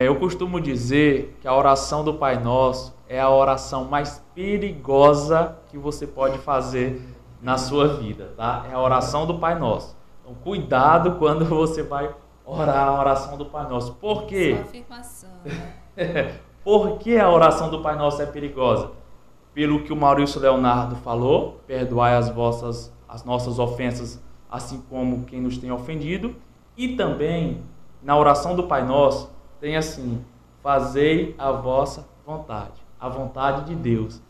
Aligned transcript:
Eu 0.00 0.16
costumo 0.16 0.60
dizer 0.60 1.36
que 1.40 1.46
a 1.46 1.54
oração 1.54 2.02
do 2.02 2.14
Pai 2.14 2.42
Nosso 2.42 2.92
é 3.08 3.20
a 3.20 3.30
oração 3.30 3.84
mais 3.84 4.20
perigosa 4.34 5.56
que 5.68 5.78
você 5.78 6.04
pode 6.04 6.38
fazer 6.38 7.00
na 7.40 7.56
sua 7.56 7.86
vida, 7.86 8.34
tá? 8.36 8.66
É 8.68 8.74
a 8.74 8.80
oração 8.80 9.24
do 9.24 9.38
Pai 9.38 9.56
Nosso. 9.56 9.96
Então, 10.20 10.34
cuidado 10.42 11.12
quando 11.12 11.44
você 11.44 11.84
vai 11.84 12.12
orar 12.44 12.88
a 12.88 12.98
oração 12.98 13.38
do 13.38 13.46
Pai 13.46 13.68
Nosso. 13.68 13.94
Por 13.94 14.24
quê? 14.24 14.56
Só 14.56 14.62
afirmação. 14.62 15.30
né? 15.44 16.40
Por 16.64 16.98
que 16.98 17.16
a 17.16 17.30
oração 17.30 17.70
do 17.70 17.80
Pai 17.80 17.94
Nosso 17.94 18.20
é 18.20 18.26
perigosa? 18.26 18.90
Pelo 19.52 19.84
que 19.84 19.92
o 19.92 19.96
Maurício 19.96 20.40
Leonardo 20.40 20.96
falou, 20.96 21.60
perdoai 21.68 22.16
as 22.16 22.28
vossas 22.28 22.92
as 23.08 23.22
nossas 23.22 23.60
ofensas, 23.60 24.20
assim 24.50 24.82
como 24.90 25.22
quem 25.24 25.40
nos 25.40 25.56
tem 25.56 25.70
ofendido, 25.70 26.34
e 26.76 26.96
também 26.96 27.62
na 28.02 28.18
oração 28.18 28.56
do 28.56 28.64
Pai 28.64 28.84
Nosso 28.84 29.32
tem 29.64 29.76
assim: 29.76 30.22
fazei 30.62 31.34
a 31.38 31.50
vossa 31.50 32.06
vontade, 32.26 32.84
a 33.00 33.08
vontade 33.08 33.64
de 33.64 33.74
Deus. 33.74 34.20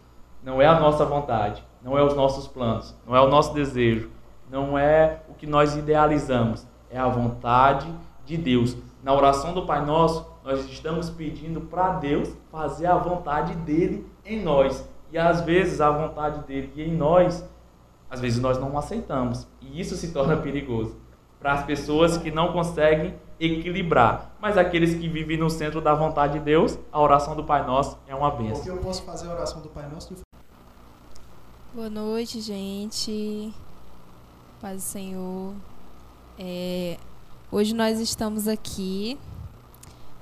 Não 0.45 0.63
é 0.63 0.67
a 0.67 0.79
nossa 0.79 1.05
vontade, 1.05 1.65
não 1.83 1.99
é 1.99 2.05
os 2.05 2.15
nossos 2.15 2.47
planos, 2.47 2.95
não 3.05 3.17
é 3.17 3.21
o 3.21 3.29
nosso 3.29 3.53
desejo, 3.53 4.13
não 4.49 4.79
é 4.79 5.23
o 5.29 5.35
que 5.35 5.45
nós 5.45 5.75
idealizamos, 5.75 6.65
é 6.89 6.97
a 6.97 7.09
vontade 7.09 7.93
de 8.25 8.37
Deus. 8.37 8.77
Na 9.03 9.13
oração 9.13 9.53
do 9.53 9.67
Pai 9.67 9.85
Nosso, 9.85 10.25
nós 10.45 10.65
estamos 10.67 11.11
pedindo 11.11 11.63
para 11.63 11.95
Deus 11.95 12.33
fazer 12.53 12.87
a 12.87 12.97
vontade 12.97 13.55
dele 13.57 14.07
em 14.25 14.41
nós. 14.41 14.89
E 15.11 15.19
às 15.19 15.41
vezes 15.41 15.81
a 15.81 15.91
vontade 15.91 16.47
dele 16.47 16.73
em 16.77 16.95
nós, 16.97 17.45
às 18.09 18.21
vezes 18.21 18.41
nós 18.41 18.57
não 18.57 18.79
aceitamos. 18.79 19.49
E 19.61 19.81
isso 19.81 19.97
se 19.97 20.13
torna 20.13 20.37
perigoso 20.37 20.97
para 21.41 21.55
as 21.55 21.65
pessoas 21.65 22.17
que 22.17 22.31
não 22.31 22.53
conseguem 22.53 23.15
equilibrar. 23.39 24.33
Mas 24.41 24.57
aqueles 24.57 24.95
que 24.95 25.09
vivem 25.09 25.37
no 25.37 25.51
centro 25.51 25.81
da 25.81 25.95
vontade 25.95 26.35
de 26.35 26.45
Deus, 26.45 26.79
a 26.93 27.01
oração 27.01 27.35
do 27.35 27.45
Pai 27.45 27.67
Nosso 27.67 27.99
é 28.07 28.15
uma 28.15 28.31
Porque 28.31 28.49
bênção. 28.49 28.77
eu 28.77 28.83
posso 28.83 29.03
fazer 29.03 29.29
a 29.29 29.33
oração 29.33 29.61
do 29.61 29.69
Pai 29.69 29.89
Nosso 29.89 30.15
Boa 31.75 31.91
noite, 31.91 32.41
gente. 32.41 33.53
Paz 34.61 34.77
do 34.77 34.83
Senhor. 34.83 35.55
É, 36.39 36.97
hoje 37.51 37.75
nós 37.75 37.99
estamos 37.99 38.47
aqui 38.47 39.19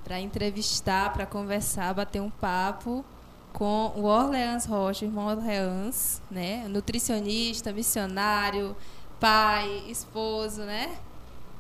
para 0.03 0.19
entrevistar, 0.19 1.13
para 1.13 1.27
conversar, 1.27 1.95
bater 1.95 2.21
um 2.21 2.31
papo 2.31 3.05
com 3.53 3.93
o 3.95 4.05
Orleans 4.05 4.65
Rocha, 4.65 5.05
o 5.05 5.09
irmão 5.09 5.27
Orleans, 5.27 6.23
né? 6.31 6.67
Nutricionista, 6.69 7.71
missionário, 7.73 8.75
pai, 9.21 9.85
esposo, 9.89 10.63
né? 10.63 10.97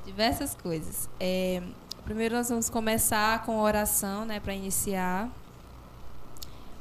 Diversas 0.05 0.55
coisas. 0.55 1.09
É, 1.21 1.63
primeiro 2.05 2.35
nós 2.35 2.49
vamos 2.49 2.69
começar 2.69 3.45
com 3.45 3.61
oração, 3.61 4.25
né? 4.25 4.41
Para 4.41 4.55
iniciar 4.55 5.31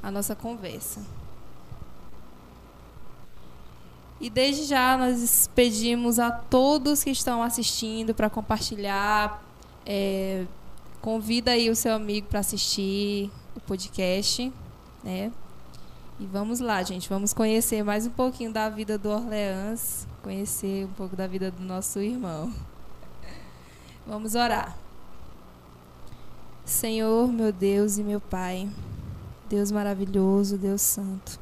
a 0.01 0.09
nossa 0.09 0.35
conversa. 0.35 1.01
E 4.19 4.29
desde 4.29 4.65
já 4.65 4.97
nós 4.97 5.49
pedimos 5.55 6.19
a 6.19 6.29
todos 6.31 7.03
que 7.03 7.09
estão 7.09 7.41
assistindo 7.41 8.13
para 8.13 8.29
compartilhar. 8.29 9.43
é, 9.85 10.45
convida 11.01 11.51
aí 11.51 11.69
o 11.69 11.75
seu 11.75 11.93
amigo 11.93 12.27
para 12.27 12.39
assistir 12.39 13.31
o 13.55 13.59
podcast, 13.59 14.53
né? 15.03 15.31
E 16.19 16.25
vamos 16.27 16.59
lá, 16.59 16.83
gente. 16.83 17.09
Vamos 17.09 17.33
conhecer 17.33 17.83
mais 17.83 18.05
um 18.05 18.11
pouquinho 18.11 18.53
da 18.53 18.69
vida 18.69 18.97
do 18.97 19.09
Orleans, 19.09 20.07
conhecer 20.21 20.85
um 20.85 20.93
pouco 20.93 21.15
da 21.15 21.25
vida 21.25 21.49
do 21.49 21.63
nosso 21.63 21.99
irmão. 21.99 22.53
Vamos 24.11 24.35
orar. 24.35 24.75
Senhor, 26.65 27.31
meu 27.31 27.53
Deus 27.53 27.97
e 27.97 28.03
meu 28.03 28.19
Pai, 28.19 28.69
Deus 29.49 29.71
maravilhoso, 29.71 30.57
Deus 30.57 30.81
santo. 30.81 31.39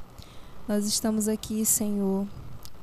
Nós 0.68 0.86
estamos 0.86 1.28
aqui, 1.28 1.66
Senhor, 1.66 2.28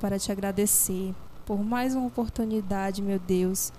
para 0.01 0.19
te 0.19 0.33
agradecer 0.33 1.15
por 1.45 1.63
mais 1.63 1.95
uma 1.95 2.09
oportunidade, 2.09 3.01
meu 3.01 3.21
Deus, 3.21 3.73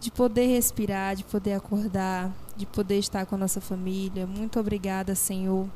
de 0.00 0.10
poder 0.10 0.46
respirar, 0.46 1.14
de 1.14 1.22
poder 1.22 1.52
acordar, 1.52 2.32
de 2.56 2.66
poder 2.66 2.98
estar 2.98 3.24
com 3.24 3.36
a 3.36 3.38
nossa 3.38 3.60
família. 3.60 4.26
Muito 4.26 4.58
obrigada, 4.58 5.14
Senhor, 5.14 5.68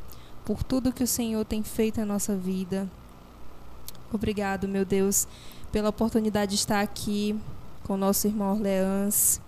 por 0.44 0.65
tudo 0.65 0.93
que 0.93 1.05
o 1.05 1.06
Senhor 1.06 1.44
tem 1.44 1.62
feito 1.62 2.00
na 2.00 2.06
nossa 2.06 2.34
vida. 2.34 2.91
Obrigado, 4.12 4.67
meu 4.67 4.84
Deus, 4.84 5.28
pela 5.71 5.91
oportunidade 5.91 6.50
de 6.50 6.56
estar 6.56 6.81
aqui 6.81 7.38
com 7.84 7.94
o 7.94 7.97
nosso 7.97 8.27
irmão 8.27 8.56
Orleans. 8.56 9.41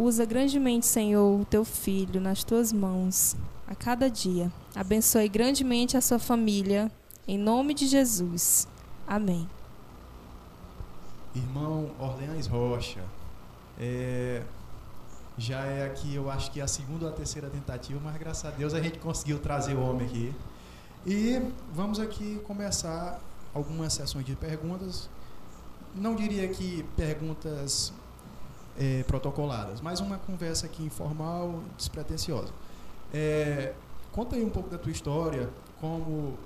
Usa 0.00 0.24
grandemente, 0.24 0.86
Senhor, 0.86 1.40
o 1.40 1.44
teu 1.44 1.64
filho 1.64 2.20
nas 2.20 2.44
tuas 2.44 2.72
mãos 2.72 3.34
a 3.66 3.74
cada 3.74 4.08
dia. 4.08 4.48
Abençoe 4.72 5.28
grandemente 5.28 5.96
a 5.96 6.00
sua 6.00 6.20
família, 6.20 6.88
em 7.26 7.36
nome 7.36 7.74
de 7.74 7.88
Jesus. 7.88 8.68
Amém. 9.04 9.50
Irmão 11.34 11.90
Orleans 11.98 12.46
Rocha. 12.46 13.02
É, 13.76 14.44
já 15.36 15.64
é 15.64 15.86
aqui, 15.86 16.14
eu 16.14 16.30
acho 16.30 16.52
que 16.52 16.60
a 16.60 16.68
segunda 16.68 17.06
ou 17.06 17.10
a 17.10 17.14
terceira 17.14 17.50
tentativa, 17.50 17.98
mas 18.00 18.16
graças 18.18 18.44
a 18.44 18.50
Deus 18.54 18.74
a 18.74 18.80
gente 18.80 19.00
conseguiu 19.00 19.40
trazer 19.40 19.74
o 19.74 19.80
homem 19.80 20.06
aqui. 20.06 20.32
E 21.04 21.42
vamos 21.74 21.98
aqui 21.98 22.40
começar 22.46 23.20
algumas 23.52 23.94
sessões 23.94 24.24
de 24.24 24.36
perguntas. 24.36 25.10
Não 25.92 26.14
diria 26.14 26.46
que 26.46 26.84
perguntas 26.96 27.92
é, 28.78 29.02
protocoladas, 29.02 29.80
mas 29.80 30.00
uma 30.00 30.18
conversa 30.18 30.66
aqui 30.66 30.84
informal, 30.84 31.60
despretensiosa. 31.76 32.52
É, 33.12 33.74
conta 34.12 34.36
aí 34.36 34.44
um 34.44 34.50
pouco 34.50 34.70
da 34.70 34.78
tua 34.78 34.92
história, 34.92 35.50
como 35.80 36.38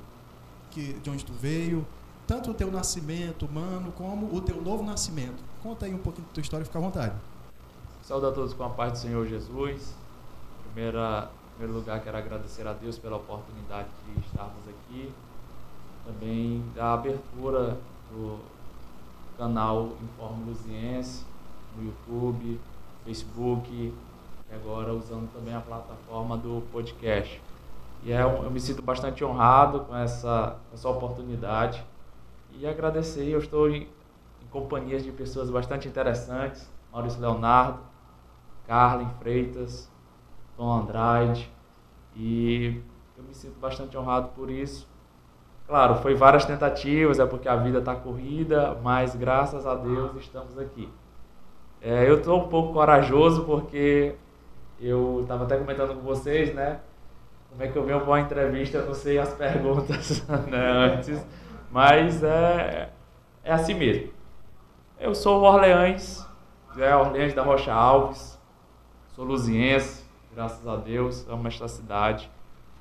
que, 0.70 0.94
de 0.94 1.10
onde 1.10 1.24
tu 1.24 1.32
veio, 1.34 1.86
tanto 2.26 2.50
o 2.50 2.54
teu 2.54 2.70
nascimento 2.70 3.44
humano 3.44 3.92
como 3.92 4.34
o 4.34 4.40
teu 4.40 4.60
novo 4.62 4.82
nascimento. 4.82 5.42
Conta 5.62 5.84
aí 5.84 5.94
um 5.94 5.98
pouquinho 5.98 6.26
da 6.26 6.32
tua 6.32 6.40
história, 6.40 6.64
fica 6.64 6.78
à 6.78 6.82
vontade. 6.82 7.14
Saúde 8.02 8.26
a 8.26 8.32
todos 8.32 8.54
com 8.54 8.64
a 8.64 8.70
paz 8.70 8.92
do 8.92 8.98
Senhor 8.98 9.26
Jesus. 9.26 9.94
Primeira, 10.64 11.30
primeiro 11.56 11.78
lugar, 11.78 12.00
quero 12.02 12.16
agradecer 12.16 12.66
a 12.66 12.72
Deus 12.72 12.98
pela 12.98 13.16
oportunidade 13.16 13.88
de 14.06 14.20
estarmos 14.24 14.66
aqui. 14.66 15.12
Também 16.04 16.64
da 16.74 16.94
abertura 16.94 17.78
do 18.10 18.40
canal 19.36 19.92
Informe 20.02 20.46
Luziense 20.46 21.31
no 21.76 21.84
YouTube, 21.84 22.60
Facebook 23.04 23.70
e 23.72 23.94
agora 24.54 24.92
usando 24.92 25.32
também 25.32 25.54
a 25.54 25.60
plataforma 25.60 26.36
do 26.36 26.62
podcast. 26.72 27.40
E 28.04 28.12
é, 28.12 28.22
eu 28.22 28.50
me 28.50 28.60
sinto 28.60 28.82
bastante 28.82 29.24
honrado 29.24 29.80
com 29.80 29.96
essa, 29.96 30.56
essa 30.72 30.88
oportunidade 30.88 31.84
e 32.52 32.66
agradecer. 32.66 33.28
Eu 33.28 33.38
estou 33.38 33.70
em, 33.70 33.82
em 34.42 34.46
companhias 34.50 35.04
de 35.04 35.12
pessoas 35.12 35.50
bastante 35.50 35.88
interessantes, 35.88 36.70
Maurício 36.92 37.20
Leonardo, 37.20 37.78
Carlin 38.66 39.08
Freitas, 39.20 39.90
Tom 40.56 40.80
Andrade, 40.80 41.50
e 42.16 42.82
eu 43.16 43.24
me 43.24 43.34
sinto 43.34 43.58
bastante 43.58 43.96
honrado 43.96 44.28
por 44.34 44.50
isso. 44.50 44.86
Claro, 45.66 45.96
foi 46.02 46.14
várias 46.14 46.44
tentativas, 46.44 47.18
é 47.18 47.24
porque 47.24 47.48
a 47.48 47.56
vida 47.56 47.78
está 47.78 47.94
corrida, 47.94 48.78
mas 48.82 49.14
graças 49.14 49.66
a 49.66 49.74
Deus 49.74 50.16
estamos 50.16 50.58
aqui. 50.58 50.88
É, 51.82 52.08
eu 52.08 52.18
estou 52.18 52.44
um 52.44 52.48
pouco 52.48 52.72
corajoso 52.72 53.44
porque 53.44 54.14
eu 54.80 55.22
estava 55.22 55.42
até 55.42 55.56
comentando 55.56 55.96
com 55.96 56.02
vocês, 56.02 56.54
né? 56.54 56.78
Como 57.50 57.60
é 57.60 57.66
que 57.66 57.76
eu 57.76 57.84
venho 57.84 58.00
para 58.00 58.08
uma 58.08 58.20
entrevista, 58.20 58.78
eu 58.78 58.86
não 58.86 58.94
sei 58.94 59.18
as 59.18 59.34
perguntas 59.34 60.24
né, 60.46 60.70
antes, 60.70 61.26
mas 61.72 62.22
é, 62.22 62.90
é 63.42 63.52
assim 63.52 63.74
mesmo. 63.74 64.12
Eu 64.98 65.12
sou 65.12 65.40
o 65.40 65.42
Orleans, 65.42 66.24
é 66.78 66.94
Orleans 66.94 67.34
da 67.34 67.42
Rocha 67.42 67.72
Alves, 67.72 68.40
sou 69.08 69.24
luziense, 69.24 70.04
graças 70.32 70.66
a 70.66 70.76
Deus, 70.76 71.28
amo 71.28 71.48
esta 71.48 71.66
cidade. 71.66 72.30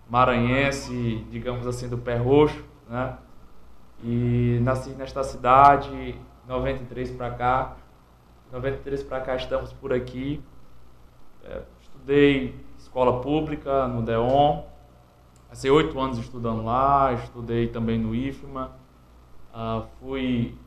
Maranhense, 0.08 1.26
digamos 1.32 1.66
assim, 1.66 1.90
do 1.90 1.98
pé 1.98 2.18
roxo, 2.18 2.64
né? 2.88 3.18
E 4.04 4.60
nasci 4.62 4.92
nesta 4.92 5.24
cidade, 5.24 6.16
93 6.48 7.12
para 7.12 7.32
cá. 7.32 7.76
93 8.52 9.04
para 9.04 9.22
cá 9.22 9.36
estamos 9.36 9.72
por 9.72 9.94
aqui. 9.94 10.44
É, 11.44 11.62
estudei 11.80 12.56
escola 12.78 13.22
pública 13.22 13.88
no 13.88 14.02
DEON. 14.02 14.66
Passei 15.48 15.72
oito 15.72 16.00
anos 16.00 16.18
estudando 16.18 16.64
lá, 16.64 17.14
estudei 17.14 17.68
também 17.68 17.98
no 17.98 18.14
IFMA. 18.14 18.72
Ah, 19.54 19.84
fui 20.00 20.58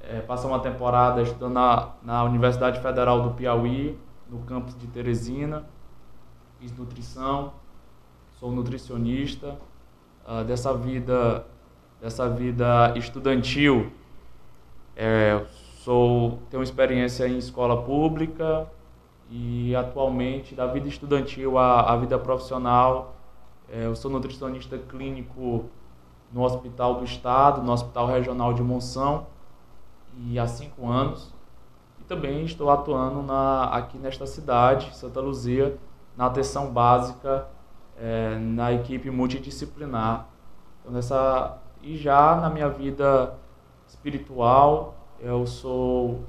é, 0.00 0.20
passar 0.20 0.48
uma 0.48 0.60
temporada 0.60 1.22
estudando 1.22 1.54
na, 1.54 1.92
na 2.02 2.24
Universidade 2.24 2.80
Federal 2.80 3.22
do 3.22 3.30
Piauí, 3.34 3.98
no 4.28 4.40
campus 4.40 4.76
de 4.78 4.86
Teresina. 4.86 5.64
Fiz 6.58 6.76
nutrição, 6.76 7.54
sou 8.38 8.50
nutricionista. 8.50 9.56
Ah, 10.26 10.42
dessa 10.42 10.74
vida 10.74 11.46
dessa 12.00 12.28
vida 12.28 12.92
estudantil, 12.96 13.90
é, 14.94 15.42
sou 15.84 16.38
tenho 16.48 16.62
experiência 16.62 17.28
em 17.28 17.36
escola 17.36 17.82
pública, 17.82 18.66
e 19.30 19.76
atualmente 19.76 20.54
da 20.54 20.66
vida 20.66 20.88
estudantil 20.88 21.58
à, 21.58 21.92
à 21.92 21.96
vida 21.96 22.18
profissional. 22.18 23.14
É, 23.68 23.84
eu 23.84 23.94
sou 23.94 24.10
nutricionista 24.10 24.78
clínico 24.78 25.66
no 26.32 26.42
Hospital 26.42 26.94
do 26.94 27.04
Estado, 27.04 27.62
no 27.62 27.70
Hospital 27.70 28.06
Regional 28.06 28.54
de 28.54 28.62
Monção, 28.62 29.26
e 30.16 30.38
há 30.38 30.46
cinco 30.46 30.88
anos. 30.88 31.32
E 32.00 32.04
também 32.04 32.44
estou 32.44 32.70
atuando 32.70 33.22
na, 33.22 33.64
aqui 33.64 33.98
nesta 33.98 34.26
cidade, 34.26 34.94
Santa 34.96 35.20
Luzia, 35.20 35.76
na 36.16 36.26
atenção 36.26 36.72
básica, 36.72 37.46
é, 37.98 38.38
na 38.38 38.72
equipe 38.72 39.10
multidisciplinar. 39.10 40.28
Então, 40.80 40.92
nessa, 40.92 41.58
e 41.82 41.96
já 41.96 42.36
na 42.36 42.48
minha 42.48 42.70
vida 42.70 43.34
espiritual, 43.86 45.03
eu 45.24 45.46
sou 45.46 46.22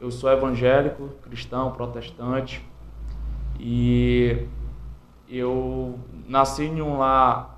eu 0.00 0.10
sou 0.10 0.30
evangélico, 0.30 1.10
cristão, 1.22 1.72
protestante 1.72 2.64
e 3.58 4.46
eu 5.28 5.98
nasci 6.26 6.64
em 6.64 6.82
um 6.82 6.98
lar 6.98 7.56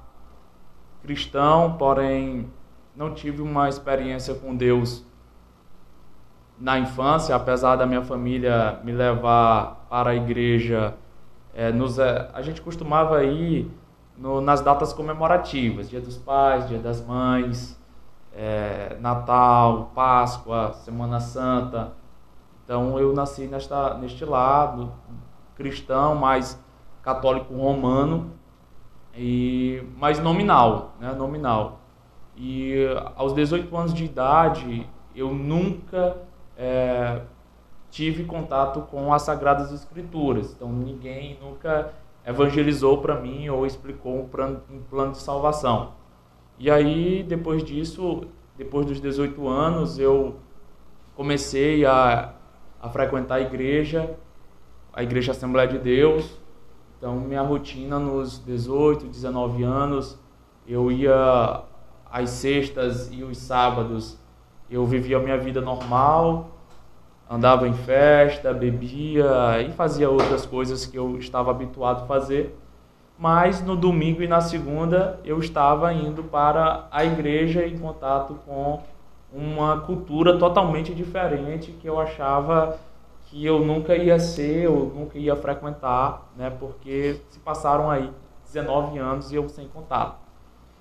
cristão, 1.03 1.77
porém 1.77 2.51
não 2.97 3.15
tive 3.15 3.43
uma 3.43 3.69
experiência 3.69 4.35
com 4.35 4.55
Deus 4.55 5.05
na 6.59 6.79
infância, 6.79 7.35
apesar 7.35 7.77
da 7.77 7.87
minha 7.87 8.03
família 8.03 8.81
me 8.83 8.93
levar 8.93 9.87
para 9.89 10.11
a 10.11 10.15
igreja. 10.15 10.95
É, 11.55 11.73
nos, 11.73 11.99
é, 11.99 12.29
a 12.35 12.43
gente 12.43 12.61
costumava 12.61 13.25
ir 13.25 13.71
no, 14.17 14.41
nas 14.41 14.61
datas 14.61 14.93
comemorativas, 14.93 15.89
Dia 15.89 16.01
dos 16.01 16.17
Pais, 16.17 16.69
Dia 16.69 16.79
das 16.79 17.05
Mães, 17.05 17.78
é, 18.35 18.97
Natal, 19.01 19.91
Páscoa, 19.95 20.73
Semana 20.73 21.21
Santa. 21.21 21.93
Então 22.65 22.99
eu 22.99 23.13
nasci 23.13 23.47
nesta, 23.47 23.95
neste 23.95 24.25
lado 24.25 24.93
cristão, 25.57 26.15
mais 26.15 26.63
católico 27.03 27.53
romano, 27.55 28.33
e 29.15 29.83
mais 29.97 30.21
nominal, 30.21 30.93
né, 31.01 31.13
nominal. 31.13 31.81
E 32.37 32.87
aos 33.17 33.35
18 33.35 33.77
anos 33.77 33.93
de 33.93 34.05
idade 34.05 34.89
eu 35.15 35.35
nunca 35.35 36.17
é, 36.57 37.23
tive 37.91 38.25
contato 38.25 38.83
com 38.83 39.13
as 39.13 39.23
Sagradas 39.23 39.73
Escrituras. 39.73 40.53
Então 40.53 40.69
ninguém 40.71 41.37
nunca 41.43 41.93
evangelizou 42.25 42.99
para 42.99 43.17
mim 43.21 43.49
ou 43.49 43.67
explicou 43.67 44.21
um 44.21 44.29
plano, 44.29 44.63
um 44.71 44.81
plano 44.83 45.13
de 45.13 45.19
salvação. 45.19 45.95
E 46.59 46.71
aí, 46.71 47.23
depois 47.23 47.63
disso, 47.63 48.25
depois 48.57 48.87
dos 48.87 49.01
18 49.01 49.47
anos, 49.47 49.99
eu 49.99 50.37
comecei 51.15 51.85
a 51.85 52.35
a 52.81 52.89
frequentar 52.89 53.37
a 53.37 53.41
igreja, 53.41 54.17
a 54.93 55.03
Igreja 55.03 55.33
Assembleia 55.33 55.69
de 55.69 55.79
Deus. 55.79 56.39
Então, 56.97 57.17
minha 57.17 57.43
rotina 57.43 57.99
nos 57.99 58.39
18, 58.45 59.07
19 59.07 59.63
anos, 59.63 60.19
eu 60.67 60.91
ia 60.91 61.63
às 62.11 62.31
sextas 62.31 63.11
e 63.13 63.23
os 63.23 63.39
sábados, 63.39 64.19
eu 64.71 64.85
vivia 64.87 65.17
a 65.19 65.21
minha 65.21 65.39
vida 65.39 65.61
normal, 65.61 66.51
andava 67.29 67.69
em 67.69 67.75
festa, 67.75 68.53
bebia 68.53 69.63
e 69.67 69.71
fazia 69.73 70.09
outras 70.09 70.47
coisas 70.47 70.87
que 70.87 70.97
eu 70.97 71.19
estava 71.19 71.51
habituado 71.51 72.05
a 72.05 72.07
fazer. 72.07 72.57
Mas 73.19 73.61
no 73.61 73.75
domingo 73.75 74.23
e 74.23 74.29
na 74.29 74.41
segunda 74.41 75.19
eu 75.25 75.41
estava 75.41 75.93
indo 75.93 76.23
para 76.23 76.87
a 76.91 77.05
igreja 77.05 77.67
em 77.67 77.77
contato 77.77 78.37
com 78.47 78.81
uma 79.33 79.81
cultura 79.81 80.39
totalmente 80.39 80.95
diferente 80.95 81.73
que 81.73 81.87
eu 81.87 81.99
achava 81.99 82.79
que 83.27 83.45
eu 83.45 83.59
nunca 83.59 83.95
ia 83.95 84.19
ser, 84.19 84.65
eu 84.65 84.93
nunca 84.95 85.19
ia 85.19 85.37
frequentar, 85.37 86.31
né? 86.37 86.49
Porque 86.49 87.21
se 87.29 87.39
passaram 87.41 87.91
aí 87.91 88.11
19 88.45 88.99
anos 88.99 89.31
e 89.31 89.35
eu 89.35 89.49
sem 89.49 89.69
contato. 89.69 90.17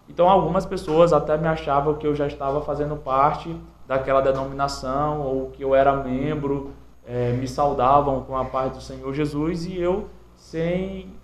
Então 0.08 0.30
algumas 0.30 0.66
pessoas 0.66 1.12
até 1.12 1.38
me 1.38 1.48
achavam 1.48 1.96
que 1.96 2.08
eu 2.08 2.16
já 2.16 2.28
estava 2.28 2.62
fazendo 2.62 2.96
parte 2.96 3.54
daquela 3.86 4.22
denominação 4.22 5.22
ou 5.22 5.50
que 5.50 5.64
eu 5.64 5.76
era 5.76 5.92
membro, 5.92 6.72
é, 7.06 7.34
me 7.34 7.48
saudavam 7.48 8.22
com 8.24 8.38
a 8.38 8.46
paz 8.46 8.72
do 8.72 8.82
Senhor 8.82 9.14
Jesus 9.14 9.66
e 9.66 9.78
eu 9.78 10.08
sem 10.36 11.17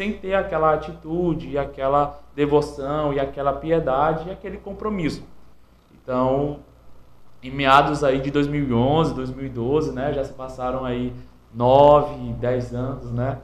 sem 0.00 0.14
ter 0.14 0.32
aquela 0.32 0.72
atitude, 0.72 1.58
aquela 1.58 2.18
devoção 2.34 3.12
e 3.12 3.20
aquela 3.20 3.52
piedade 3.52 4.30
e 4.30 4.32
aquele 4.32 4.56
compromisso. 4.56 5.22
Então, 5.92 6.60
em 7.42 7.50
meados 7.50 8.02
aí 8.02 8.18
de 8.18 8.30
2011, 8.30 9.12
2012, 9.12 9.92
né? 9.92 10.14
Já 10.14 10.24
se 10.24 10.32
passaram 10.32 10.86
aí 10.86 11.12
9, 11.54 12.32
10 12.32 12.74
anos, 12.74 13.12
né? 13.12 13.40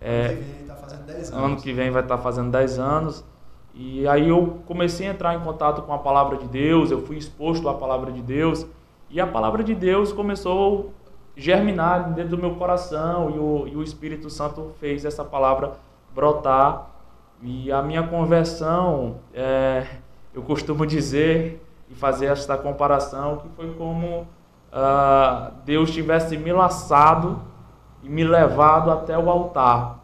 É, 0.00 0.36
ano 0.36 0.40
que 0.40 0.42
vem 0.42 0.66
tá 0.66 0.74
fazendo 0.74 1.04
10 1.04 1.30
anos. 1.30 1.44
Ano 1.44 1.56
que 1.58 1.72
vem 1.72 1.90
vai 1.92 2.02
estar 2.02 2.16
tá 2.16 2.22
fazendo 2.24 2.50
10 2.50 2.78
anos. 2.80 3.24
E 3.72 4.08
aí 4.08 4.28
eu 4.28 4.58
comecei 4.66 5.06
a 5.06 5.12
entrar 5.12 5.36
em 5.36 5.40
contato 5.40 5.82
com 5.82 5.92
a 5.92 5.98
palavra 5.98 6.38
de 6.38 6.48
Deus, 6.48 6.90
eu 6.90 7.02
fui 7.02 7.18
exposto 7.18 7.68
à 7.68 7.74
palavra 7.74 8.10
de 8.10 8.20
Deus, 8.20 8.66
e 9.08 9.20
a 9.20 9.28
palavra 9.28 9.62
de 9.62 9.76
Deus 9.76 10.12
começou 10.12 10.92
a 11.36 11.40
germinar 11.40 12.12
dentro 12.14 12.36
do 12.36 12.38
meu 12.38 12.56
coração, 12.56 13.30
e 13.30 13.38
o, 13.38 13.68
e 13.68 13.76
o 13.76 13.82
Espírito 13.84 14.28
Santo 14.28 14.72
fez 14.80 15.04
essa 15.04 15.24
palavra 15.24 15.78
brotar. 16.14 16.88
E 17.42 17.72
a 17.72 17.82
minha 17.82 18.06
conversão, 18.06 19.20
é, 19.32 19.86
eu 20.34 20.42
costumo 20.42 20.86
dizer 20.86 21.64
e 21.88 21.94
fazer 21.94 22.26
esta 22.26 22.56
comparação 22.56 23.38
que 23.38 23.48
foi 23.50 23.72
como 23.74 24.20
uh, 24.70 25.52
Deus 25.64 25.90
tivesse 25.90 26.36
me 26.36 26.52
laçado 26.52 27.42
e 28.02 28.08
me 28.08 28.24
levado 28.24 28.90
até 28.90 29.18
o 29.18 29.28
altar. 29.28 29.98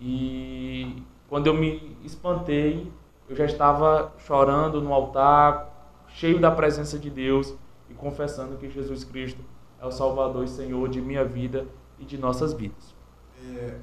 E 0.00 1.02
quando 1.28 1.48
eu 1.48 1.54
me 1.54 1.96
espantei, 2.04 2.90
eu 3.28 3.36
já 3.36 3.44
estava 3.44 4.12
chorando 4.18 4.80
no 4.80 4.92
altar, 4.92 5.68
cheio 6.08 6.40
da 6.40 6.50
presença 6.50 6.98
de 6.98 7.10
Deus 7.10 7.54
e 7.90 7.94
confessando 7.94 8.56
que 8.56 8.70
Jesus 8.70 9.04
Cristo 9.04 9.40
é 9.80 9.86
o 9.86 9.90
Salvador 9.90 10.44
e 10.44 10.48
Senhor 10.48 10.88
de 10.88 11.00
minha 11.00 11.24
vida 11.24 11.66
e 11.98 12.04
de 12.04 12.16
nossas 12.16 12.52
vidas. 12.52 12.94
É, 13.44 13.74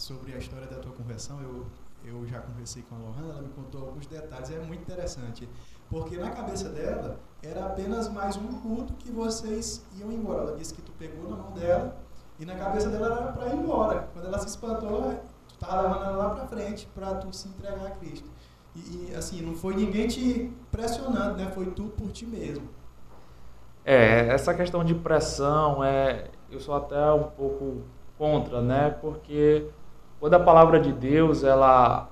sobre 0.00 0.32
a 0.34 0.38
história 0.38 0.66
da 0.66 0.76
tua 0.76 0.92
conversão, 0.92 1.40
eu, 1.42 1.66
eu 2.04 2.26
já 2.26 2.40
conversei 2.40 2.82
com 2.82 2.94
a 2.94 2.98
Lohana, 2.98 3.34
ela 3.34 3.42
me 3.42 3.50
contou 3.50 3.82
alguns 3.82 4.06
detalhes, 4.06 4.50
é 4.50 4.58
muito 4.58 4.80
interessante. 4.80 5.48
Porque 5.90 6.16
na 6.16 6.30
cabeça 6.30 6.70
dela 6.70 7.18
era 7.42 7.66
apenas 7.66 8.08
mais 8.08 8.36
um 8.36 8.60
culto 8.60 8.94
que 8.94 9.10
vocês 9.10 9.84
iam 9.98 10.10
embora. 10.10 10.42
Ela 10.48 10.56
disse 10.56 10.72
que 10.72 10.80
tu 10.80 10.92
pegou 10.92 11.28
na 11.28 11.36
mão 11.36 11.52
dela 11.52 11.96
e 12.38 12.46
na 12.46 12.54
cabeça 12.54 12.88
dela 12.88 13.06
era 13.06 13.32
para 13.32 13.48
ir 13.48 13.56
embora. 13.56 14.08
Quando 14.12 14.26
ela 14.26 14.38
se 14.38 14.46
espantou, 14.46 15.20
tu 15.48 15.54
estava 15.54 15.82
levando 15.82 16.04
ela 16.04 16.16
lá 16.16 16.30
para 16.30 16.46
frente 16.46 16.88
para 16.94 17.16
tu 17.16 17.34
se 17.34 17.48
entregar 17.48 17.86
a 17.86 17.90
Cristo. 17.90 18.30
E, 18.74 19.10
e, 19.10 19.14
assim, 19.14 19.42
não 19.42 19.54
foi 19.54 19.74
ninguém 19.74 20.06
te 20.06 20.50
pressionando, 20.70 21.36
né? 21.36 21.50
Foi 21.50 21.66
tu 21.72 21.84
por 21.88 22.10
ti 22.12 22.24
mesmo. 22.24 22.68
É, 23.84 24.28
essa 24.28 24.54
questão 24.54 24.84
de 24.84 24.94
pressão, 24.94 25.82
é, 25.82 26.30
eu 26.48 26.60
sou 26.60 26.74
até 26.74 27.12
um 27.12 27.24
pouco 27.24 27.82
contra, 28.16 28.62
né? 28.62 28.90
Porque 28.90 29.66
quando 30.20 30.34
a 30.34 30.40
palavra 30.40 30.78
de 30.78 30.92
Deus, 30.92 31.42
ela, 31.42 32.08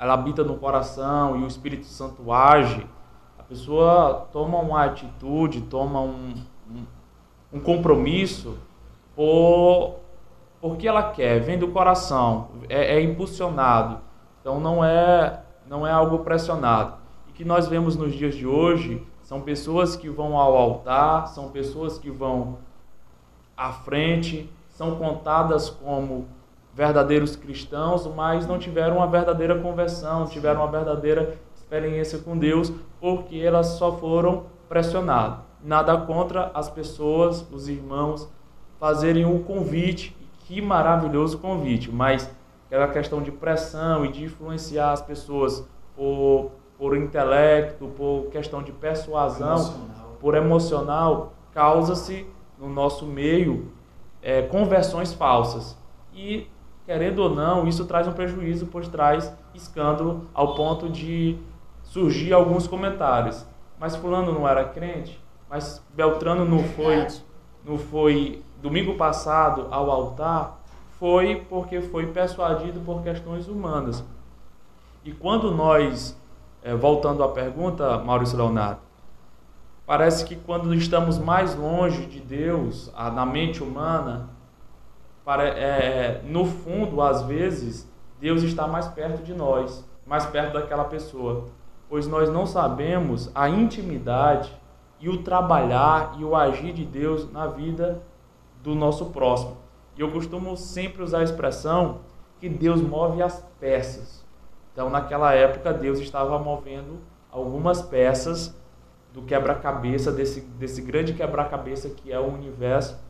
ela 0.00 0.14
habita 0.14 0.42
no 0.42 0.56
coração 0.56 1.38
e 1.38 1.44
o 1.44 1.46
Espírito 1.46 1.86
Santo 1.86 2.32
age, 2.32 2.84
pessoa 3.48 4.28
toma 4.32 4.58
uma 4.58 4.84
atitude, 4.84 5.60
toma 5.62 6.00
um, 6.00 6.34
um, 6.68 6.84
um 7.52 7.60
compromisso 7.60 8.58
por, 9.14 10.00
porque 10.60 10.86
ela 10.86 11.10
quer, 11.10 11.40
vem 11.40 11.58
do 11.58 11.68
coração, 11.68 12.48
é, 12.68 12.96
é, 12.96 13.02
impulsionado. 13.02 14.00
Então 14.40 14.60
não 14.60 14.84
é, 14.84 15.42
não 15.66 15.86
é 15.86 15.92
algo 15.92 16.20
pressionado. 16.20 16.94
E 17.28 17.32
que 17.32 17.44
nós 17.44 17.68
vemos 17.68 17.96
nos 17.96 18.14
dias 18.14 18.34
de 18.34 18.46
hoje 18.46 19.04
são 19.22 19.40
pessoas 19.40 19.96
que 19.96 20.08
vão 20.08 20.36
ao 20.36 20.56
altar, 20.56 21.28
são 21.28 21.50
pessoas 21.50 21.98
que 21.98 22.10
vão 22.10 22.58
à 23.56 23.72
frente, 23.72 24.50
são 24.68 24.96
contadas 24.96 25.70
como 25.70 26.26
verdadeiros 26.76 27.34
cristãos, 27.34 28.06
mas 28.14 28.46
não 28.46 28.58
tiveram 28.58 28.98
uma 28.98 29.06
verdadeira 29.06 29.58
conversão, 29.58 30.26
tiveram 30.26 30.60
uma 30.60 30.70
verdadeira 30.70 31.34
experiência 31.54 32.18
com 32.18 32.36
Deus, 32.36 32.70
porque 33.00 33.38
elas 33.38 33.68
só 33.68 33.92
foram 33.92 34.44
pressionadas. 34.68 35.38
Nada 35.64 35.96
contra 35.96 36.50
as 36.52 36.68
pessoas, 36.68 37.46
os 37.50 37.66
irmãos, 37.66 38.28
fazerem 38.78 39.24
um 39.24 39.42
convite, 39.42 40.14
que 40.40 40.60
maravilhoso 40.60 41.38
convite, 41.38 41.90
mas 41.90 42.30
aquela 42.66 42.88
questão 42.88 43.22
de 43.22 43.32
pressão 43.32 44.04
e 44.04 44.12
de 44.12 44.24
influenciar 44.24 44.92
as 44.92 45.00
pessoas 45.00 45.66
por, 45.96 46.50
por 46.76 46.94
intelecto, 46.94 47.88
por 47.96 48.26
questão 48.30 48.62
de 48.62 48.70
persuasão, 48.70 49.56
emocional. 49.56 50.16
por 50.20 50.34
emocional, 50.34 51.32
causa-se 51.54 52.26
no 52.58 52.68
nosso 52.68 53.06
meio 53.06 53.72
é, 54.20 54.42
conversões 54.42 55.14
falsas. 55.14 55.76
E, 56.14 56.46
querendo 56.86 57.18
ou 57.18 57.34
não, 57.34 57.66
isso 57.66 57.84
traz 57.84 58.08
um 58.08 58.12
prejuízo, 58.12 58.66
pois 58.66 58.88
traz 58.88 59.30
escândalo 59.54 60.26
ao 60.32 60.54
ponto 60.54 60.88
de 60.88 61.36
surgir 61.82 62.32
alguns 62.32 62.66
comentários. 62.66 63.44
Mas 63.78 63.96
fulano 63.96 64.32
não 64.32 64.48
era 64.48 64.64
crente, 64.64 65.20
mas 65.50 65.84
Beltrano 65.94 66.44
não 66.44 66.62
foi, 66.62 67.06
não 67.64 67.76
foi 67.76 68.42
domingo 68.62 68.94
passado 68.94 69.66
ao 69.70 69.90
altar 69.90 70.60
foi 70.98 71.44
porque 71.48 71.80
foi 71.80 72.06
persuadido 72.06 72.80
por 72.80 73.02
questões 73.02 73.48
humanas. 73.48 74.02
E 75.04 75.12
quando 75.12 75.50
nós, 75.50 76.18
é, 76.62 76.74
voltando 76.74 77.22
à 77.22 77.28
pergunta, 77.28 77.98
Maurício 77.98 78.36
Leonardo, 78.36 78.80
parece 79.84 80.24
que 80.24 80.36
quando 80.36 80.74
estamos 80.74 81.18
mais 81.18 81.54
longe 81.54 82.06
de 82.06 82.18
Deus, 82.18 82.90
na 83.14 83.26
mente 83.26 83.62
humana, 83.62 84.30
para, 85.26 85.42
é, 85.42 86.22
no 86.24 86.44
fundo, 86.44 87.02
às 87.02 87.22
vezes, 87.22 87.90
Deus 88.20 88.44
está 88.44 88.68
mais 88.68 88.86
perto 88.86 89.24
de 89.24 89.34
nós, 89.34 89.84
mais 90.06 90.24
perto 90.24 90.52
daquela 90.52 90.84
pessoa, 90.84 91.46
pois 91.88 92.06
nós 92.06 92.30
não 92.30 92.46
sabemos 92.46 93.28
a 93.34 93.48
intimidade 93.48 94.56
e 95.00 95.08
o 95.08 95.24
trabalhar 95.24 96.14
e 96.16 96.24
o 96.24 96.36
agir 96.36 96.72
de 96.72 96.84
Deus 96.84 97.28
na 97.32 97.48
vida 97.48 98.00
do 98.62 98.72
nosso 98.72 99.06
próximo. 99.06 99.56
E 99.96 100.00
eu 100.00 100.12
costumo 100.12 100.56
sempre 100.56 101.02
usar 101.02 101.18
a 101.18 101.24
expressão 101.24 102.02
que 102.38 102.48
Deus 102.48 102.80
move 102.80 103.20
as 103.20 103.44
peças. 103.58 104.24
Então, 104.72 104.88
naquela 104.88 105.34
época, 105.34 105.72
Deus 105.74 105.98
estava 105.98 106.38
movendo 106.38 107.00
algumas 107.32 107.82
peças 107.82 108.56
do 109.12 109.22
quebra-cabeça, 109.22 110.12
desse, 110.12 110.42
desse 110.42 110.80
grande 110.82 111.14
quebra-cabeça 111.14 111.90
que 111.90 112.12
é 112.12 112.20
o 112.20 112.32
universo 112.32 113.04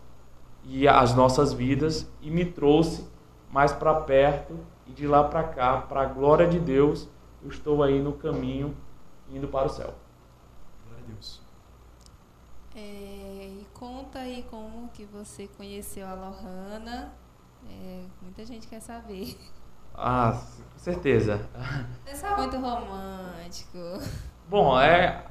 e 0.67 0.89
as 0.89 1.15
nossas 1.15 1.53
vidas, 1.53 2.11
e 2.21 2.31
me 2.31 2.45
trouxe 2.45 3.09
mais 3.51 3.73
para 3.73 3.95
perto 4.01 4.59
e 4.87 4.93
de 4.93 5.07
lá 5.07 5.25
para 5.25 5.45
cá, 5.45 5.79
para 5.79 6.03
a 6.03 6.07
glória 6.07 6.47
de 6.47 6.59
Deus, 6.59 7.09
eu 7.43 7.49
estou 7.49 7.83
aí 7.83 8.01
no 8.01 8.13
caminho 8.13 8.77
indo 9.31 9.47
para 9.47 9.67
o 9.67 9.69
céu. 9.69 9.95
Glória 10.85 11.05
a 11.05 11.13
Deus. 11.13 11.41
É, 12.75 12.79
e 13.61 13.67
conta 13.73 14.19
aí 14.19 14.45
como 14.51 14.89
que 14.89 15.05
você 15.05 15.49
conheceu 15.57 16.07
a 16.07 16.15
Lohana. 16.15 17.13
É, 17.69 18.03
muita 18.21 18.45
gente 18.45 18.67
quer 18.67 18.81
saber. 18.81 19.37
Ah, 19.95 20.39
com 20.73 20.79
certeza. 20.79 21.49
Você 22.05 22.27
é 22.27 22.37
muito 22.37 22.57
romântico. 22.59 23.79
Bom, 24.47 24.79
é. 24.79 25.25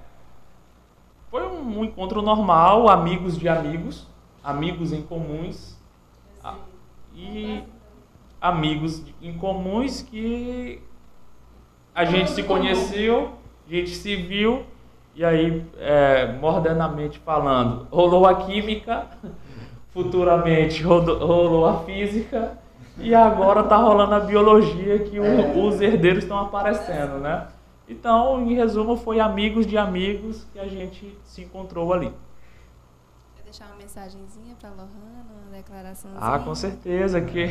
Foi 1.30 1.48
um 1.48 1.84
encontro 1.84 2.22
normal, 2.22 2.90
amigos 2.90 3.38
de 3.38 3.48
amigos, 3.48 4.08
amigos 4.46 4.94
em 4.94 5.02
comuns. 5.02 5.76
E 7.16 7.64
amigos 8.40 9.04
em 9.22 9.34
comuns 9.34 10.04
que 10.04 10.82
a 11.94 12.06
gente 12.06 12.30
se 12.32 12.44
conheceu, 12.44 13.32
a 13.68 13.74
gente 13.74 13.90
se 13.90 14.16
viu, 14.16 14.64
e 15.16 15.24
aí, 15.24 15.66
é, 15.80 16.34
modernamente 16.34 17.18
falando, 17.20 17.88
rolou 17.90 18.28
a 18.28 18.36
química, 18.36 19.08
futuramente 19.92 20.84
rolou 20.84 21.66
a 21.66 21.80
física, 21.86 22.60
e 22.98 23.16
agora 23.16 23.62
está 23.62 23.78
rolando 23.78 24.14
a 24.14 24.20
biologia 24.20 25.00
que 25.00 25.20
o, 25.20 25.26
é. 25.26 25.54
os 25.58 25.82
herdeiros 25.82 26.24
estão 26.24 26.38
aparecendo, 26.38 27.18
né? 27.20 27.48
Então, 27.88 28.42
em 28.42 28.54
resumo, 28.56 28.98
foi 28.98 29.20
amigos 29.20 29.66
de 29.66 29.78
amigos 29.78 30.46
que 30.52 30.60
a 30.60 30.68
gente 30.68 31.18
se 31.24 31.44
encontrou 31.44 31.94
ali. 31.94 32.12
Deixar 33.46 33.68
uma 33.68 33.76
mensagenzinha 33.76 34.56
para 34.60 34.70
a 34.70 34.72
Lohana, 34.72 35.26
uma 35.44 35.52
declaraçãozinha? 35.56 36.20
Ah, 36.20 36.40
com 36.40 36.56
certeza, 36.56 37.22
que 37.22 37.46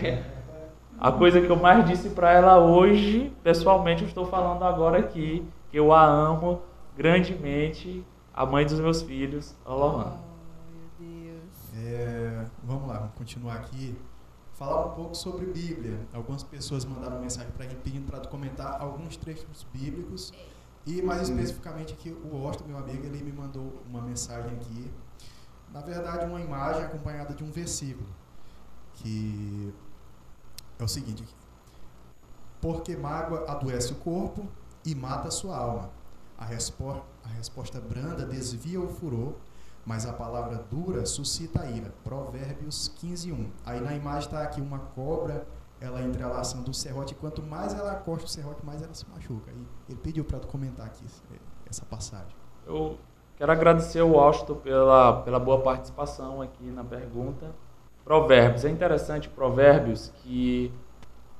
a 0.98 1.12
coisa 1.12 1.40
que 1.40 1.48
eu 1.48 1.56
mais 1.56 1.88
disse 1.88 2.10
para 2.10 2.32
ela 2.32 2.58
hoje, 2.58 3.32
pessoalmente, 3.44 4.02
eu 4.02 4.08
estou 4.08 4.26
falando 4.26 4.64
agora 4.64 4.98
aqui, 4.98 5.48
que 5.70 5.78
eu 5.78 5.92
a 5.92 6.04
amo 6.04 6.60
grandemente, 6.96 8.04
a 8.34 8.44
mãe 8.44 8.66
dos 8.66 8.80
meus 8.80 9.02
filhos, 9.02 9.54
a 9.64 9.72
Lohana. 9.72 10.18
Oh, 10.18 10.72
meu 10.72 11.32
Deus. 11.32 11.74
É, 11.76 12.44
vamos 12.64 12.88
lá, 12.88 12.98
vamos 12.98 13.14
continuar 13.14 13.54
aqui. 13.54 13.96
Falar 14.54 14.86
um 14.86 14.90
pouco 14.90 15.14
sobre 15.14 15.46
Bíblia. 15.46 15.98
Algumas 16.12 16.42
pessoas 16.42 16.84
mandaram 16.84 17.20
mensagem 17.20 17.52
para 17.52 17.66
mim 17.66 17.76
pedindo 17.84 18.10
para 18.10 18.20
comentar 18.28 18.80
alguns 18.80 19.16
trechos 19.16 19.64
bíblicos. 19.72 20.32
E 20.86 21.00
mais 21.00 21.22
especificamente 21.28 21.94
aqui, 21.94 22.10
o 22.10 22.46
Austin, 22.46 22.64
meu 22.64 22.78
amigo, 22.78 23.06
ele 23.06 23.22
me 23.22 23.32
mandou 23.32 23.80
uma 23.88 24.02
mensagem 24.02 24.52
aqui. 24.52 24.90
Na 25.74 25.80
verdade, 25.80 26.24
uma 26.24 26.40
imagem 26.40 26.84
acompanhada 26.84 27.34
de 27.34 27.42
um 27.42 27.50
versículo. 27.50 28.08
Que 28.94 29.74
é 30.78 30.84
o 30.84 30.88
seguinte 30.88 31.24
aqui. 31.24 31.34
Porque 32.60 32.96
mágoa 32.96 33.44
adoece 33.50 33.92
o 33.92 33.96
corpo 33.96 34.46
e 34.84 34.94
mata 34.94 35.26
a 35.26 35.30
sua 35.32 35.56
alma. 35.56 35.90
A, 36.38 36.44
a 36.44 37.28
resposta 37.28 37.80
branda 37.80 38.24
desvia 38.24 38.80
o 38.80 38.88
furor, 38.88 39.34
mas 39.84 40.06
a 40.06 40.12
palavra 40.12 40.58
dura 40.70 41.04
suscita 41.04 41.62
a 41.62 41.66
ira. 41.68 41.92
Provérbios 42.04 42.88
15, 42.96 43.32
1. 43.32 43.52
Aí 43.66 43.80
na 43.80 43.96
imagem 43.96 44.28
está 44.28 44.42
aqui 44.44 44.60
uma 44.60 44.78
cobra, 44.78 45.44
ela 45.80 46.00
entrelaçando 46.02 46.70
o 46.70 46.74
serrote, 46.74 47.14
e 47.14 47.16
quanto 47.16 47.42
mais 47.42 47.74
ela 47.74 47.96
corta 47.96 48.26
o 48.26 48.28
serrote, 48.28 48.64
mais 48.64 48.80
ela 48.80 48.94
se 48.94 49.04
machuca. 49.10 49.50
E 49.50 49.66
ele 49.92 49.98
pediu 50.00 50.24
para 50.24 50.38
tu 50.38 50.46
comentar 50.46 50.86
aqui 50.86 51.04
essa 51.68 51.84
passagem. 51.84 52.34
Eu 52.64 52.96
quero 53.36 53.52
agradecer 53.52 54.00
ao 54.00 54.18
Austin 54.18 54.54
pela, 54.54 55.22
pela 55.22 55.38
boa 55.38 55.60
participação 55.60 56.40
aqui 56.42 56.64
na 56.64 56.84
pergunta. 56.84 57.46
Provérbios. 58.04 58.64
É 58.64 58.70
interessante 58.70 59.28
Provérbios 59.28 60.12
que 60.22 60.72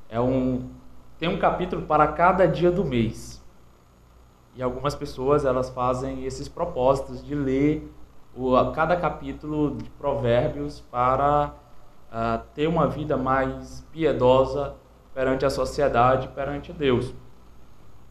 é 0.08 0.20
um 0.20 0.70
tem 1.18 1.28
um 1.28 1.38
capítulo 1.38 1.82
para 1.82 2.08
cada 2.08 2.46
dia 2.46 2.70
do 2.70 2.84
mês. 2.84 3.42
E 4.56 4.62
algumas 4.62 4.94
pessoas 4.94 5.44
elas 5.44 5.70
fazem 5.70 6.24
esses 6.24 6.48
propósitos 6.48 7.24
de 7.24 7.34
ler 7.34 7.90
o, 8.36 8.52
cada 8.72 8.96
capítulo 8.96 9.76
de 9.76 9.88
Provérbios 9.90 10.80
para 10.90 11.54
uh, 12.10 12.42
ter 12.54 12.66
uma 12.66 12.86
vida 12.86 13.16
mais 13.16 13.86
piedosa 13.92 14.74
perante 15.12 15.44
a 15.44 15.50
sociedade, 15.50 16.28
perante 16.28 16.72
Deus. 16.72 17.14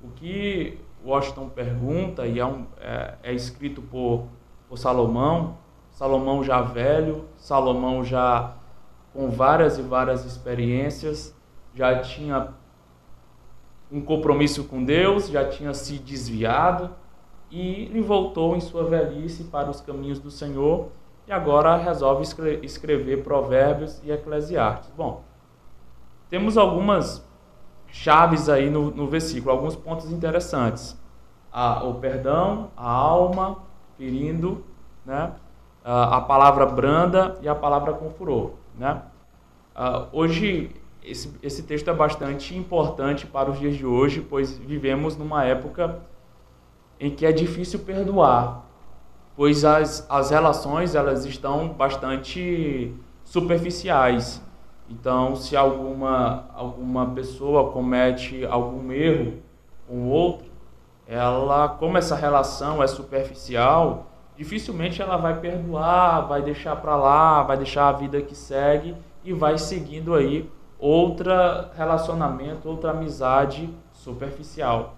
O 0.02 0.10
que 0.16 0.80
Washington 1.06 1.50
pergunta, 1.50 2.26
e 2.26 2.40
é, 2.40 2.46
um, 2.46 2.66
é, 2.80 3.16
é 3.24 3.34
escrito 3.34 3.82
por, 3.82 4.28
por 4.70 4.78
Salomão, 4.78 5.58
Salomão 5.92 6.44
já 6.44 6.62
velho, 6.62 7.26
Salomão 7.36 8.04
já 8.04 8.56
com 9.14 9.30
várias 9.30 9.78
e 9.78 9.82
várias 9.82 10.26
experiências, 10.26 11.36
já 11.76 12.00
tinha 12.00 12.50
um 13.92 14.02
compromisso 14.02 14.64
com 14.64 14.84
Deus, 14.84 15.28
já 15.28 15.48
tinha 15.48 15.74
se 15.74 16.00
desviado 16.00 16.90
e 17.52 17.84
ele 17.84 18.02
voltou 18.02 18.56
em 18.56 18.60
sua 18.60 18.84
velhice 18.84 19.44
para 19.44 19.70
os 19.70 19.82
caminhos 19.82 20.20
do 20.20 20.32
Senhor 20.32 20.90
e 21.28 21.32
agora 21.32 21.78
resolve 21.78 22.24
escrever 22.64 23.24
Provérbios 23.24 24.02
e 24.04 24.12
Eclesiastes. 24.12 24.92
Bom, 24.98 25.24
temos 26.30 26.58
algumas 26.58 27.24
chaves 27.94 28.50
aí 28.50 28.72
no, 28.72 28.90
no 28.90 29.08
versículo, 29.08 29.52
alguns 29.52 29.76
pontos 29.76 30.12
interessantes. 30.12 31.00
A, 31.52 31.84
o 31.84 31.94
perdão, 31.94 32.72
a 32.76 32.90
alma 32.90 33.60
ferindo, 33.96 34.66
né? 35.06 35.32
a 35.86 36.20
palavra 36.22 36.66
branda 36.66 37.38
e 37.42 37.48
a 37.48 37.54
palavra 37.54 37.94
com 37.94 38.10
furor. 38.10 38.54
Né? 38.76 39.00
Hoje, 40.12 40.72
esse, 41.04 41.38
esse 41.44 41.62
texto 41.62 41.88
é 41.90 41.94
bastante 41.94 42.58
importante 42.58 43.28
para 43.28 43.52
os 43.52 43.60
dias 43.60 43.76
de 43.76 43.86
hoje, 43.86 44.22
pois 44.22 44.58
vivemos 44.58 45.16
numa 45.16 45.44
época 45.46 46.00
em 47.00 47.12
que 47.12 47.28
é 47.28 47.32
difícil 47.32 47.80
perdoar, 47.80 48.66
pois 49.36 49.64
as, 49.64 50.08
as 50.10 50.32
relações 50.32 50.96
elas 50.96 51.26
estão 51.26 51.68
bastante 51.68 52.92
superficiais. 53.24 54.42
Então, 54.90 55.36
se 55.36 55.56
alguma, 55.56 56.46
alguma 56.54 57.08
pessoa 57.12 57.72
comete 57.72 58.46
algum 58.46 58.92
erro 58.92 59.42
com 59.88 60.10
outro, 60.10 60.52
ela, 61.08 61.70
como 61.70 61.98
essa 61.98 62.16
relação 62.16 62.82
é 62.82 62.88
superficial, 62.88 64.08
dificilmente 64.36 65.02
ela 65.02 65.18
vai 65.18 65.40
perdoar, 65.40 66.28
vai 66.28 66.42
deixar 66.42 66.75
para 66.75 66.96
lá, 66.96 67.44
vai 67.44 67.58
deixar 67.58 67.90
a 67.90 67.92
vida 67.92 68.22
que 68.22 68.36
segue 68.36 68.96
e 69.24 69.34
vai 69.34 69.58
seguindo 69.58 70.13
aí 70.13 70.50
outra 70.80 71.72
relacionamento, 71.75 72.68
outra 72.68 72.92
amizade 72.92 73.70
superficial. 73.92 74.96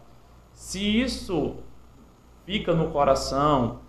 Se 0.52 0.80
isso 0.80 1.58
fica 2.46 2.74
no 2.74 2.90
coração, 2.90 3.80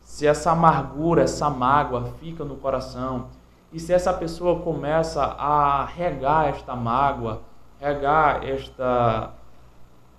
se 0.00 0.26
essa 0.26 0.52
amargura, 0.52 1.22
essa 1.22 1.48
mágoa 1.48 2.12
fica 2.20 2.44
no 2.44 2.56
coração, 2.56 3.28
e 3.72 3.80
se 3.80 3.92
essa 3.92 4.12
pessoa 4.12 4.60
começa 4.60 5.22
a 5.22 5.84
regar 5.84 6.48
esta 6.48 6.74
mágoa, 6.74 7.42
regar 7.78 8.44
esta 8.44 9.32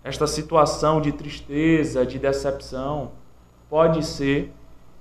esta 0.03 0.25
situação 0.25 1.01
de 1.01 1.11
tristeza, 1.11 2.05
de 2.05 2.17
decepção, 2.17 3.11
pode 3.69 4.05
ser 4.05 4.53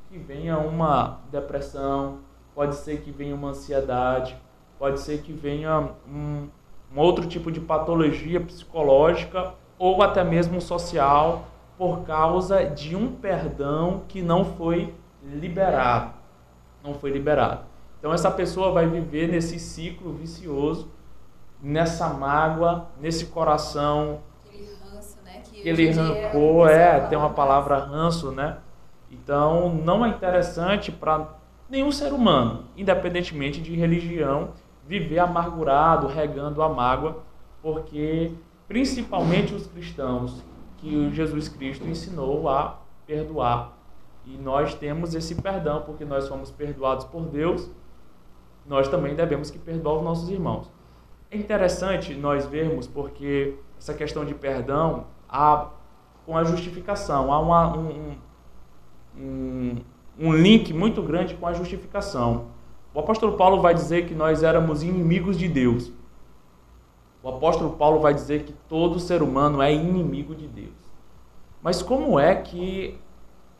que 0.08 0.18
venha 0.18 0.58
uma 0.58 1.20
depressão, 1.30 2.18
pode 2.54 2.74
ser 2.74 3.02
que 3.02 3.12
venha 3.12 3.34
uma 3.34 3.50
ansiedade, 3.50 4.36
pode 4.78 4.98
ser 4.98 5.22
que 5.22 5.32
venha 5.32 5.90
um, 6.08 6.48
um 6.92 6.98
outro 6.98 7.24
tipo 7.26 7.52
de 7.52 7.60
patologia 7.60 8.40
psicológica 8.40 9.54
ou 9.78 10.02
até 10.02 10.24
mesmo 10.24 10.60
social 10.60 11.46
por 11.78 12.02
causa 12.04 12.64
de 12.64 12.96
um 12.96 13.12
perdão 13.12 14.02
que 14.08 14.22
não 14.22 14.44
foi 14.44 14.92
liberado. 15.22 16.14
Não 16.82 16.94
foi 16.94 17.10
liberado. 17.10 17.60
Então 17.98 18.12
essa 18.12 18.30
pessoa 18.30 18.72
vai 18.72 18.86
viver 18.86 19.28
nesse 19.28 19.58
ciclo 19.58 20.12
vicioso, 20.12 20.90
nessa 21.62 22.08
mágoa, 22.08 22.88
nesse 23.00 23.26
coração. 23.26 24.20
Aquele 24.46 24.68
ranço, 24.74 25.18
né? 25.24 25.42
Que 25.42 25.60
Aquele 25.60 25.90
rancor, 25.90 26.68
é, 26.68 27.00
tem 27.00 27.18
uma 27.18 27.30
palavra 27.30 27.78
ranço, 27.78 28.30
né? 28.30 28.58
Então 29.10 29.74
não 29.74 30.04
é 30.04 30.08
interessante 30.08 30.92
para 30.92 31.34
nenhum 31.68 31.90
ser 31.90 32.12
humano, 32.12 32.64
independentemente 32.76 33.60
de 33.60 33.74
religião, 33.74 34.50
viver 34.86 35.18
amargurado, 35.18 36.06
regando 36.06 36.62
a 36.62 36.68
mágoa, 36.68 37.22
porque 37.62 38.32
principalmente 38.68 39.54
os 39.54 39.66
cristãos 39.66 40.44
que 40.76 41.10
Jesus 41.12 41.48
Cristo 41.48 41.86
ensinou 41.86 42.48
a 42.48 42.78
perdoar. 43.06 43.72
E 44.24 44.36
nós 44.36 44.74
temos 44.74 45.14
esse 45.14 45.36
perdão 45.36 45.82
porque 45.82 46.04
nós 46.04 46.28
fomos 46.28 46.50
perdoados 46.50 47.04
por 47.04 47.22
Deus 47.22 47.70
nós 48.68 48.88
também 48.88 49.14
devemos 49.14 49.50
que 49.50 49.58
perdoar 49.58 49.96
os 49.96 50.04
nossos 50.04 50.28
irmãos. 50.28 50.70
É 51.30 51.36
interessante 51.36 52.14
nós 52.14 52.46
vermos 52.46 52.86
porque 52.86 53.54
essa 53.78 53.94
questão 53.94 54.24
de 54.24 54.34
perdão 54.34 55.06
há 55.28 55.68
com 56.24 56.36
a 56.36 56.44
justificação, 56.44 57.32
há 57.32 57.38
uma, 57.38 57.76
um, 57.76 58.16
um, 59.16 59.76
um 60.18 60.32
link 60.34 60.72
muito 60.72 61.02
grande 61.02 61.34
com 61.34 61.46
a 61.46 61.52
justificação. 61.52 62.46
O 62.92 63.00
apóstolo 63.00 63.36
Paulo 63.36 63.60
vai 63.60 63.74
dizer 63.74 64.06
que 64.06 64.14
nós 64.14 64.42
éramos 64.42 64.82
inimigos 64.82 65.36
de 65.36 65.48
Deus. 65.48 65.92
O 67.22 67.28
apóstolo 67.28 67.70
Paulo 67.76 68.00
vai 68.00 68.14
dizer 68.14 68.44
que 68.44 68.52
todo 68.68 68.98
ser 68.98 69.22
humano 69.22 69.60
é 69.60 69.72
inimigo 69.72 70.34
de 70.34 70.46
Deus. 70.46 70.74
Mas 71.62 71.82
como 71.82 72.18
é 72.18 72.34
que 72.34 72.98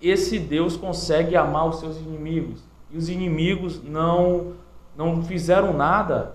esse 0.00 0.38
Deus 0.38 0.76
consegue 0.76 1.36
amar 1.36 1.68
os 1.68 1.80
seus 1.80 1.96
inimigos? 1.98 2.64
E 2.90 2.96
os 2.96 3.08
inimigos 3.08 3.82
não 3.82 4.52
não 4.97 5.23
fizeram 5.23 5.73
nada. 5.73 6.35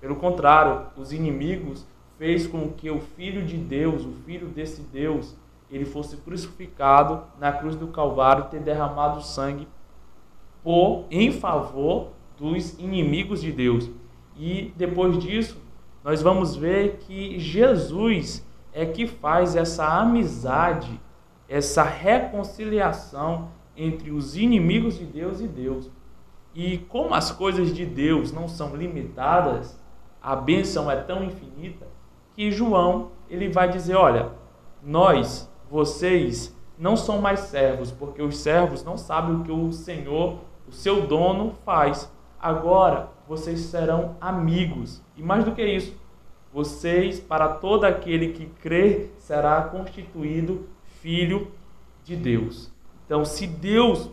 Pelo 0.00 0.16
contrário, 0.16 0.86
os 0.96 1.12
inimigos 1.12 1.86
fez 2.18 2.46
com 2.46 2.70
que 2.70 2.90
o 2.90 3.00
filho 3.00 3.44
de 3.44 3.56
Deus, 3.56 4.04
o 4.04 4.12
filho 4.24 4.48
desse 4.48 4.82
Deus, 4.82 5.36
ele 5.70 5.84
fosse 5.84 6.16
crucificado 6.16 7.22
na 7.38 7.52
cruz 7.52 7.76
do 7.76 7.88
Calvário, 7.88 8.46
ter 8.46 8.60
derramado 8.60 9.22
sangue 9.22 9.68
por 10.62 11.04
em 11.10 11.30
favor 11.30 12.08
dos 12.36 12.78
inimigos 12.78 13.40
de 13.40 13.52
Deus. 13.52 13.90
E 14.36 14.72
depois 14.76 15.18
disso, 15.18 15.60
nós 16.02 16.22
vamos 16.22 16.56
ver 16.56 16.98
que 16.98 17.38
Jesus 17.38 18.46
é 18.72 18.86
que 18.86 19.06
faz 19.06 19.56
essa 19.56 19.86
amizade, 19.86 21.00
essa 21.48 21.82
reconciliação 21.82 23.48
entre 23.76 24.10
os 24.10 24.36
inimigos 24.36 24.98
de 24.98 25.04
Deus 25.04 25.40
e 25.40 25.48
Deus. 25.48 25.90
E 26.58 26.76
como 26.76 27.14
as 27.14 27.30
coisas 27.30 27.72
de 27.72 27.86
Deus 27.86 28.32
não 28.32 28.48
são 28.48 28.74
limitadas, 28.74 29.80
a 30.20 30.34
bênção 30.34 30.90
é 30.90 30.96
tão 30.96 31.22
infinita 31.22 31.86
que 32.34 32.50
João 32.50 33.12
ele 33.30 33.48
vai 33.48 33.70
dizer, 33.70 33.94
olha, 33.94 34.30
nós, 34.82 35.48
vocês 35.70 36.52
não 36.76 36.96
são 36.96 37.20
mais 37.20 37.38
servos, 37.38 37.92
porque 37.92 38.20
os 38.20 38.38
servos 38.38 38.82
não 38.82 38.98
sabem 38.98 39.36
o 39.36 39.44
que 39.44 39.52
o 39.52 39.70
Senhor, 39.72 40.38
o 40.66 40.72
seu 40.72 41.06
dono 41.06 41.52
faz. 41.64 42.12
Agora 42.40 43.08
vocês 43.28 43.60
serão 43.60 44.16
amigos. 44.20 45.00
E 45.16 45.22
mais 45.22 45.44
do 45.44 45.52
que 45.52 45.62
isso, 45.64 45.94
vocês, 46.52 47.20
para 47.20 47.50
todo 47.50 47.84
aquele 47.84 48.32
que 48.32 48.46
crê, 48.46 49.10
será 49.18 49.62
constituído 49.62 50.66
filho 51.00 51.52
de 52.02 52.16
Deus. 52.16 52.72
Então, 53.06 53.24
se 53.24 53.46
Deus 53.46 54.10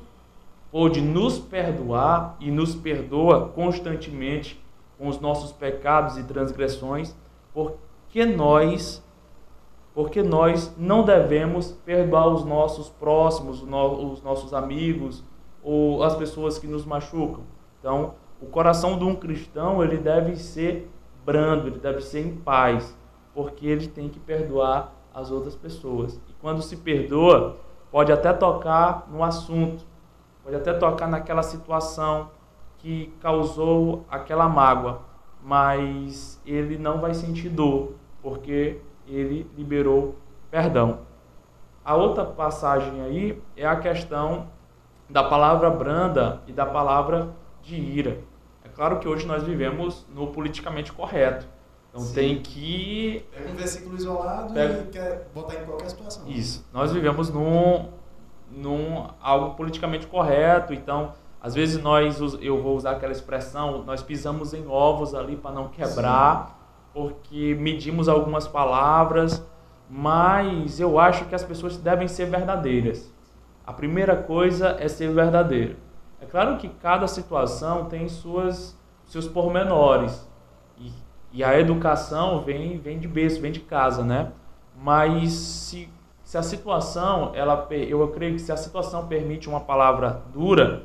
pôde 0.71 1.01
nos 1.01 1.39
perdoar 1.39 2.35
e 2.39 2.51
nos 2.51 2.75
perdoa 2.75 3.49
constantemente 3.49 4.61
com 4.97 5.07
os 5.07 5.19
nossos 5.19 5.51
pecados 5.51 6.17
e 6.17 6.23
transgressões, 6.23 7.15
porque 7.53 8.25
nós 8.25 9.03
porque 9.93 10.21
nós 10.21 10.75
não 10.77 11.03
devemos 11.03 11.71
perdoar 11.71 12.27
os 12.27 12.43
nossos 12.43 12.89
próximos, 12.89 13.61
os 13.61 14.21
nossos 14.21 14.53
amigos 14.53 15.23
ou 15.63 16.03
as 16.03 16.13
pessoas 16.17 16.59
que 16.59 16.67
nos 16.67 16.85
machucam. 16.85 17.45
Então, 17.79 18.15
o 18.41 18.45
coração 18.45 18.99
de 18.99 19.05
um 19.05 19.15
cristão, 19.15 19.81
ele 19.81 19.97
deve 19.97 20.35
ser 20.35 20.91
brando, 21.25 21.67
ele 21.67 21.79
deve 21.79 22.01
ser 22.01 22.27
em 22.27 22.35
paz, 22.35 22.95
porque 23.33 23.65
ele 23.65 23.87
tem 23.87 24.09
que 24.09 24.19
perdoar 24.19 24.93
as 25.13 25.31
outras 25.31 25.55
pessoas. 25.55 26.19
E 26.29 26.33
quando 26.41 26.61
se 26.61 26.75
perdoa, 26.75 27.57
pode 27.89 28.11
até 28.11 28.33
tocar 28.33 29.07
no 29.09 29.23
assunto, 29.23 29.85
pode 30.45 30.55
até 30.57 30.73
tocar 30.73 31.07
naquela 31.07 31.41
situação 31.41 32.29
que 32.77 33.11
causou 33.19 34.05
aquela 34.07 34.47
mágoa, 34.47 35.01
mas 35.41 36.39
ele 36.45 36.77
não 36.77 37.01
vai 37.01 37.15
sentir 37.15 37.49
dor, 37.49 37.93
porque 38.21 38.79
ele 39.07 39.49
liberou 39.57 40.15
perdão. 40.51 40.99
A 41.83 41.95
outra 41.95 42.23
passagem 42.23 43.01
aí 43.01 43.41
é 43.57 43.65
a 43.65 43.75
questão 43.75 44.47
da 45.09 45.23
palavra 45.23 45.71
branda 45.71 46.43
e 46.45 46.53
da 46.53 46.65
palavra 46.65 47.29
de 47.63 47.75
ira. 47.75 48.19
É 48.63 48.69
claro 48.69 48.99
que 48.99 49.07
hoje 49.07 49.25
nós 49.25 49.41
vivemos 49.41 50.05
no 50.13 50.27
politicamente 50.27 50.93
correto. 50.93 51.47
Então 51.89 52.01
Sim. 52.01 52.13
tem 52.13 52.41
que. 52.41 53.25
Pega 53.31 53.49
um 53.49 53.55
versículo 53.55 53.95
isolado 53.95 54.53
Pega... 54.53 54.79
e 54.79 54.87
quer 54.91 55.27
botar 55.33 55.55
em 55.55 55.65
qualquer 55.65 55.89
situação. 55.89 56.27
Isso. 56.27 56.67
Nós 56.71 56.91
vivemos 56.91 57.31
num, 57.31 57.89
num 58.55 59.05
algo 59.21 59.55
politicamente 59.55 60.07
correto. 60.07 60.73
Então, 60.73 61.11
às 61.41 61.53
vezes 61.53 61.81
nós, 61.81 62.19
eu 62.41 62.61
vou 62.61 62.75
usar 62.75 62.91
aquela 62.91 63.11
expressão, 63.11 63.83
nós 63.83 64.01
pisamos 64.01 64.53
em 64.53 64.65
ovos 64.67 65.13
ali 65.13 65.35
para 65.35 65.51
não 65.51 65.67
quebrar, 65.67 66.47
Sim. 66.47 66.53
porque 66.93 67.55
medimos 67.59 68.09
algumas 68.09 68.47
palavras, 68.47 69.45
mas 69.89 70.79
eu 70.79 70.97
acho 70.97 71.25
que 71.25 71.35
as 71.35 71.43
pessoas 71.43 71.77
devem 71.77 72.07
ser 72.07 72.25
verdadeiras. 72.25 73.13
A 73.65 73.73
primeira 73.73 74.15
coisa 74.15 74.75
é 74.79 74.87
ser 74.87 75.11
verdadeiro. 75.11 75.75
É 76.21 76.25
claro 76.25 76.57
que 76.57 76.69
cada 76.69 77.07
situação 77.07 77.85
tem 77.85 78.07
suas 78.07 78.75
seus 79.05 79.27
pormenores. 79.27 80.27
E, 80.77 80.91
e 81.31 81.43
a 81.43 81.59
educação 81.59 82.41
vem 82.41 82.79
vem 82.79 82.97
de 82.97 83.07
berço, 83.07 83.39
vem 83.39 83.51
de 83.51 83.59
casa, 83.59 84.03
né? 84.03 84.31
Mas 84.75 85.31
se 85.31 85.89
se 86.25 86.39
a 86.39 86.43
situação, 86.43 87.31
ela, 87.35 87.67
eu 87.69 88.05
creio 88.07 88.33
que 88.33 88.41
se 88.41 88.51
a 88.51 88.57
situação 88.57 89.07
permite 89.07 89.47
uma 89.47 89.59
palavra 89.59 90.23
dura, 90.33 90.81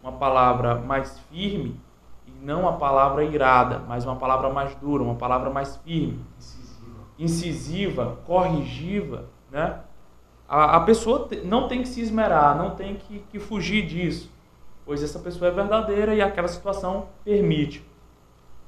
uma 0.00 0.12
palavra 0.12 0.76
mais 0.76 1.18
firme, 1.28 1.80
e 2.24 2.30
não 2.40 2.60
uma 2.60 2.74
palavra 2.74 3.24
irada, 3.24 3.82
mas 3.88 4.06
uma 4.06 4.14
palavra 4.14 4.50
mais 4.50 4.72
dura, 4.76 5.02
uma 5.02 5.16
palavra 5.16 5.50
mais 5.50 5.76
firme, 5.78 6.24
incisiva, 6.38 7.00
incisiva 7.18 8.18
corrigiva, 8.24 9.24
né? 9.50 9.80
A, 10.48 10.76
a 10.76 10.80
pessoa 10.80 11.28
não 11.42 11.66
tem 11.66 11.82
que 11.82 11.88
se 11.88 12.00
esmerar, 12.00 12.56
não 12.56 12.70
tem 12.70 12.94
que, 12.94 13.18
que 13.32 13.40
fugir 13.40 13.84
disso, 13.86 14.30
pois 14.86 15.02
essa 15.02 15.18
pessoa 15.18 15.48
é 15.48 15.50
verdadeira 15.50 16.14
e 16.14 16.22
aquela 16.22 16.46
situação 16.46 17.06
permite. 17.24 17.84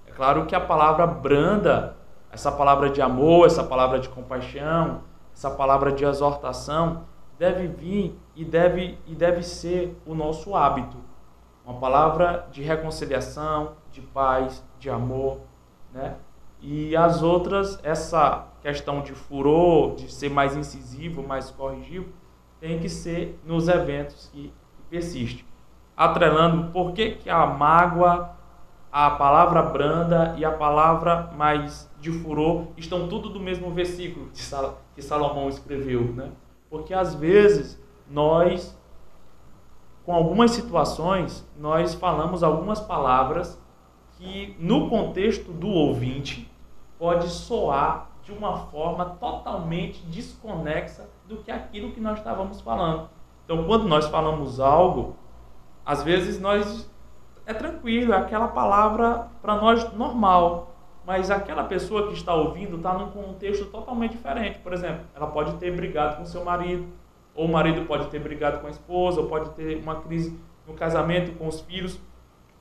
É 0.08 0.10
claro 0.10 0.44
que 0.46 0.56
a 0.56 0.60
palavra 0.60 1.06
branda, 1.06 1.96
essa 2.32 2.50
palavra 2.50 2.90
de 2.90 3.00
amor, 3.00 3.46
essa 3.46 3.62
palavra 3.62 4.00
de 4.00 4.08
compaixão, 4.08 5.02
essa 5.36 5.50
palavra 5.50 5.92
de 5.92 6.02
exortação 6.02 7.02
deve 7.38 7.66
vir 7.66 8.18
e 8.34 8.42
deve, 8.42 8.98
e 9.06 9.14
deve 9.14 9.42
ser 9.42 9.94
o 10.06 10.14
nosso 10.14 10.56
hábito. 10.56 10.96
Uma 11.62 11.78
palavra 11.78 12.48
de 12.50 12.62
reconciliação, 12.62 13.72
de 13.92 14.00
paz, 14.00 14.64
de 14.78 14.88
amor, 14.88 15.40
né? 15.92 16.16
E 16.58 16.96
as 16.96 17.22
outras, 17.22 17.78
essa 17.82 18.46
questão 18.62 19.02
de 19.02 19.12
furor, 19.12 19.94
de 19.94 20.10
ser 20.10 20.30
mais 20.30 20.56
incisivo, 20.56 21.22
mais 21.22 21.50
corrigivo, 21.50 22.08
tem 22.58 22.78
que 22.78 22.88
ser 22.88 23.38
nos 23.44 23.68
eventos 23.68 24.30
que, 24.32 24.50
que 24.74 24.82
persiste. 24.88 25.46
Atrelando 25.94 26.72
por 26.72 26.92
que, 26.92 27.10
que 27.10 27.28
a 27.28 27.44
mágoa, 27.44 28.30
a 28.90 29.10
palavra 29.10 29.60
branda 29.60 30.34
e 30.38 30.46
a 30.46 30.52
palavra 30.52 31.30
mais 31.36 31.90
de 32.06 32.12
furor 32.12 32.68
estão 32.76 33.08
tudo 33.08 33.28
do 33.30 33.40
mesmo 33.40 33.72
versículo 33.72 34.30
que 34.94 35.02
Salomão 35.02 35.48
escreveu, 35.48 36.12
né? 36.14 36.30
Porque 36.70 36.94
às 36.94 37.14
vezes 37.14 37.82
nós, 38.08 38.78
com 40.04 40.14
algumas 40.14 40.52
situações, 40.52 41.44
nós 41.58 41.94
falamos 41.94 42.44
algumas 42.44 42.78
palavras 42.78 43.60
que 44.12 44.56
no 44.60 44.88
contexto 44.88 45.52
do 45.52 45.68
ouvinte 45.68 46.48
pode 46.96 47.28
soar 47.28 48.08
de 48.22 48.30
uma 48.30 48.56
forma 48.56 49.04
totalmente 49.04 50.00
desconexa 50.06 51.08
do 51.26 51.38
que 51.38 51.50
aquilo 51.50 51.90
que 51.90 52.00
nós 52.00 52.18
estávamos 52.18 52.60
falando. 52.60 53.10
Então, 53.44 53.64
quando 53.64 53.88
nós 53.88 54.06
falamos 54.06 54.60
algo, 54.60 55.16
às 55.84 56.04
vezes 56.04 56.40
nós 56.40 56.88
é 57.44 57.52
tranquilo, 57.52 58.12
é 58.12 58.16
aquela 58.16 58.48
palavra 58.48 59.28
para 59.42 59.56
nós 59.56 59.92
normal, 59.92 60.75
mas 61.06 61.30
aquela 61.30 61.62
pessoa 61.62 62.08
que 62.08 62.14
está 62.14 62.34
ouvindo 62.34 62.76
está 62.76 62.92
num 62.92 63.12
contexto 63.12 63.66
totalmente 63.66 64.12
diferente. 64.12 64.58
Por 64.58 64.72
exemplo, 64.72 65.06
ela 65.14 65.28
pode 65.28 65.54
ter 65.54 65.70
brigado 65.70 66.16
com 66.16 66.24
seu 66.24 66.44
marido, 66.44 66.84
ou 67.32 67.46
o 67.46 67.52
marido 67.52 67.86
pode 67.86 68.08
ter 68.08 68.18
brigado 68.18 68.58
com 68.58 68.66
a 68.66 68.70
esposa, 68.70 69.20
ou 69.20 69.28
pode 69.28 69.50
ter 69.50 69.76
uma 69.76 70.00
crise 70.00 70.36
no 70.66 70.74
casamento 70.74 71.38
com 71.38 71.46
os 71.46 71.60
filhos, 71.60 72.00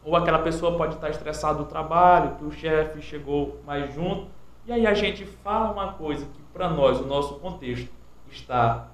ou 0.03 0.15
aquela 0.15 0.39
pessoa 0.39 0.77
pode 0.77 0.93
estar 0.93 1.09
estressada 1.09 1.57
do 1.57 1.65
trabalho, 1.65 2.35
que 2.35 2.45
o 2.45 2.51
chefe 2.51 3.01
chegou 3.01 3.59
mais 3.65 3.91
junto, 3.95 4.27
e 4.67 4.71
aí 4.71 4.85
a 4.85 4.93
gente 4.93 5.25
fala 5.25 5.71
uma 5.71 5.93
coisa 5.93 6.27
que 6.27 6.41
para 6.53 6.69
nós, 6.69 6.99
o 6.99 7.05
nosso 7.07 7.39
contexto 7.39 7.91
está 8.29 8.89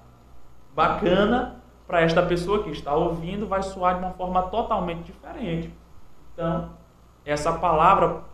bacana, 0.74 1.62
para 1.86 2.00
esta 2.02 2.24
pessoa 2.24 2.64
que 2.64 2.70
está 2.70 2.96
ouvindo 2.96 3.46
vai 3.46 3.62
soar 3.62 3.96
de 3.96 4.00
uma 4.06 4.14
forma 4.14 4.44
totalmente 4.44 5.04
diferente. 5.04 5.74
Então, 6.34 6.70
essa 7.26 7.52
palavra 7.52 8.31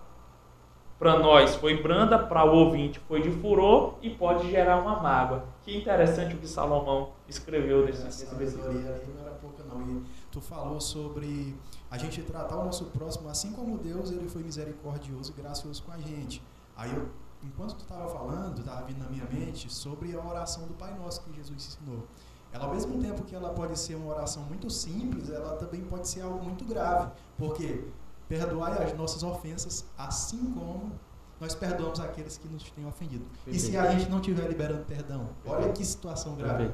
para 0.97 1.19
nós 1.19 1.55
foi 1.55 1.81
branda, 1.81 2.17
para 2.17 2.43
o 2.43 2.55
ouvinte 2.55 2.99
foi 3.07 3.21
de 3.21 3.29
furor 3.29 3.95
e 4.01 4.09
pode 4.09 4.49
gerar 4.49 4.77
uma 4.81 4.99
mágoa. 4.99 5.45
Que 5.61 5.77
interessante 5.77 6.35
o 6.35 6.37
que 6.39 6.47
Salomão 6.47 7.11
escreveu 7.27 7.85
nesse, 7.85 8.03
nesse 8.03 8.35
versículo. 8.35 8.73
Não 8.73 9.21
era 9.21 9.31
pouca 9.35 9.63
não. 9.63 9.81
E 9.81 10.03
tu 10.31 10.41
falou 10.41 10.81
sobre 10.81 11.55
a 11.91 11.97
gente 11.97 12.21
tratar 12.23 12.57
o 12.57 12.65
nosso 12.65 12.85
próximo 12.85 13.29
assim 13.29 13.51
como 13.51 13.77
Deus 13.77 14.11
ele 14.11 14.27
foi 14.27 14.41
misericordioso 14.41 15.33
e 15.37 15.41
gracioso 15.41 15.83
com 15.83 15.91
a 15.91 15.99
gente. 15.99 16.41
Aí 16.75 16.93
eu, 16.93 17.07
enquanto 17.43 17.75
tu 17.75 17.81
estava 17.81 18.07
falando, 18.07 18.59
estava 18.59 18.85
vindo 18.85 18.99
na 18.99 19.09
minha 19.09 19.25
mente 19.25 19.71
sobre 19.71 20.15
a 20.15 20.23
oração 20.23 20.65
do 20.65 20.73
Pai 20.73 20.95
Nosso 20.97 21.21
que 21.21 21.33
Jesus 21.33 21.55
ensinou. 21.55 22.07
Ela, 22.51 22.65
ao 22.65 22.73
mesmo 22.73 22.99
tempo 22.99 23.23
que 23.23 23.35
ela 23.35 23.49
pode 23.49 23.77
ser 23.77 23.95
uma 23.95 24.13
oração 24.13 24.43
muito 24.43 24.69
simples, 24.69 25.29
ela 25.29 25.57
também 25.57 25.81
pode 25.81 26.07
ser 26.07 26.21
algo 26.21 26.43
muito 26.43 26.65
grave. 26.65 27.11
Porque 27.37 27.83
perdoai 28.27 28.83
as 28.83 28.93
nossas 28.97 29.23
ofensas, 29.23 29.85
assim 29.97 30.51
como 30.53 30.91
nós 31.39 31.53
perdoamos 31.53 31.99
aqueles 31.99 32.37
que 32.37 32.47
nos 32.47 32.63
têm 32.71 32.85
ofendido. 32.85 33.25
Perfeito. 33.25 33.55
E 33.55 33.59
se 33.59 33.77
a 33.77 33.91
gente 33.91 34.09
não 34.09 34.19
estiver 34.19 34.47
liberando 34.47 34.83
perdão? 34.85 35.29
Olha 35.45 35.71
que 35.71 35.85
situação 35.85 36.35
grave. 36.35 36.71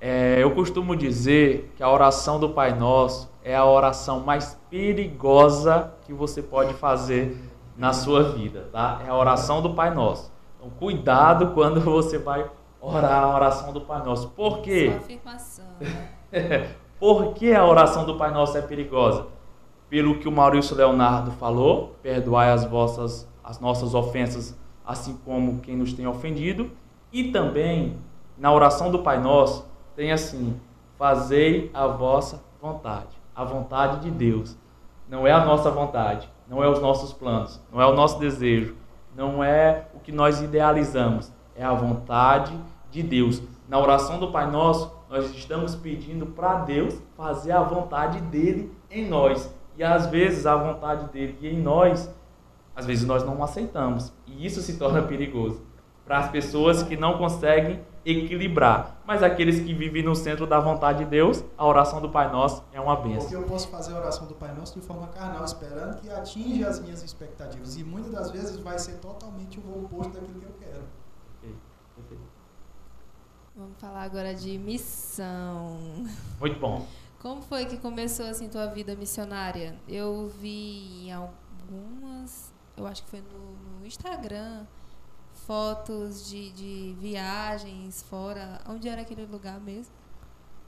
É, 0.00 0.42
eu 0.42 0.54
costumo 0.54 0.94
dizer 0.94 1.72
que 1.76 1.82
a 1.82 1.90
oração 1.90 2.38
do 2.38 2.50
Pai 2.50 2.74
Nosso 2.74 3.30
é 3.42 3.56
a 3.56 3.64
oração 3.64 4.20
mais 4.20 4.58
perigosa 4.70 5.92
que 6.02 6.12
você 6.12 6.42
pode 6.42 6.74
fazer 6.74 7.36
na 7.76 7.92
sua 7.92 8.22
vida, 8.32 8.68
tá? 8.70 9.02
É 9.04 9.08
a 9.08 9.14
oração 9.14 9.62
do 9.62 9.74
Pai 9.74 9.92
Nosso. 9.92 10.30
Então, 10.56 10.70
cuidado 10.70 11.52
quando 11.52 11.80
você 11.80 12.18
vai 12.18 12.48
orar 12.80 13.24
a 13.24 13.34
oração 13.34 13.72
do 13.72 13.80
Pai 13.80 14.04
Nosso. 14.04 14.28
Por 14.30 14.60
quê? 14.60 14.92
Afirmação. 14.96 15.64
Por 17.00 17.34
que 17.34 17.52
a 17.52 17.66
oração 17.66 18.04
do 18.04 18.16
Pai 18.16 18.30
Nosso 18.30 18.56
é 18.56 18.62
perigosa? 18.62 19.26
Pelo 19.94 20.18
que 20.18 20.26
o 20.26 20.32
Maurício 20.32 20.74
Leonardo 20.74 21.30
falou, 21.30 21.94
perdoai 22.02 22.50
as 22.50 22.64
vossas 22.64 23.32
as 23.44 23.60
nossas 23.60 23.94
ofensas, 23.94 24.58
assim 24.84 25.16
como 25.24 25.60
quem 25.60 25.76
nos 25.76 25.92
tem 25.92 26.04
ofendido, 26.04 26.68
e 27.12 27.30
também 27.30 27.96
na 28.36 28.52
oração 28.52 28.90
do 28.90 29.04
Pai 29.04 29.20
Nosso 29.20 29.64
tem 29.94 30.10
assim: 30.10 30.60
fazei 30.98 31.70
a 31.72 31.86
vossa 31.86 32.42
vontade, 32.60 33.16
a 33.36 33.44
vontade 33.44 34.00
de 34.00 34.10
Deus. 34.10 34.58
Não 35.08 35.28
é 35.28 35.30
a 35.30 35.44
nossa 35.44 35.70
vontade, 35.70 36.28
não 36.48 36.60
é 36.60 36.68
os 36.68 36.80
nossos 36.80 37.12
planos, 37.12 37.62
não 37.72 37.80
é 37.80 37.86
o 37.86 37.94
nosso 37.94 38.18
desejo, 38.18 38.74
não 39.14 39.44
é 39.44 39.86
o 39.94 40.00
que 40.00 40.10
nós 40.10 40.42
idealizamos, 40.42 41.30
é 41.54 41.62
a 41.62 41.72
vontade 41.72 42.52
de 42.90 43.00
Deus. 43.00 43.40
Na 43.68 43.78
oração 43.78 44.18
do 44.18 44.32
Pai 44.32 44.50
Nosso, 44.50 44.92
nós 45.08 45.30
estamos 45.30 45.76
pedindo 45.76 46.26
para 46.26 46.56
Deus 46.56 47.00
fazer 47.16 47.52
a 47.52 47.62
vontade 47.62 48.20
dele 48.22 48.76
em 48.90 49.08
nós. 49.08 49.54
E 49.76 49.82
às 49.82 50.06
vezes 50.06 50.46
a 50.46 50.56
vontade 50.56 51.10
dele 51.12 51.36
em 51.42 51.60
nós, 51.60 52.10
às 52.74 52.86
vezes 52.86 53.06
nós 53.06 53.24
não 53.24 53.42
aceitamos. 53.42 54.12
E 54.26 54.46
isso 54.46 54.60
se 54.62 54.78
torna 54.78 55.02
perigoso 55.02 55.62
para 56.04 56.18
as 56.18 56.30
pessoas 56.30 56.82
que 56.82 56.96
não 56.96 57.18
conseguem 57.18 57.80
equilibrar. 58.04 59.00
Mas 59.06 59.22
aqueles 59.22 59.60
que 59.60 59.72
vivem 59.72 60.02
no 60.02 60.14
centro 60.14 60.46
da 60.46 60.60
vontade 60.60 60.98
de 60.98 61.06
Deus, 61.06 61.42
a 61.56 61.66
oração 61.66 62.00
do 62.00 62.10
Pai 62.10 62.30
Nosso 62.30 62.62
é 62.72 62.80
uma 62.80 62.96
benção. 62.96 63.20
Porque 63.20 63.36
eu 63.36 63.42
posso 63.44 63.68
fazer 63.68 63.94
a 63.94 63.98
oração 63.98 64.26
do 64.26 64.34
Pai 64.34 64.54
Nosso 64.54 64.78
de 64.78 64.86
forma 64.86 65.06
carnal, 65.08 65.44
esperando 65.44 66.00
que 66.00 66.10
atinja 66.10 66.68
as 66.68 66.80
minhas 66.80 67.02
expectativas. 67.02 67.76
E 67.76 67.84
muitas 67.84 68.12
das 68.12 68.30
vezes 68.30 68.58
vai 68.58 68.78
ser 68.78 68.98
totalmente 68.98 69.58
o 69.58 69.84
oposto 69.84 70.12
daquilo 70.12 70.38
que 70.38 70.46
eu 70.46 70.54
quero. 70.60 70.82
Vamos 73.56 73.80
falar 73.80 74.02
agora 74.02 74.34
de 74.34 74.58
missão. 74.58 75.78
Muito 76.40 76.58
bom. 76.58 76.84
Como 77.24 77.40
foi 77.40 77.64
que 77.64 77.78
começou 77.78 78.26
assim 78.26 78.50
tua 78.50 78.66
vida 78.66 78.94
missionária? 78.94 79.76
Eu 79.88 80.28
vi 80.28 81.06
em 81.06 81.10
algumas, 81.10 82.52
eu 82.76 82.86
acho 82.86 83.02
que 83.02 83.08
foi 83.08 83.20
no, 83.20 83.78
no 83.80 83.86
Instagram, 83.86 84.66
fotos 85.32 86.28
de, 86.28 86.52
de 86.52 86.94
viagens 87.00 88.02
fora. 88.02 88.60
Onde 88.68 88.90
era 88.90 89.00
aquele 89.00 89.24
lugar 89.24 89.58
mesmo? 89.58 89.90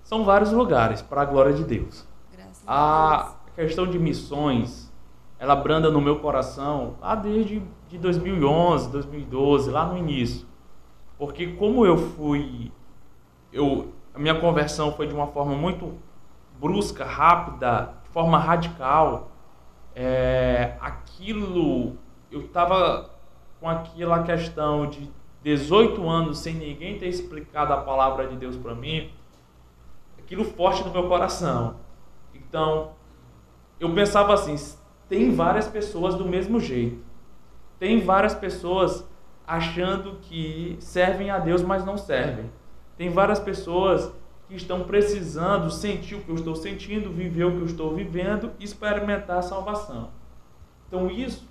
São 0.03 0.25
vários 0.25 0.51
lugares, 0.51 1.03
para 1.03 1.21
a 1.21 1.25
glória 1.27 1.53
de 1.53 1.63
Deus. 1.63 2.09
Graças 2.33 2.65
a, 2.67 3.37
a 3.49 3.51
questão 3.55 3.87
de 3.87 3.99
missões, 3.99 4.91
ela 5.39 5.55
branda 5.55 5.91
no 5.91 6.01
meu 6.01 6.21
coração 6.21 6.97
lá 7.03 7.15
desde 7.15 7.63
de 7.87 7.99
2011, 7.99 8.91
2012, 8.93 9.71
lá 9.71 9.85
no 9.85 9.99
início. 9.99 10.47
Porque 11.19 11.49
como 11.49 11.85
eu 11.85 11.99
fui 11.99 12.73
eu, 13.53 13.93
a 14.15 14.19
minha 14.19 14.41
conversão 14.41 14.91
foi 14.95 15.07
de 15.07 15.13
uma 15.13 15.27
forma 15.27 15.55
muito 15.55 16.06
brusca, 16.61 17.05
rápida, 17.05 17.95
de 18.05 18.11
forma 18.11 18.39
radical. 18.39 19.31
É, 19.95 20.77
aquilo, 20.81 21.97
eu 22.31 22.43
estava 22.43 23.11
com 23.61 23.69
aquela 23.69 24.23
questão 24.23 24.87
de 24.87 25.11
18 25.43 26.09
anos 26.09 26.39
sem 26.39 26.55
ninguém 26.55 26.99
ter 26.99 27.09
explicado 27.09 27.73
a 27.73 27.79
palavra 27.79 28.27
de 28.27 28.37
Deus 28.37 28.57
para 28.57 28.75
mim, 28.75 29.11
aquilo 30.19 30.45
forte 30.45 30.85
no 30.85 30.91
meu 30.91 31.09
coração. 31.09 31.77
Então, 32.35 32.93
eu 33.79 33.93
pensava 33.95 34.35
assim: 34.35 34.57
tem 35.09 35.35
várias 35.35 35.69
pessoas 35.69 36.15
do 36.15 36.25
mesmo 36.25 36.59
jeito. 36.59 37.05
Tem 37.79 38.01
várias 38.01 38.35
pessoas 38.35 39.09
achando 39.47 40.17
que 40.23 40.77
servem 40.81 41.31
a 41.31 41.39
Deus, 41.39 41.63
mas 41.63 41.85
não 41.85 41.97
servem. 41.97 42.51
Tem 42.97 43.11
várias 43.11 43.39
pessoas 43.39 44.13
que 44.49 44.55
estão 44.55 44.85
precisando 44.85 45.71
sentir 45.71 46.15
o 46.15 46.21
que 46.21 46.31
eu 46.31 46.37
estou 46.37 46.55
sentindo, 46.55 47.11
viver 47.11 47.45
o 47.45 47.53
que 47.53 47.59
eu 47.59 47.67
estou 47.67 47.95
vivendo 47.95 48.53
e 48.59 48.65
experimentar 48.65 49.39
a 49.39 49.43
salvação. 49.43 50.11
Então 50.87 51.11
isso 51.11 51.47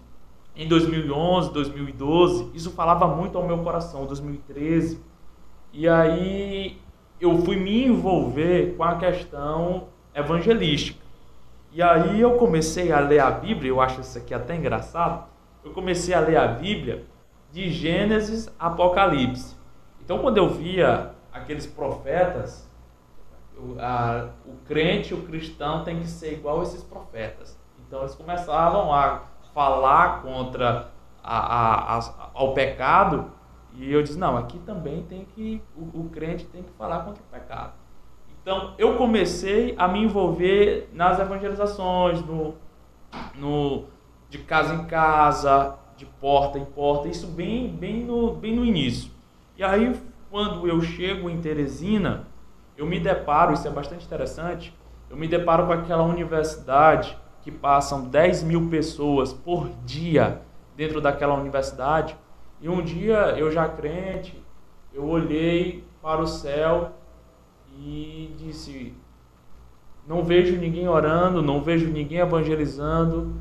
em 0.55 0.67
2011, 0.69 1.51
2012, 1.51 2.51
isso 2.53 2.71
falava 2.71 3.07
muito 3.07 3.37
ao 3.37 3.45
meu 3.45 3.57
coração, 3.57 4.05
2013. 4.05 5.01
E 5.73 5.87
aí 5.87 6.79
eu 7.19 7.37
fui 7.39 7.57
me 7.57 7.85
envolver 7.85 8.75
com 8.77 8.83
a 8.83 8.95
questão 8.95 9.89
evangelística. 10.13 11.03
E 11.73 11.81
aí 11.81 12.21
eu 12.21 12.35
comecei 12.35 12.93
a 12.93 13.01
ler 13.01 13.19
a 13.19 13.29
Bíblia, 13.29 13.69
eu 13.69 13.81
acho 13.81 13.99
isso 13.99 14.17
aqui 14.17 14.33
até 14.33 14.55
engraçado. 14.55 15.27
Eu 15.61 15.71
comecei 15.71 16.13
a 16.13 16.21
ler 16.21 16.37
a 16.37 16.47
Bíblia 16.47 17.03
de 17.51 17.69
Gênesis 17.69 18.49
a 18.57 18.67
Apocalipse. 18.67 19.57
Então 20.01 20.19
quando 20.19 20.37
eu 20.37 20.49
via 20.49 21.11
aqueles 21.33 21.67
profetas, 21.67 22.64
o, 23.57 23.79
a, 23.79 24.29
o 24.45 24.55
crente, 24.65 25.13
o 25.13 25.23
cristão 25.23 25.83
tem 25.83 25.99
que 25.99 26.07
ser 26.07 26.33
igual 26.33 26.59
a 26.59 26.63
esses 26.63 26.83
profetas. 26.83 27.57
Então 27.87 27.99
eles 28.01 28.15
começavam 28.15 28.93
a 28.93 29.23
falar 29.53 30.21
contra 30.21 30.91
a, 31.23 31.37
a, 31.37 31.97
a, 31.97 32.29
ao 32.33 32.53
pecado 32.53 33.31
e 33.73 33.91
eu 33.91 34.01
disse, 34.01 34.17
não, 34.17 34.37
aqui 34.37 34.57
também 34.59 35.03
tem 35.03 35.25
que, 35.25 35.61
o, 35.75 36.01
o 36.01 36.09
crente 36.09 36.45
tem 36.45 36.63
que 36.63 36.71
falar 36.71 36.99
contra 36.99 37.21
o 37.21 37.25
pecado. 37.31 37.73
Então 38.41 38.73
eu 38.77 38.95
comecei 38.97 39.75
a 39.77 39.87
me 39.87 40.03
envolver 40.03 40.89
nas 40.93 41.19
evangelizações, 41.19 42.21
no, 42.25 42.55
no, 43.35 43.85
de 44.29 44.39
casa 44.39 44.75
em 44.75 44.85
casa, 44.85 45.77
de 45.97 46.05
porta 46.05 46.59
em 46.59 46.65
porta, 46.65 47.07
isso 47.07 47.27
bem, 47.27 47.69
bem, 47.69 48.03
no, 48.03 48.35
bem 48.35 48.55
no 48.55 48.63
início. 48.63 49.11
E 49.57 49.63
aí 49.63 49.95
quando 50.29 50.67
eu 50.67 50.81
chego 50.81 51.29
em 51.29 51.39
Teresina, 51.39 52.27
eu 52.77 52.85
me 52.85 52.99
deparo, 52.99 53.53
isso 53.53 53.67
é 53.67 53.71
bastante 53.71 54.05
interessante, 54.05 54.73
eu 55.09 55.15
me 55.15 55.27
deparo 55.27 55.65
com 55.65 55.73
aquela 55.73 56.03
universidade 56.03 57.17
que 57.41 57.51
passam 57.51 58.05
10 58.05 58.43
mil 58.43 58.69
pessoas 58.69 59.31
por 59.31 59.69
dia 59.85 60.41
dentro 60.75 60.99
daquela 60.99 61.35
universidade. 61.35 62.17
E 62.59 62.67
um 62.67 62.81
dia 62.81 63.35
eu 63.37 63.51
já 63.51 63.69
crente, 63.69 64.43
eu 64.93 65.05
olhei 65.05 65.83
para 66.01 66.21
o 66.21 66.27
céu 66.27 66.91
e 67.77 68.33
disse: 68.37 68.93
Não 70.07 70.23
vejo 70.23 70.57
ninguém 70.57 70.87
orando, 70.87 71.41
não 71.41 71.61
vejo 71.61 71.87
ninguém 71.87 72.19
evangelizando. 72.19 73.35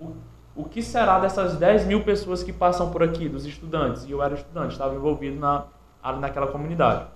O, 0.00 0.14
o 0.54 0.64
que 0.64 0.82
será 0.82 1.18
dessas 1.18 1.56
10 1.56 1.86
mil 1.86 2.04
pessoas 2.04 2.42
que 2.42 2.52
passam 2.52 2.90
por 2.90 3.02
aqui, 3.02 3.28
dos 3.28 3.44
estudantes? 3.44 4.04
E 4.06 4.12
eu 4.12 4.22
era 4.22 4.34
estudante, 4.34 4.72
estava 4.72 4.94
envolvido 4.94 5.38
na, 5.38 5.66
naquela 6.18 6.46
comunidade. 6.46 7.06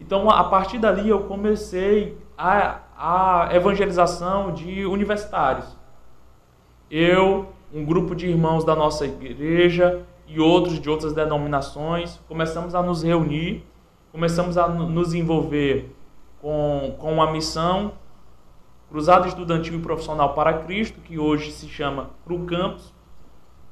Então, 0.00 0.28
a 0.30 0.44
partir 0.44 0.78
dali, 0.78 1.08
eu 1.08 1.24
comecei 1.24 2.18
a, 2.36 2.80
a 2.96 3.48
evangelização 3.52 4.52
de 4.52 4.84
universitários. 4.84 5.66
Eu, 6.90 7.48
um 7.72 7.84
grupo 7.84 8.14
de 8.14 8.28
irmãos 8.28 8.64
da 8.64 8.74
nossa 8.74 9.06
igreja 9.06 10.02
e 10.26 10.40
outros 10.40 10.80
de 10.80 10.90
outras 10.90 11.12
denominações, 11.12 12.20
começamos 12.28 12.74
a 12.74 12.82
nos 12.82 13.02
reunir, 13.02 13.64
começamos 14.12 14.56
a 14.56 14.68
nos 14.68 15.14
envolver 15.14 15.94
com, 16.40 16.94
com 16.98 17.12
uma 17.12 17.30
missão 17.32 17.92
Cruzada 18.94 19.26
Estudantil 19.26 19.74
e 19.74 19.82
Profissional 19.82 20.34
para 20.34 20.52
Cristo, 20.58 21.00
que 21.00 21.18
hoje 21.18 21.50
se 21.50 21.68
chama 21.68 22.10
Cru 22.24 22.44
Campus, 22.44 22.94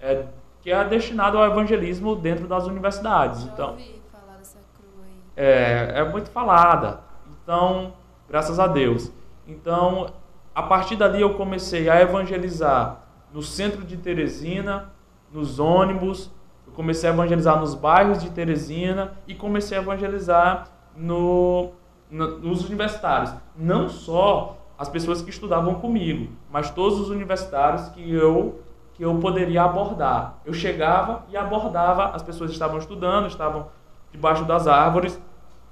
é, 0.01 0.27
que 0.61 0.71
é 0.71 0.85
destinado 0.85 1.39
ao 1.39 1.45
evangelismo 1.45 2.17
dentro 2.17 2.49
das 2.49 2.67
universidades. 2.67 3.45
Então, 3.45 3.71
ouvi 3.71 4.03
falar 4.11 4.39
dessa 4.39 4.59
cru 4.77 4.89
aí. 5.05 5.22
É, 5.37 5.93
é 5.97 6.05
muito 6.05 6.31
falada. 6.31 7.01
Então, 7.43 7.93
graças 8.29 8.59
a 8.59 8.67
Deus. 8.67 9.11
Então, 9.47 10.11
a 10.55 10.63
partir 10.63 10.97
dali 10.97 11.21
eu 11.21 11.35
comecei 11.35 11.89
a 11.89 12.01
evangelizar 12.01 12.99
no 13.33 13.43
centro 13.43 13.83
de 13.85 13.97
Teresina, 13.97 14.91
nos 15.33 15.59
ônibus, 15.59 16.31
eu 16.67 16.73
comecei 16.75 17.09
a 17.09 17.13
evangelizar 17.13 17.59
nos 17.59 17.75
bairros 17.75 18.23
de 18.23 18.31
Teresina 18.31 19.13
e 19.27 19.35
comecei 19.35 19.77
a 19.79 19.81
evangelizar 19.81 20.69
no, 20.97 21.71
no- 22.11 22.39
nos 22.39 22.65
universitários. 22.67 23.33
Não 23.57 23.89
só 23.89 24.59
as 24.79 24.89
pessoas 24.89 25.23
que 25.23 25.31
estudavam 25.31 25.77
comigo, 25.77 26.33
mas 26.51 26.71
todos 26.71 27.01
os 27.01 27.09
universitários 27.09 27.89
que 27.89 28.13
eu 28.15 28.61
que 28.95 29.03
eu 29.03 29.15
poderia 29.21 29.63
abordar. 29.63 30.35
Eu 30.45 30.53
chegava 30.53 31.25
e 31.31 31.37
abordava, 31.37 32.09
as 32.15 32.23
pessoas 32.23 32.51
estavam 32.51 32.77
estudando, 32.77 33.27
estavam 33.27 33.69
debaixo 34.13 34.45
das 34.45 34.67
árvores, 34.69 35.21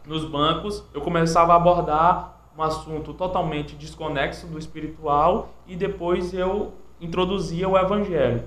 nos 0.07 0.25
bancos, 0.25 0.83
eu 0.93 1.01
começava 1.01 1.53
a 1.53 1.57
abordar 1.57 2.41
um 2.57 2.63
assunto 2.63 3.15
totalmente 3.15 3.77
desconexo 3.77 4.47
do 4.47 4.59
espiritual 4.59 5.51
e 5.67 5.77
depois 5.77 6.35
eu 6.35 6.73
introduzia 7.01 7.69
o 7.69 7.79
evangelho. 7.79 8.45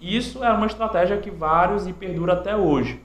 Isso 0.00 0.44
era 0.44 0.54
uma 0.54 0.66
estratégia 0.66 1.16
que 1.16 1.30
vários 1.30 1.86
e 1.86 1.92
perdura 1.92 2.34
até 2.34 2.56
hoje. 2.56 3.02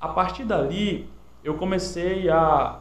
A 0.00 0.08
partir 0.08 0.44
dali, 0.44 1.08
eu 1.44 1.54
comecei 1.54 2.28
a, 2.28 2.78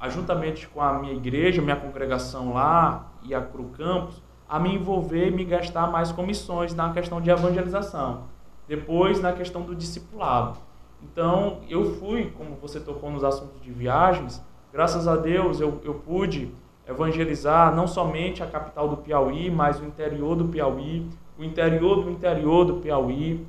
a 0.00 0.08
juntamente 0.08 0.66
com 0.68 0.80
a 0.80 0.94
minha 0.94 1.12
igreja, 1.12 1.62
minha 1.62 1.76
congregação 1.76 2.54
lá 2.54 3.06
e 3.22 3.34
a 3.34 3.40
Cru 3.40 3.70
Campus, 3.76 4.20
a 4.48 4.58
me 4.58 4.74
envolver 4.74 5.28
e 5.28 5.30
me 5.30 5.44
gastar 5.44 5.88
mais 5.88 6.10
com 6.10 6.22
missões 6.22 6.74
na 6.74 6.92
questão 6.92 7.20
de 7.20 7.30
evangelização. 7.30 8.24
Depois, 8.66 9.20
na 9.20 9.32
questão 9.32 9.62
do 9.62 9.74
discipulado. 9.74 10.58
Então, 11.02 11.60
eu 11.68 11.94
fui, 11.96 12.30
como 12.36 12.56
você 12.56 12.80
tocou 12.80 13.10
nos 13.10 13.24
assuntos 13.24 13.60
de 13.62 13.70
viagens, 13.70 14.42
graças 14.72 15.08
a 15.08 15.16
Deus 15.16 15.60
eu, 15.60 15.80
eu 15.84 15.94
pude 15.94 16.52
evangelizar 16.86 17.74
não 17.74 17.86
somente 17.86 18.42
a 18.42 18.46
capital 18.46 18.88
do 18.88 18.96
Piauí, 18.96 19.50
mas 19.50 19.80
o 19.80 19.84
interior 19.84 20.36
do 20.36 20.46
Piauí, 20.46 21.08
o 21.38 21.44
interior 21.44 22.04
do 22.04 22.10
interior 22.10 22.64
do 22.64 22.74
Piauí. 22.74 23.46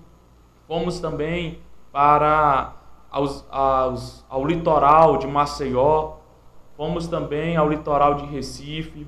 Fomos 0.68 1.00
também 1.00 1.60
para 1.92 2.74
aos, 3.10 3.46
aos, 3.50 4.26
ao 4.30 4.46
litoral 4.46 5.18
de 5.18 5.28
Maceió, 5.28 6.14
fomos 6.78 7.08
também 7.08 7.58
ao 7.58 7.70
litoral 7.70 8.16
de 8.16 8.26
Recife. 8.26 9.06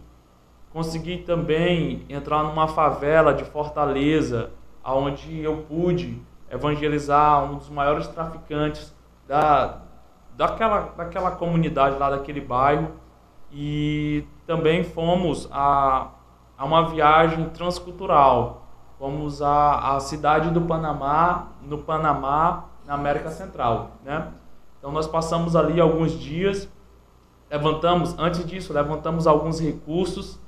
Consegui 0.71 1.19
também 1.19 2.03
entrar 2.09 2.43
numa 2.43 2.67
favela 2.67 3.33
de 3.33 3.45
Fortaleza, 3.45 4.51
onde 4.83 5.39
eu 5.39 5.57
pude 5.69 6.21
evangelizar 6.53 7.43
um 7.43 7.57
dos 7.57 7.69
maiores 7.69 8.07
traficantes 8.07 8.93
da, 9.27 9.79
daquela, 10.35 10.93
daquela 10.95 11.31
comunidade 11.31 11.97
lá 11.97 12.11
daquele 12.11 12.39
bairro. 12.39 12.91
E 13.51 14.25
também 14.45 14.83
fomos 14.83 15.49
a, 15.51 16.09
a 16.57 16.65
uma 16.65 16.89
viagem 16.89 17.49
transcultural. 17.49 18.67
Fomos 18.99 19.41
à, 19.41 19.95
à 19.95 19.99
cidade 19.99 20.49
do 20.51 20.61
Panamá, 20.61 21.47
no 21.61 21.79
Panamá, 21.79 22.65
na 22.85 22.93
América 22.93 23.29
Central. 23.31 23.91
Né? 24.03 24.27
Então 24.77 24.91
nós 24.91 25.07
passamos 25.07 25.55
ali 25.55 25.79
alguns 25.81 26.11
dias, 26.11 26.69
levantamos, 27.49 28.17
antes 28.17 28.45
disso, 28.45 28.73
levantamos 28.73 29.27
alguns 29.27 29.59
recursos, 29.59 30.39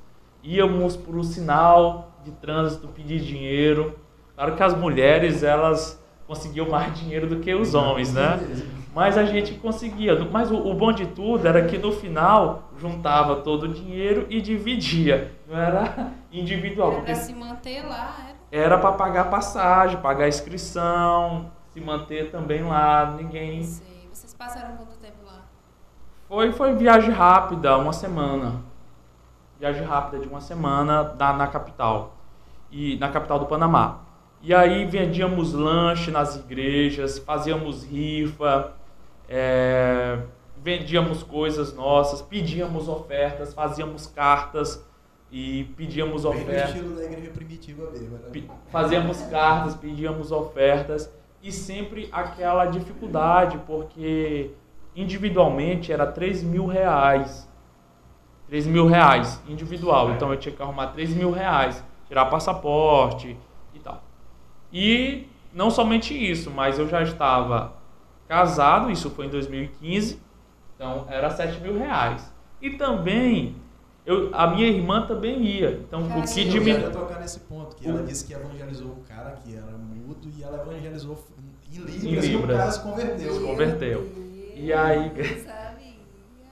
íamos 0.42 0.96
para 0.96 1.16
o 1.16 1.24
sinal 1.24 2.12
de 2.24 2.30
trânsito 2.32 2.88
pedir 2.88 3.20
dinheiro. 3.20 3.98
Claro 4.36 4.54
que 4.54 4.62
as 4.62 4.76
mulheres, 4.76 5.42
elas 5.42 5.98
conseguiam 6.26 6.68
mais 6.68 6.92
dinheiro 6.98 7.26
do 7.26 7.40
que 7.40 7.54
os 7.54 7.74
homens, 7.74 8.12
né? 8.12 8.38
Mas 8.94 9.16
a 9.16 9.24
gente 9.24 9.54
conseguia. 9.54 10.14
Mas 10.30 10.50
o, 10.50 10.56
o 10.56 10.74
bom 10.74 10.92
de 10.92 11.06
tudo 11.06 11.46
era 11.46 11.64
que 11.64 11.78
no 11.78 11.90
final 11.90 12.70
juntava 12.78 13.36
todo 13.36 13.62
o 13.62 13.68
dinheiro 13.68 14.26
e 14.28 14.40
dividia. 14.40 15.34
Não 15.48 15.58
era 15.58 16.12
individual. 16.30 16.92
Era 16.92 17.02
pra 17.02 17.14
se 17.14 17.34
manter 17.34 17.82
lá, 17.82 18.16
era. 18.50 18.64
era 18.64 18.78
para 18.78 18.92
pagar 18.92 19.30
passagem, 19.30 19.98
pagar 20.00 20.28
inscrição, 20.28 21.50
se 21.70 21.80
manter 21.80 22.30
também 22.30 22.62
lá. 22.62 23.14
Ninguém. 23.16 23.62
Sei. 23.62 24.08
Vocês 24.12 24.34
passaram 24.34 24.76
quanto 24.76 24.96
tempo 24.96 25.24
lá? 25.26 25.42
Foi, 26.28 26.52
foi 26.52 26.74
viagem 26.74 27.10
rápida, 27.10 27.76
uma 27.78 27.92
semana. 27.92 28.62
Viagem 29.58 29.84
rápida 29.84 30.18
de 30.18 30.28
uma 30.28 30.40
semana 30.40 31.14
na, 31.18 31.32
na 31.32 31.46
capital. 31.46 32.14
E 32.70 32.98
na 32.98 33.08
capital 33.10 33.38
do 33.38 33.46
Panamá. 33.46 34.05
E 34.46 34.54
aí 34.54 34.84
vendíamos 34.84 35.52
lanche 35.52 36.12
nas 36.12 36.36
igrejas, 36.36 37.18
fazíamos 37.18 37.82
rifa, 37.82 38.74
é, 39.28 40.20
vendíamos 40.62 41.24
coisas 41.24 41.74
nossas, 41.74 42.22
pedíamos 42.22 42.86
ofertas, 42.86 43.52
fazíamos 43.52 44.06
cartas 44.06 44.86
e 45.32 45.64
pedíamos 45.76 46.22
Bem 46.22 46.30
ofertas. 46.30 46.68
estilo 46.76 46.94
da 46.94 47.04
igreja 47.06 47.30
primitiva 47.32 47.90
mesmo. 47.90 48.18
né? 48.18 48.42
Fazíamos 48.70 49.20
cartas, 49.22 49.74
pedíamos 49.74 50.30
ofertas 50.30 51.12
e 51.42 51.50
sempre 51.50 52.08
aquela 52.12 52.66
dificuldade, 52.66 53.58
porque 53.66 54.52
individualmente 54.94 55.92
era 55.92 56.06
3 56.06 56.44
mil 56.44 56.66
reais. 56.66 57.50
3 58.46 58.68
mil 58.68 58.86
reais 58.86 59.42
individual. 59.48 60.12
Então 60.12 60.30
eu 60.32 60.38
tinha 60.38 60.54
que 60.54 60.62
arrumar 60.62 60.86
3 60.92 61.14
mil 61.14 61.32
reais, 61.32 61.82
tirar 62.06 62.26
passaporte. 62.26 63.36
E 64.78 65.26
não 65.54 65.70
somente 65.70 66.12
isso, 66.14 66.50
mas 66.50 66.78
eu 66.78 66.86
já 66.86 67.02
estava 67.02 67.72
casado, 68.28 68.90
isso 68.90 69.08
foi 69.08 69.24
em 69.24 69.30
2015, 69.30 70.20
então 70.74 71.06
era 71.08 71.30
7 71.30 71.60
mil 71.60 71.78
reais. 71.78 72.30
E 72.60 72.70
também 72.72 73.56
eu, 74.04 74.28
a 74.34 74.48
minha 74.48 74.68
irmã 74.68 75.06
também 75.06 75.42
ia. 75.42 75.70
Então 75.70 76.02
o 76.02 76.22
que. 76.22 76.40
Eu 76.42 76.48
diminuiu. 76.50 76.80
ia 76.80 76.90
tocar 76.90 77.20
nesse 77.20 77.40
ponto, 77.40 77.74
que 77.74 77.88
ela 77.88 78.02
disse 78.02 78.26
que 78.26 78.34
evangelizou 78.34 78.88
um 78.88 79.02
cara 79.08 79.30
que 79.42 79.56
era 79.56 79.72
mudo 79.78 80.28
e 80.36 80.42
ela 80.42 80.60
evangelizou 80.62 81.24
em 81.72 81.78
Libras, 81.78 82.04
Em 82.04 82.08
e 82.08 82.18
o 82.18 82.20
Libras. 82.20 82.56
cara 82.58 82.70
se 82.70 82.80
converteu. 82.82 83.32
Se 83.32 83.40
converteu. 83.40 84.12
E 84.54 84.72
aí-. 84.74 85.10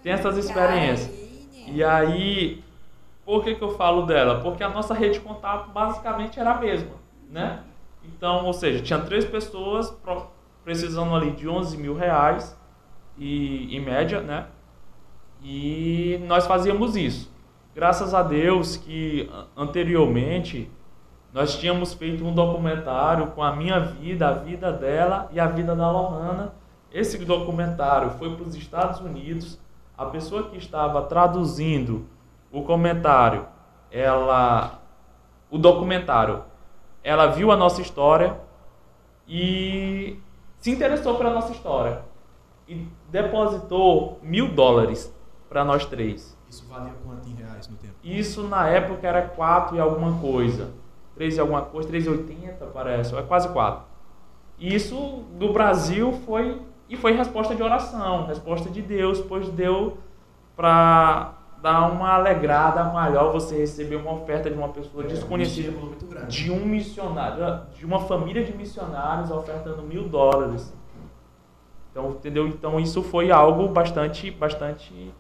Tem 0.03 0.13
essas 0.13 0.37
experiências. 0.39 1.11
E 1.67 1.83
aí, 1.85 2.63
por 3.25 3.43
que, 3.45 3.55
que 3.55 3.63
eu 3.63 3.75
falo 3.77 4.07
dela? 4.07 4.41
Porque 4.41 4.63
a 4.63 4.69
nossa 4.69 4.95
rede 4.95 5.15
de 5.15 5.21
contato 5.21 5.71
basicamente 5.71 6.39
era 6.41 6.53
a 6.53 6.61
mesma, 6.61 6.93
né? 7.31 7.61
Então, 8.07 8.45
ou 8.45 8.53
seja, 8.53 8.83
tinha 8.83 8.99
três 9.01 9.25
pessoas 9.25 9.97
precisando 10.65 11.15
ali 11.15 11.33
de 11.33 11.49
11 11.49 11.77
mil 11.77 11.95
reais, 11.95 12.57
e, 13.17 13.77
em 13.77 13.81
média, 13.81 14.21
né? 14.21 14.47
E 15.43 16.21
nós 16.27 16.47
fazíamos 16.47 16.97
isso. 16.97 17.33
Graças 17.75 18.15
a 18.15 18.23
Deus 18.23 18.77
que 18.77 19.29
anteriormente 19.57 20.71
nós 21.33 21.59
tínhamos 21.59 21.93
feito 21.93 22.25
um 22.25 22.33
documentário 22.33 23.29
com 23.29 23.43
a 23.43 23.55
minha 23.55 23.81
vida, 23.81 24.29
a 24.29 24.33
vida 24.33 24.73
dela 24.73 25.29
e 25.33 25.41
a 25.41 25.47
vida 25.47 25.75
da 25.75 25.91
Lohana. 25.91 26.55
Esse 26.93 27.19
documentário 27.25 28.11
foi 28.11 28.35
para 28.35 28.45
os 28.45 28.55
Estados 28.55 29.01
Unidos. 29.01 29.59
A 29.99 30.07
pessoa 30.07 30.49
que 30.49 30.57
estava 30.57 31.03
traduzindo 31.03 32.07
o 32.53 32.63
comentário, 32.63 33.47
ela, 33.91 34.81
o 35.51 35.59
documentário, 35.59 36.45
ela 37.05 37.27
viu 37.27 37.53
a 37.53 37.57
nossa 37.57 37.83
história 37.83 38.41
e 39.29 40.19
se 40.59 40.71
interessou 40.71 41.17
pela 41.17 41.31
nossa 41.31 41.53
história 41.53 42.03
e 42.67 42.89
depositou 43.11 44.19
mil 44.23 44.49
dólares 44.49 45.15
para 45.49 45.63
nós 45.65 45.85
três. 45.85 46.37
Isso 46.49 46.67
valia 46.67 46.95
quanto 47.05 47.29
em 47.29 47.35
reais 47.35 47.69
no 47.69 47.77
tempo? 47.77 47.95
Isso 48.03 48.43
na 48.45 48.67
época 48.69 49.07
era 49.07 49.23
4 49.23 49.77
e 49.77 49.81
alguma 49.81 50.19
coisa. 50.19 50.73
3 51.15 51.37
e 51.37 51.41
alguma 51.41 51.63
coisa, 51.63 51.89
3,80 51.91 52.73
parece, 52.73 53.15
é 53.15 53.23
quase 53.23 53.49
4. 53.51 53.85
Isso 54.59 55.25
do 55.39 55.53
Brasil 55.53 56.13
foi 56.25 56.61
e 56.89 56.97
foi 56.97 57.13
resposta 57.13 57.55
de 57.55 57.63
oração, 57.63 58.27
resposta 58.27 58.69
de 58.69 58.83
Deus, 58.83 59.21
pois 59.21 59.49
deu 59.49 59.99
para 60.57 61.35
dar 61.65 61.91
uma 61.91 62.11
alegrada 62.13 62.85
maior 62.85 63.33
você 63.33 63.57
receber 63.57 63.97
uma 63.97 64.13
oferta 64.13 64.51
de 64.51 64.57
uma 64.57 64.69
pessoa 64.69 65.03
É, 65.03 65.07
um 65.07 65.09
desconhecida, 65.09 65.73
grande. 66.11 66.45
de 66.45 66.53
um 66.53 66.63
missionário, 66.67 67.63
de 67.75 67.87
uma 67.87 68.01
família 68.01 68.45
de 68.45 68.55
missionários 68.55 69.31
ofertando 69.31 69.81
mil 69.81 70.07
dólares. 70.07 70.75
Então, 71.91 72.11
entendeu? 72.11 72.47
Então 72.47 72.79
isso 72.79 73.03
foi 73.03 73.31
algo 73.31 73.67
bastante, 73.69 74.31
bastante 74.31 75.11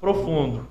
profundo. 0.00 0.66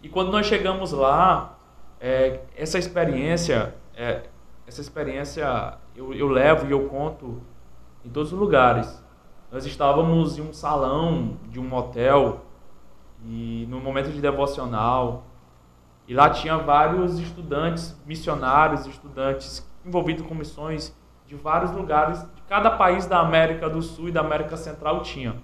E 0.00 0.08
quando 0.08 0.30
nós 0.30 0.46
chegamos 0.46 0.92
lá, 0.92 1.58
é, 2.00 2.42
essa 2.56 2.78
experiência, 2.78 3.74
é, 3.96 4.28
essa 4.64 4.80
experiência 4.80 5.76
eu, 5.96 6.14
eu 6.14 6.28
levo 6.28 6.68
e 6.68 6.70
eu 6.70 6.86
conto 6.88 7.42
em 8.04 8.08
todos 8.10 8.32
os 8.32 8.38
lugares. 8.38 9.02
Nós 9.50 9.66
estávamos 9.66 10.38
em 10.38 10.42
um 10.42 10.52
salão 10.52 11.36
de 11.48 11.58
um 11.58 11.74
hotel 11.74 12.45
e 13.26 13.66
no 13.68 13.80
momento 13.80 14.10
de 14.10 14.20
devocional 14.20 15.24
E 16.08 16.14
lá 16.14 16.30
tinha 16.30 16.56
vários 16.56 17.18
estudantes, 17.18 18.00
missionários, 18.06 18.86
estudantes 18.86 19.68
envolvidos 19.84 20.24
com 20.24 20.34
missões 20.34 20.96
de 21.26 21.34
vários 21.34 21.72
lugares, 21.72 22.22
de 22.34 22.42
cada 22.42 22.70
país 22.70 23.06
da 23.06 23.18
América 23.18 23.68
do 23.68 23.82
Sul 23.82 24.08
e 24.08 24.12
da 24.12 24.20
América 24.20 24.56
Central 24.56 25.02
tinha. 25.02 25.34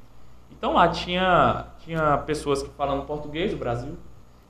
Então 0.51 0.75
lá 0.75 0.87
tinha, 0.89 1.67
tinha 1.81 2.19
pessoas 2.19 2.63
que 2.63 2.71
falando 2.71 3.05
português 3.05 3.51
do 3.51 3.57
Brasil, 3.57 3.99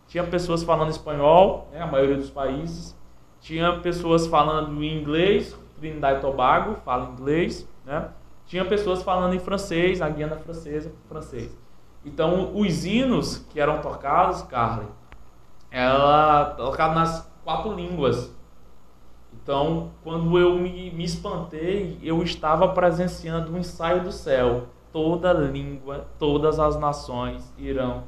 tinha 0.06 0.22
pessoas 0.24 0.62
falando 0.62 0.90
espanhol, 0.90 1.68
né, 1.72 1.80
a 1.80 1.86
maioria 1.86 2.16
dos 2.16 2.28
países, 2.28 2.94
tinha 3.40 3.78
pessoas 3.80 4.26
falando 4.26 4.84
inglês, 4.84 5.56
Trinidad 5.78 6.18
e 6.18 6.20
Tobago 6.20 6.76
fala 6.84 7.10
inglês, 7.10 7.66
né? 7.84 8.08
Tinha 8.46 8.64
pessoas 8.64 9.02
falando 9.02 9.34
em 9.34 9.38
francês, 9.38 10.02
a 10.02 10.08
Guiana 10.08 10.36
francesa, 10.36 10.92
francês. 11.08 11.61
Então, 12.04 12.56
os 12.56 12.84
hinos 12.84 13.38
que 13.50 13.60
eram 13.60 13.80
tocados, 13.80 14.42
Carly, 14.42 14.86
ela 15.70 16.46
tocava 16.56 16.94
nas 16.94 17.30
quatro 17.44 17.72
línguas. 17.74 18.30
Então, 19.32 19.90
quando 20.02 20.38
eu 20.38 20.58
me, 20.58 20.90
me 20.90 21.04
espantei, 21.04 21.98
eu 22.02 22.22
estava 22.22 22.68
presenciando 22.68 23.52
um 23.52 23.58
ensaio 23.58 24.02
do 24.02 24.12
céu. 24.12 24.66
Toda 24.92 25.32
língua, 25.32 26.06
todas 26.18 26.58
as 26.60 26.78
nações 26.78 27.52
irão 27.56 28.04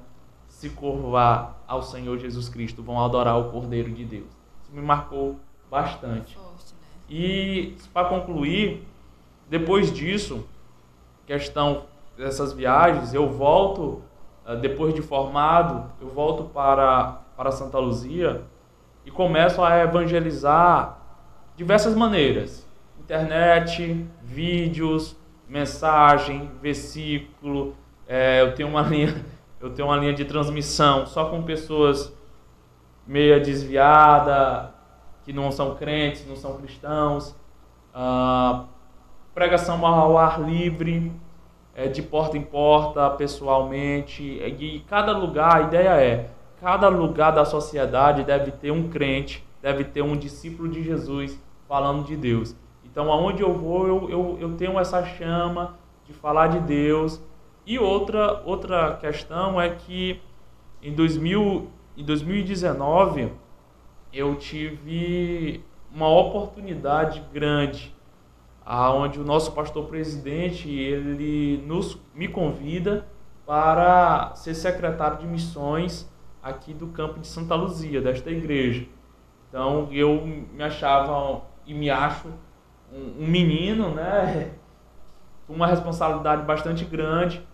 se 0.48 0.68
curvar 0.70 1.62
ao 1.66 1.82
Senhor 1.82 2.18
Jesus 2.18 2.48
Cristo, 2.48 2.82
vão 2.82 3.02
adorar 3.02 3.38
o 3.38 3.50
Cordeiro 3.50 3.90
de 3.90 4.04
Deus. 4.04 4.28
Isso 4.62 4.72
me 4.72 4.82
marcou 4.82 5.36
bastante. 5.70 6.36
Né? 6.36 6.44
E 7.08 7.76
para 7.92 8.08
concluir, 8.08 8.86
depois 9.48 9.92
disso, 9.92 10.46
questão 11.26 11.84
dessas 12.16 12.52
viagens, 12.52 13.12
eu 13.12 13.28
volto 13.28 14.02
eh, 14.46 14.56
depois 14.56 14.94
de 14.94 15.02
formado, 15.02 15.90
eu 16.00 16.08
volto 16.08 16.44
para 16.44 17.24
para 17.36 17.50
Santa 17.50 17.78
Luzia 17.78 18.42
e 19.04 19.10
começo 19.10 19.62
a 19.62 19.78
evangelizar 19.80 20.98
diversas 21.56 21.94
maneiras: 21.94 22.66
internet, 22.98 24.06
vídeos, 24.22 25.16
mensagem, 25.48 26.50
versículo. 26.60 27.74
É, 28.06 28.42
eu 28.42 28.54
tenho 28.54 28.68
uma 28.68 28.82
linha, 28.88 29.24
eu 29.60 29.70
tenho 29.70 29.88
uma 29.88 29.96
linha 29.96 30.14
de 30.14 30.24
transmissão 30.24 31.06
só 31.06 31.26
com 31.26 31.42
pessoas 31.42 32.12
meia 33.06 33.38
desviada, 33.38 34.72
que 35.24 35.32
não 35.32 35.50
são 35.50 35.74
crentes, 35.74 36.26
não 36.26 36.36
são 36.36 36.56
cristãos. 36.56 37.36
Ah, 37.92 38.64
pregação 39.34 39.84
ao 39.84 40.16
ar 40.16 40.40
livre, 40.40 41.12
é, 41.74 41.88
de 41.88 42.02
porta 42.02 42.38
em 42.38 42.42
porta, 42.42 43.10
pessoalmente. 43.10 44.22
E 44.22 44.80
cada 44.88 45.16
lugar, 45.16 45.56
a 45.56 45.62
ideia 45.62 45.90
é, 46.00 46.30
cada 46.60 46.88
lugar 46.88 47.32
da 47.32 47.44
sociedade 47.44 48.24
deve 48.24 48.52
ter 48.52 48.70
um 48.70 48.88
crente, 48.88 49.44
deve 49.60 49.84
ter 49.84 50.02
um 50.02 50.16
discípulo 50.16 50.68
de 50.68 50.82
Jesus 50.82 51.38
falando 51.68 52.04
de 52.04 52.16
Deus. 52.16 52.54
Então, 52.84 53.12
aonde 53.12 53.42
eu 53.42 53.52
vou, 53.52 53.86
eu, 53.86 54.10
eu, 54.10 54.38
eu 54.40 54.56
tenho 54.56 54.78
essa 54.78 55.04
chama 55.04 55.76
de 56.06 56.12
falar 56.12 56.48
de 56.48 56.60
Deus. 56.60 57.20
E 57.66 57.78
outra, 57.78 58.42
outra 58.44 58.96
questão 58.96 59.60
é 59.60 59.70
que 59.70 60.20
em, 60.82 60.92
2000, 60.92 61.68
em 61.96 62.04
2019 62.04 63.32
eu 64.12 64.36
tive 64.36 65.64
uma 65.92 66.08
oportunidade 66.08 67.22
grande 67.32 67.93
aonde 68.64 69.20
o 69.20 69.24
nosso 69.24 69.52
pastor 69.52 69.86
presidente 69.86 70.70
ele 70.70 71.62
nos 71.66 72.00
me 72.14 72.28
convida 72.28 73.06
para 73.46 74.34
ser 74.34 74.54
secretário 74.54 75.18
de 75.18 75.26
missões 75.26 76.10
aqui 76.42 76.72
do 76.72 76.86
campo 76.88 77.20
de 77.20 77.26
Santa 77.26 77.54
Luzia 77.54 78.00
desta 78.00 78.30
igreja. 78.30 78.86
Então 79.48 79.88
eu 79.92 80.26
me 80.26 80.62
achava 80.62 81.42
e 81.66 81.74
me 81.74 81.90
acho 81.90 82.28
um, 82.92 83.24
um 83.24 83.26
menino, 83.26 83.90
né, 83.90 84.52
com 85.46 85.52
uma 85.52 85.66
responsabilidade 85.66 86.42
bastante 86.42 86.84
grande, 86.84 87.46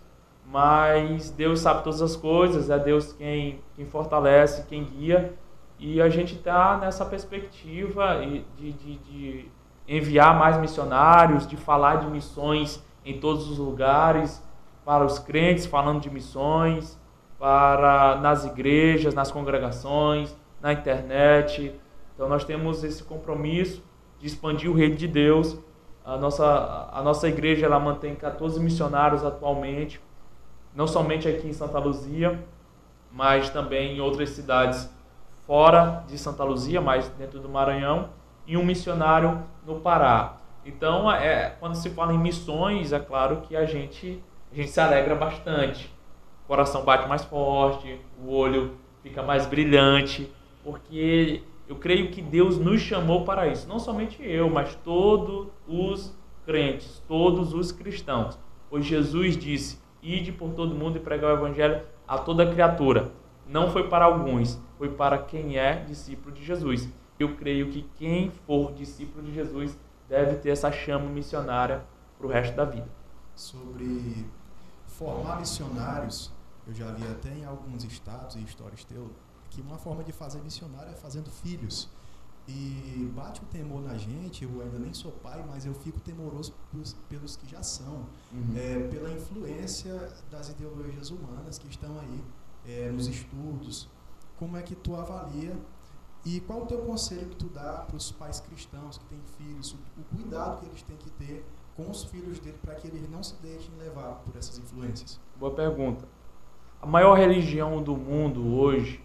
mas 0.45 1.29
Deus 1.29 1.59
sabe 1.59 1.83
todas 1.83 2.01
as 2.01 2.15
coisas, 2.15 2.69
é 2.69 2.79
Deus 2.79 3.11
quem 3.13 3.59
quem 3.75 3.85
fortalece, 3.85 4.65
quem 4.67 4.85
guia 4.85 5.33
e 5.77 6.01
a 6.01 6.09
gente 6.09 6.35
está 6.35 6.77
nessa 6.77 7.03
perspectiva 7.03 8.21
de, 8.55 8.71
de, 8.71 8.97
de 8.97 9.51
enviar 9.97 10.37
mais 10.39 10.57
missionários, 10.57 11.45
de 11.45 11.57
falar 11.57 11.97
de 11.97 12.07
missões 12.07 12.81
em 13.03 13.19
todos 13.19 13.49
os 13.49 13.57
lugares, 13.57 14.41
para 14.85 15.05
os 15.05 15.19
crentes 15.19 15.65
falando 15.65 15.99
de 15.99 16.09
missões, 16.09 16.97
para 17.37 18.15
nas 18.21 18.45
igrejas, 18.45 19.13
nas 19.13 19.31
congregações, 19.31 20.35
na 20.61 20.71
internet. 20.71 21.75
Então 22.15 22.29
nós 22.29 22.45
temos 22.45 22.85
esse 22.85 23.03
compromisso 23.03 23.83
de 24.17 24.27
expandir 24.27 24.71
o 24.71 24.73
reino 24.73 24.95
de 24.95 25.09
Deus. 25.09 25.57
A 26.05 26.15
nossa, 26.17 26.89
a 26.93 27.01
nossa 27.03 27.27
igreja 27.27 27.65
ela 27.65 27.79
mantém 27.79 28.15
14 28.15 28.59
missionários 28.61 29.25
atualmente, 29.25 29.99
não 30.73 30.87
somente 30.87 31.27
aqui 31.27 31.49
em 31.49 31.53
Santa 31.53 31.79
Luzia, 31.79 32.41
mas 33.11 33.49
também 33.49 33.97
em 33.97 33.99
outras 33.99 34.29
cidades 34.29 34.89
fora 35.45 36.05
de 36.07 36.17
Santa 36.17 36.45
Luzia, 36.45 36.79
mas 36.79 37.09
dentro 37.09 37.39
do 37.41 37.49
Maranhão 37.49 38.20
e 38.45 38.57
um 38.57 38.65
missionário 38.65 39.43
no 39.65 39.79
Pará. 39.79 40.37
Então, 40.65 41.11
é, 41.11 41.55
quando 41.59 41.75
se 41.75 41.89
fala 41.89 42.13
em 42.13 42.17
missões, 42.17 42.93
é 42.93 42.99
claro 42.99 43.41
que 43.41 43.55
a 43.55 43.65
gente, 43.65 44.21
a 44.51 44.55
gente 44.55 44.69
se 44.69 44.79
alegra 44.79 45.15
bastante. 45.15 45.91
O 46.43 46.47
coração 46.47 46.83
bate 46.83 47.07
mais 47.07 47.23
forte, 47.23 47.99
o 48.23 48.31
olho 48.31 48.75
fica 49.01 49.23
mais 49.23 49.45
brilhante, 49.45 50.31
porque 50.63 51.41
eu 51.67 51.75
creio 51.75 52.11
que 52.11 52.21
Deus 52.21 52.57
nos 52.57 52.81
chamou 52.81 53.23
para 53.25 53.47
isso. 53.47 53.67
Não 53.67 53.79
somente 53.79 54.21
eu, 54.23 54.49
mas 54.49 54.75
todos 54.75 55.47
os 55.67 56.15
crentes, 56.45 57.01
todos 57.07 57.53
os 57.53 57.71
cristãos. 57.71 58.37
Pois 58.69 58.85
Jesus 58.85 59.35
disse: 59.37 59.81
Ide 60.03 60.31
por 60.31 60.51
todo 60.51 60.75
mundo 60.75 60.97
e 60.97 60.99
pregar 60.99 61.31
o 61.31 61.37
evangelho 61.37 61.81
a 62.07 62.17
toda 62.17 62.51
criatura. 62.51 63.11
Não 63.47 63.71
foi 63.71 63.87
para 63.87 64.05
alguns, 64.05 64.61
foi 64.77 64.89
para 64.89 65.17
quem 65.17 65.57
é 65.57 65.83
discípulo 65.87 66.33
de 66.33 66.43
Jesus 66.43 66.87
eu 67.21 67.35
creio 67.35 67.69
que 67.71 67.83
quem 67.95 68.31
for 68.31 68.73
discípulo 68.73 69.23
de 69.23 69.33
Jesus 69.33 69.77
deve 70.07 70.35
ter 70.37 70.49
essa 70.49 70.71
chama 70.71 71.09
missionária 71.09 71.85
para 72.17 72.27
o 72.27 72.29
resto 72.29 72.55
da 72.55 72.65
vida. 72.65 72.87
Sobre 73.35 74.25
formar 74.85 75.39
missionários, 75.39 76.31
eu 76.67 76.73
já 76.73 76.91
vi 76.91 77.03
até 77.07 77.29
em 77.29 77.45
alguns 77.45 77.83
estados 77.83 78.35
e 78.35 78.39
histórias 78.39 78.83
teu 78.83 79.09
que 79.49 79.61
uma 79.61 79.77
forma 79.77 80.03
de 80.03 80.11
fazer 80.11 80.39
missionário 80.41 80.91
é 80.91 80.95
fazendo 80.95 81.29
filhos. 81.29 81.89
E 82.47 83.09
bate 83.13 83.41
o 83.41 83.45
temor 83.45 83.81
na 83.81 83.95
gente, 83.95 84.43
eu 84.43 84.61
ainda 84.61 84.79
nem 84.79 84.93
sou 84.93 85.11
pai, 85.11 85.45
mas 85.47 85.65
eu 85.65 85.73
fico 85.75 85.99
temoroso 85.99 86.53
pelos, 86.71 86.93
pelos 87.07 87.35
que 87.35 87.47
já 87.47 87.61
são, 87.61 88.07
uhum. 88.31 88.53
é, 88.57 88.87
pela 88.87 89.11
influência 89.11 89.93
das 90.29 90.49
ideologias 90.49 91.11
humanas 91.11 91.59
que 91.59 91.67
estão 91.67 91.99
aí 91.99 92.23
é, 92.65 92.89
nos 92.89 93.07
estudos. 93.07 93.87
Como 94.37 94.57
é 94.57 94.63
que 94.63 94.75
tu 94.75 94.95
avalia 94.95 95.55
e 96.25 96.39
qual 96.41 96.61
o 96.61 96.65
teu 96.65 96.79
conselho 96.79 97.27
que 97.27 97.35
tu 97.35 97.47
dá 97.47 97.83
para 97.87 97.95
os 97.95 98.11
pais 98.11 98.39
cristãos 98.39 98.97
que 98.97 99.05
têm 99.05 99.19
filhos, 99.37 99.73
o, 99.73 100.15
cuidado 100.15 100.59
que 100.59 100.67
eles 100.67 100.81
têm 100.83 100.97
que 100.97 101.09
ter 101.11 101.45
com 101.75 101.89
os 101.89 102.03
filhos 102.03 102.39
dele 102.39 102.57
para 102.61 102.75
que 102.75 102.87
eles 102.87 103.09
não 103.09 103.23
se 103.23 103.41
deixem 103.41 103.73
levar 103.79 104.21
por 104.25 104.37
essas 104.37 104.59
influências? 104.59 105.19
Boa 105.37 105.53
pergunta. 105.53 106.07
A 106.79 106.85
maior 106.85 107.15
religião 107.17 107.81
do 107.81 107.95
mundo 107.97 108.55
hoje 108.55 109.03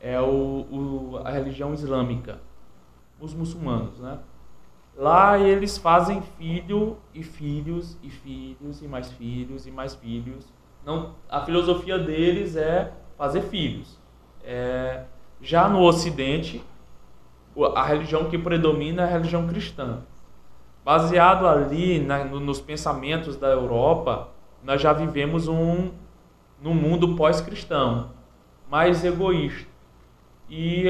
é 0.00 0.20
o, 0.20 0.66
o, 0.70 1.16
a 1.18 1.30
religião 1.30 1.74
islâmica, 1.74 2.40
os 3.20 3.34
muçulmanos, 3.34 3.98
né? 3.98 4.18
Lá 4.96 5.38
eles 5.38 5.78
fazem 5.78 6.22
filho 6.22 6.96
e 7.14 7.22
filhos 7.22 7.96
e 8.02 8.10
filhos 8.10 8.82
e 8.82 8.88
mais 8.88 9.12
filhos 9.12 9.66
e 9.66 9.70
mais 9.70 9.94
filhos. 9.94 10.52
Não, 10.84 11.14
a 11.28 11.44
filosofia 11.44 11.98
deles 11.98 12.56
é 12.56 12.92
fazer 13.16 13.42
filhos. 13.42 13.98
É, 14.42 15.04
já 15.40 15.68
no 15.68 15.82
Ocidente, 15.82 16.62
a 17.74 17.84
religião 17.84 18.28
que 18.28 18.38
predomina 18.38 19.02
é 19.02 19.04
a 19.04 19.08
religião 19.08 19.46
cristã. 19.46 20.00
Baseado 20.84 21.46
ali 21.46 21.98
na, 21.98 22.24
nos 22.24 22.60
pensamentos 22.60 23.36
da 23.36 23.48
Europa, 23.48 24.28
nós 24.62 24.80
já 24.80 24.92
vivemos 24.92 25.48
um 25.48 25.90
num 26.60 26.74
mundo 26.74 27.14
pós-cristão, 27.14 28.10
mais 28.68 29.04
egoísta. 29.04 29.68
E 30.50 30.86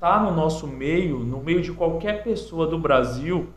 tá 0.00 0.20
no 0.20 0.32
nosso 0.32 0.66
meio, 0.66 1.20
no 1.20 1.40
meio 1.40 1.62
de 1.62 1.72
qualquer 1.72 2.24
pessoa 2.24 2.66
do 2.66 2.78
Brasil, 2.78 3.50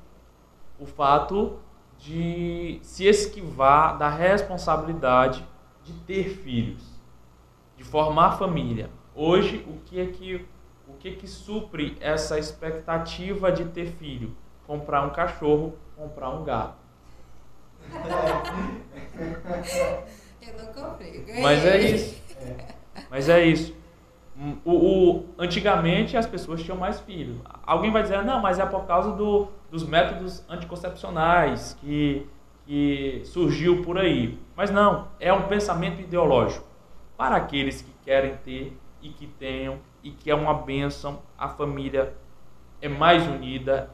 o 0.80 0.86
fato 0.86 1.58
de 1.98 2.80
se 2.84 3.06
esquivar 3.06 3.98
da 3.98 4.10
responsabilidade 4.10 5.44
de 5.84 5.94
ter 5.94 6.30
filhos, 6.30 6.84
de 7.76 7.84
formar 7.84 8.38
família. 8.38 8.90
Hoje, 9.20 9.66
o 9.68 9.80
que 9.84 10.00
é 10.00 10.06
que 10.06 10.46
o 10.88 10.94
que 10.94 11.14
que 11.14 11.28
supre 11.28 11.98
essa 12.00 12.38
expectativa 12.38 13.52
de 13.52 13.66
ter 13.66 13.88
filho? 13.88 14.38
Comprar 14.68 15.02
um 15.02 15.10
cachorro, 15.10 15.76
comprar 15.96 16.30
um 16.30 16.44
gato. 16.44 16.78
Eu 20.40 20.54
não 20.56 20.68
comprei. 20.72 21.26
Mas 21.42 21.66
é 21.66 21.80
isso. 21.80 22.22
Mas 23.10 23.28
é 23.28 23.44
isso. 23.44 23.76
o, 24.64 24.72
o, 24.72 25.26
antigamente 25.40 26.16
as 26.16 26.28
pessoas 26.28 26.62
tinham 26.62 26.78
mais 26.78 27.00
filhos. 27.00 27.40
Alguém 27.66 27.92
vai 27.92 28.04
dizer, 28.04 28.24
não, 28.24 28.40
mas 28.40 28.60
é 28.60 28.68
por 28.68 28.86
causa 28.86 29.14
do, 29.14 29.48
dos 29.72 29.84
métodos 29.84 30.46
anticoncepcionais 30.48 31.76
que, 31.82 32.24
que 32.68 33.24
surgiu 33.26 33.82
por 33.82 33.98
aí. 33.98 34.38
Mas 34.56 34.70
não, 34.70 35.08
é 35.20 35.34
um 35.34 35.48
pensamento 35.48 36.02
ideológico. 36.02 36.68
Para 37.18 37.36
aqueles 37.36 37.82
que 37.82 37.92
querem 38.06 38.38
ter 38.38 38.78
e 39.08 39.14
que 39.14 39.28
tenham 39.28 39.80
e 40.04 40.12
que 40.12 40.30
é 40.30 40.36
uma 40.36 40.54
bênção, 40.54 41.20
a 41.38 41.50
família 41.50 42.14
é 42.82 42.88
mais 42.88 43.28
unida 43.28 43.90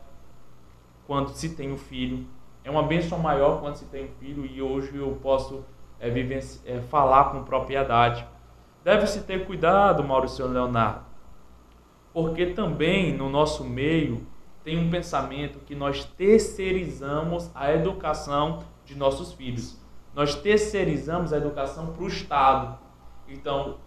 quando 1.07 1.29
se 1.29 1.55
tem 1.55 1.71
um 1.71 1.77
filho. 1.77 2.25
É 2.63 2.71
uma 2.71 2.83
bênção 2.83 3.17
maior 3.19 3.59
quando 3.59 3.75
se 3.75 3.85
tem 3.85 4.05
um 4.05 4.11
filho 4.19 4.45
e 4.45 4.61
hoje 4.61 4.95
eu 4.95 5.17
posso 5.21 5.65
é, 5.99 6.09
é, 6.09 6.81
falar 6.81 7.31
com 7.31 7.43
propriedade 7.43 8.25
Deve-se 8.83 9.21
ter 9.21 9.45
cuidado, 9.45 10.03
Maurício 10.03 10.45
Leonardo, 10.45 11.05
porque 12.11 12.47
também 12.47 13.15
no 13.15 13.29
nosso 13.29 13.63
meio 13.63 14.27
tem 14.61 14.77
um 14.77 14.89
pensamento 14.89 15.59
que 15.59 15.73
nós 15.73 16.03
terceirizamos 16.03 17.49
a 17.55 17.71
educação 17.73 18.63
de 18.83 18.95
nossos 18.95 19.31
filhos. 19.31 19.81
Nós 20.13 20.35
terceirizamos 20.35 21.31
a 21.31 21.37
educação 21.37 21.93
para 21.93 22.03
o 22.03 22.07
Estado. 22.07 22.77
Então, 23.27 23.77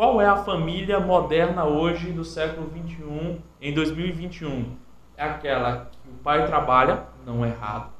qual 0.00 0.18
é 0.18 0.24
a 0.24 0.36
família 0.36 0.98
moderna 0.98 1.66
hoje 1.66 2.10
do 2.10 2.24
século 2.24 2.68
21, 2.68 3.38
em 3.60 3.74
2021? 3.74 4.74
É 5.14 5.24
aquela 5.24 5.90
que 5.92 6.08
o 6.08 6.14
pai 6.24 6.46
trabalha, 6.46 7.04
não 7.26 7.44
é 7.44 7.48
errado. 7.48 7.90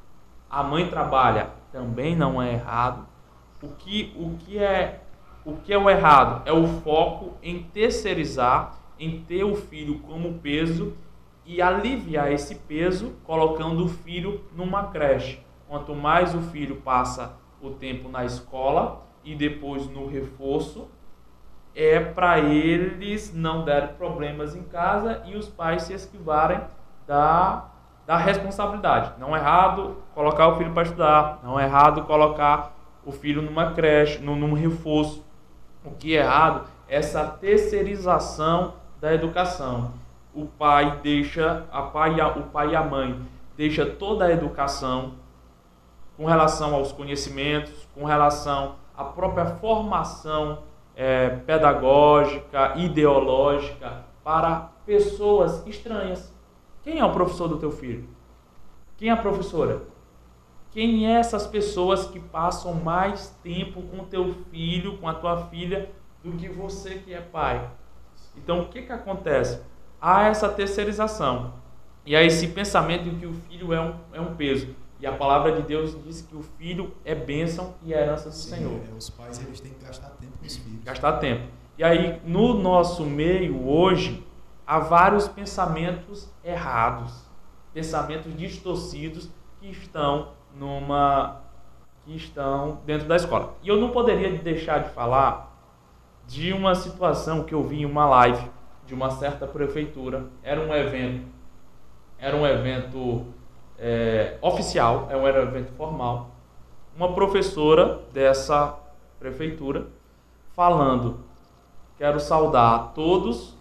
A 0.49 0.63
mãe 0.63 0.89
trabalha, 0.89 1.51
também 1.71 2.17
não 2.17 2.41
é 2.41 2.55
errado. 2.55 3.07
O 3.63 3.69
que, 3.69 4.15
o 4.17 4.35
que 4.39 4.57
é 4.59 5.03
o 5.45 5.57
que 5.57 5.75
é 5.75 5.77
o 5.77 5.91
errado? 5.91 6.41
É 6.47 6.53
o 6.55 6.67
foco 6.67 7.35
em 7.43 7.65
terceirizar, 7.65 8.79
em 8.99 9.21
ter 9.21 9.45
o 9.45 9.55
filho 9.55 9.99
como 9.99 10.39
peso 10.39 10.97
e 11.45 11.61
aliviar 11.61 12.33
esse 12.33 12.55
peso 12.55 13.13
colocando 13.25 13.85
o 13.85 13.89
filho 13.91 14.43
numa 14.57 14.85
creche. 14.85 15.39
Quanto 15.69 15.95
mais 15.95 16.35
o 16.35 16.41
filho 16.41 16.77
passa 16.77 17.37
o 17.61 17.69
tempo 17.69 18.09
na 18.09 18.25
escola 18.25 19.07
e 19.23 19.35
depois 19.35 19.87
no 19.87 20.09
reforço, 20.09 20.89
é 21.75 22.01
para 22.01 22.39
eles 22.39 23.33
não 23.35 23.65
darem 23.65 23.95
problemas 23.95 24.55
em 24.55 24.63
casa 24.65 25.23
e 25.27 25.37
os 25.37 25.49
pais 25.49 25.83
se 25.83 25.93
esquivarem 25.93 26.61
da, 27.07 27.67
da 28.07 28.17
responsabilidade. 28.17 29.13
Não 29.19 29.37
é 29.37 29.39
errado 29.39 29.97
colocar 30.15 30.49
o 30.49 30.59
filho 30.59 30.73
para 30.73 30.83
estudar, 30.83 31.39
não 31.43 31.59
é 31.59 31.65
errado 31.65 32.05
colocar 32.05 32.73
o 33.05 33.13
filho 33.13 33.43
numa 33.43 33.73
creche, 33.73 34.19
num, 34.19 34.37
num 34.37 34.53
reforço. 34.53 35.25
O 35.85 35.93
que 35.93 36.17
é 36.17 36.21
errado 36.21 36.67
é 36.89 36.97
essa 36.97 37.25
terceirização 37.25 38.75
da 39.01 39.15
educação. 39.15 39.93
O 40.35 40.47
pai 40.47 40.99
deixa, 41.03 41.65
a 41.73 41.83
pai, 41.83 42.21
o 42.21 42.43
pai 42.45 42.71
e 42.71 42.77
a 42.77 42.83
mãe 42.83 43.21
deixa 43.57 43.87
toda 43.87 44.27
a 44.27 44.33
educação 44.33 45.15
com 46.17 46.27
relação 46.27 46.75
aos 46.75 46.93
conhecimentos, 46.93 47.89
com 47.95 48.05
relação 48.05 48.77
à 48.97 49.05
própria 49.05 49.47
formação 49.47 50.59
é, 50.95 51.31
pedagógica, 51.31 52.75
ideológica 52.77 54.05
para 54.23 54.71
pessoas 54.85 55.67
estranhas. 55.67 56.33
Quem 56.83 56.99
é 56.99 57.05
o 57.05 57.13
professor 57.13 57.49
do 57.49 57.59
teu 57.59 57.71
filho? 57.71 58.09
Quem 58.97 59.09
é 59.09 59.13
a 59.13 59.17
professora? 59.17 59.83
Quem 60.71 61.07
é 61.07 61.19
essas 61.19 61.47
pessoas 61.47 62.07
que 62.07 62.21
passam 62.21 62.75
mais 62.75 63.31
tempo 63.43 63.83
com 63.83 64.05
teu 64.05 64.35
filho, 64.51 64.99
com 64.99 65.09
a 65.09 65.15
tua 65.15 65.47
filha, 65.47 65.91
do 66.23 66.33
que 66.33 66.49
você 66.49 66.97
que 66.97 67.13
é 67.13 67.21
pai? 67.21 67.69
Então, 68.37 68.61
o 68.61 68.69
que, 68.69 68.83
que 68.83 68.93
acontece? 68.93 69.61
Há 70.01 70.25
essa 70.25 70.49
terceirização. 70.49 71.55
E 72.07 72.15
há 72.15 72.23
esse 72.23 72.49
pensamento 72.49 73.05
de 73.05 73.17
que 73.17 73.27
o 73.27 73.33
filho 73.33 73.73
é 73.73 73.81
um, 73.81 73.95
é 74.13 74.21
um 74.21 74.35
peso. 74.35 74.75
E 75.01 75.07
a 75.07 75.13
palavra 75.13 75.53
de 75.53 75.63
Deus 75.63 75.97
diz 76.05 76.21
que 76.21 76.37
o 76.37 76.43
filho 76.43 76.93
é 77.05 77.15
bênção 77.15 77.75
e 77.83 77.93
herança 77.93 78.29
do 78.29 78.35
Sim, 78.35 78.57
Senhor. 78.57 78.81
É, 78.91 78.95
os 78.95 79.09
pais 79.09 79.41
eles 79.43 79.59
têm 79.59 79.73
que 79.73 79.85
gastar 79.85 80.11
tempo 80.11 80.37
com 80.39 80.47
os 80.47 80.57
filhos. 80.57 80.85
Gastar 80.85 81.13
tempo. 81.15 81.47
E 81.79 81.83
aí, 81.83 82.21
no 82.25 82.53
nosso 82.53 83.05
meio 83.05 83.67
hoje, 83.67 84.23
há 84.67 84.79
vários 84.79 85.27
pensamentos 85.27 86.29
errados, 86.45 87.25
pensamentos 87.73 88.37
distorcidos 88.37 89.31
que 89.59 89.71
estão 89.71 90.33
numa 90.55 91.41
que 92.05 92.15
estão 92.17 92.81
dentro 92.85 93.09
da 93.09 93.17
escola. 93.17 93.55
E 93.63 93.69
eu 93.69 93.79
não 93.79 93.91
poderia 93.91 94.31
deixar 94.39 94.83
de 94.83 94.91
falar 94.91 95.51
de 96.27 96.53
uma 96.53 96.75
situação 96.75 97.45
que 97.45 97.55
eu 97.55 97.63
vi 97.63 97.83
em 97.83 97.85
uma 97.87 98.07
live 98.07 98.51
de 98.87 98.95
uma 98.95 99.11
certa 99.11 99.47
prefeitura. 99.47 100.27
Era 100.43 100.61
um 100.61 100.75
evento, 100.75 101.27
era 102.19 102.37
um 102.37 102.47
evento 102.47 103.27
é, 103.81 104.37
oficial, 104.43 105.09
era 105.11 105.21
um 105.23 105.27
evento 105.27 105.73
formal. 105.73 106.31
Uma 106.95 107.15
professora 107.15 108.01
dessa 108.13 108.79
prefeitura 109.19 109.87
falando: 110.55 111.21
quero 111.97 112.21
saudar 112.21 112.75
a 112.75 112.79
todos, 112.79 113.57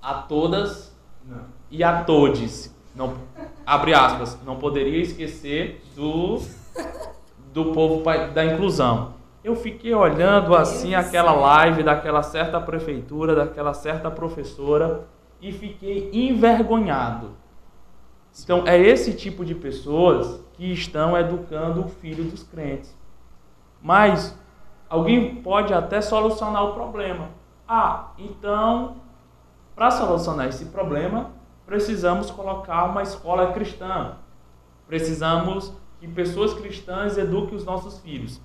a 0.00 0.14
todas 0.14 0.96
não. 1.24 1.44
e 1.70 1.84
a 1.84 2.02
todes. 2.02 2.74
Não, 2.94 3.14
abre 3.64 3.94
aspas, 3.94 4.38
não 4.44 4.56
poderia 4.56 5.00
esquecer 5.00 5.84
do, 5.94 6.40
do 7.52 7.66
povo 7.72 8.02
da 8.32 8.44
inclusão. 8.44 9.14
Eu 9.44 9.54
fiquei 9.54 9.94
olhando 9.94 10.54
assim 10.54 10.94
aquela 10.94 11.32
live 11.32 11.82
daquela 11.82 12.22
certa 12.22 12.60
prefeitura, 12.60 13.34
daquela 13.34 13.72
certa 13.72 14.10
professora 14.10 15.04
e 15.40 15.52
fiquei 15.52 16.10
envergonhado. 16.12 17.39
Então, 18.42 18.66
é 18.66 18.78
esse 18.78 19.14
tipo 19.14 19.44
de 19.44 19.54
pessoas 19.54 20.40
que 20.54 20.72
estão 20.72 21.16
educando 21.16 21.84
o 21.84 21.88
filho 21.88 22.24
dos 22.24 22.42
crentes. 22.42 22.96
Mas 23.82 24.38
alguém 24.88 25.36
pode 25.36 25.72
até 25.72 26.00
solucionar 26.00 26.64
o 26.64 26.74
problema. 26.74 27.28
Ah, 27.66 28.08
então, 28.18 28.96
para 29.74 29.90
solucionar 29.90 30.48
esse 30.48 30.66
problema, 30.66 31.30
precisamos 31.66 32.30
colocar 32.30 32.84
uma 32.84 33.02
escola 33.02 33.52
cristã. 33.52 34.16
Precisamos 34.86 35.72
que 36.00 36.08
pessoas 36.08 36.54
cristãs 36.54 37.16
eduquem 37.16 37.56
os 37.56 37.64
nossos 37.64 37.98
filhos. 38.00 38.40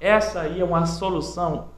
Essa 0.00 0.40
aí 0.40 0.60
é 0.60 0.64
uma 0.64 0.86
solução 0.86 1.68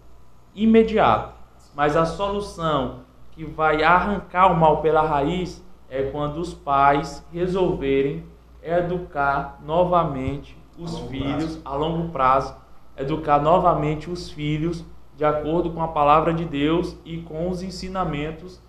imediata. 0.55 1.35
Mas 1.75 1.97
a 1.97 2.07
solução 2.07 3.01
que 3.33 3.45
vai 3.45 3.83
arrancar 3.83 4.51
o 4.51 4.57
mal 4.57 4.81
pela 4.81 5.03
raiz 5.03 5.63
é 5.89 6.11
quando 6.11 6.39
os 6.39 6.53
pais 6.53 7.25
resolverem 7.33 8.25
educar 8.63 9.61
novamente 9.65 10.57
os 10.79 10.95
a 10.97 11.07
filhos 11.07 11.57
prazo. 11.57 11.63
a 11.65 11.77
longo 11.77 12.09
prazo, 12.11 12.57
educar 12.97 13.41
novamente 13.41 14.11
os 14.11 14.31
filhos 14.31 14.85
de 15.17 15.25
acordo 15.25 15.71
com 15.73 15.83
a 15.83 15.89
palavra 15.89 16.35
de 16.35 16.45
Deus 16.45 16.97
e 17.05 17.23
com 17.23 17.49
os 17.49 17.63
ensinamentos 17.63 18.61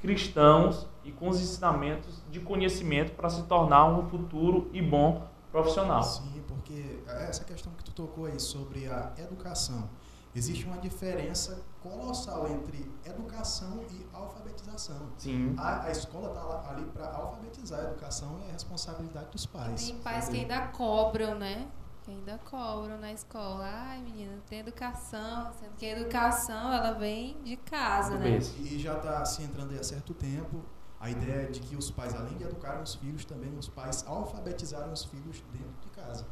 cristãos 0.00 0.86
e 1.04 1.12
com 1.12 1.28
os 1.28 1.40
ensinamentos 1.40 2.22
de 2.30 2.40
conhecimento 2.40 3.12
para 3.12 3.30
se 3.30 3.42
tornar 3.44 3.86
um 3.86 4.08
futuro 4.08 4.68
e 4.72 4.82
bom 4.82 5.26
profissional. 5.52 6.02
Sim, 6.02 6.42
porque 6.48 7.00
essa 7.06 7.44
questão 7.44 7.72
que 7.72 7.84
tu 7.84 7.92
tocou 7.92 8.26
aí 8.26 8.40
sobre 8.40 8.86
a 8.86 9.12
educação, 9.16 9.88
existe 10.34 10.66
uma 10.66 10.76
diferença 10.78 11.62
colossal 11.88 12.48
entre 12.48 12.90
educação 13.04 13.82
e 13.90 14.06
alfabetização. 14.12 15.10
Sim. 15.16 15.54
A, 15.58 15.84
a 15.84 15.90
escola 15.90 16.28
está 16.28 16.70
ali 16.70 16.84
para 16.86 17.08
alfabetizar, 17.12 17.80
a 17.80 17.84
educação 17.84 18.40
é 18.44 18.50
a 18.50 18.52
responsabilidade 18.52 19.30
dos 19.30 19.46
pais. 19.46 19.86
Tem 19.86 19.98
pais 19.98 20.28
que 20.28 20.36
ainda 20.38 20.68
cobram, 20.68 21.38
né? 21.38 21.68
Que 22.02 22.10
ainda 22.10 22.38
cobram 22.38 22.98
na 22.98 23.12
escola. 23.12 23.64
Ai, 23.64 24.00
menina, 24.00 24.38
tem 24.48 24.60
educação, 24.60 25.52
sendo 25.60 25.76
que 25.76 25.86
a 25.86 25.98
educação 25.98 26.72
ela 26.72 26.92
vem 26.92 27.40
de 27.42 27.56
casa, 27.56 28.16
né? 28.18 28.38
E 28.58 28.78
já 28.78 28.96
está 28.96 29.24
se 29.24 29.42
entrando 29.42 29.72
aí 29.72 29.78
há 29.78 29.84
certo 29.84 30.14
tempo 30.14 30.62
a 30.98 31.10
ideia 31.10 31.50
de 31.50 31.60
que 31.60 31.76
os 31.76 31.90
pais, 31.90 32.14
além 32.14 32.36
de 32.36 32.44
educarem 32.44 32.82
os 32.82 32.94
filhos, 32.94 33.24
também 33.24 33.56
os 33.56 33.68
pais 33.68 34.04
alfabetizarem 34.06 34.92
os 34.92 35.04
filhos 35.04 35.42
dentro 35.52 35.80
de 35.82 35.90
casa. 35.90 36.26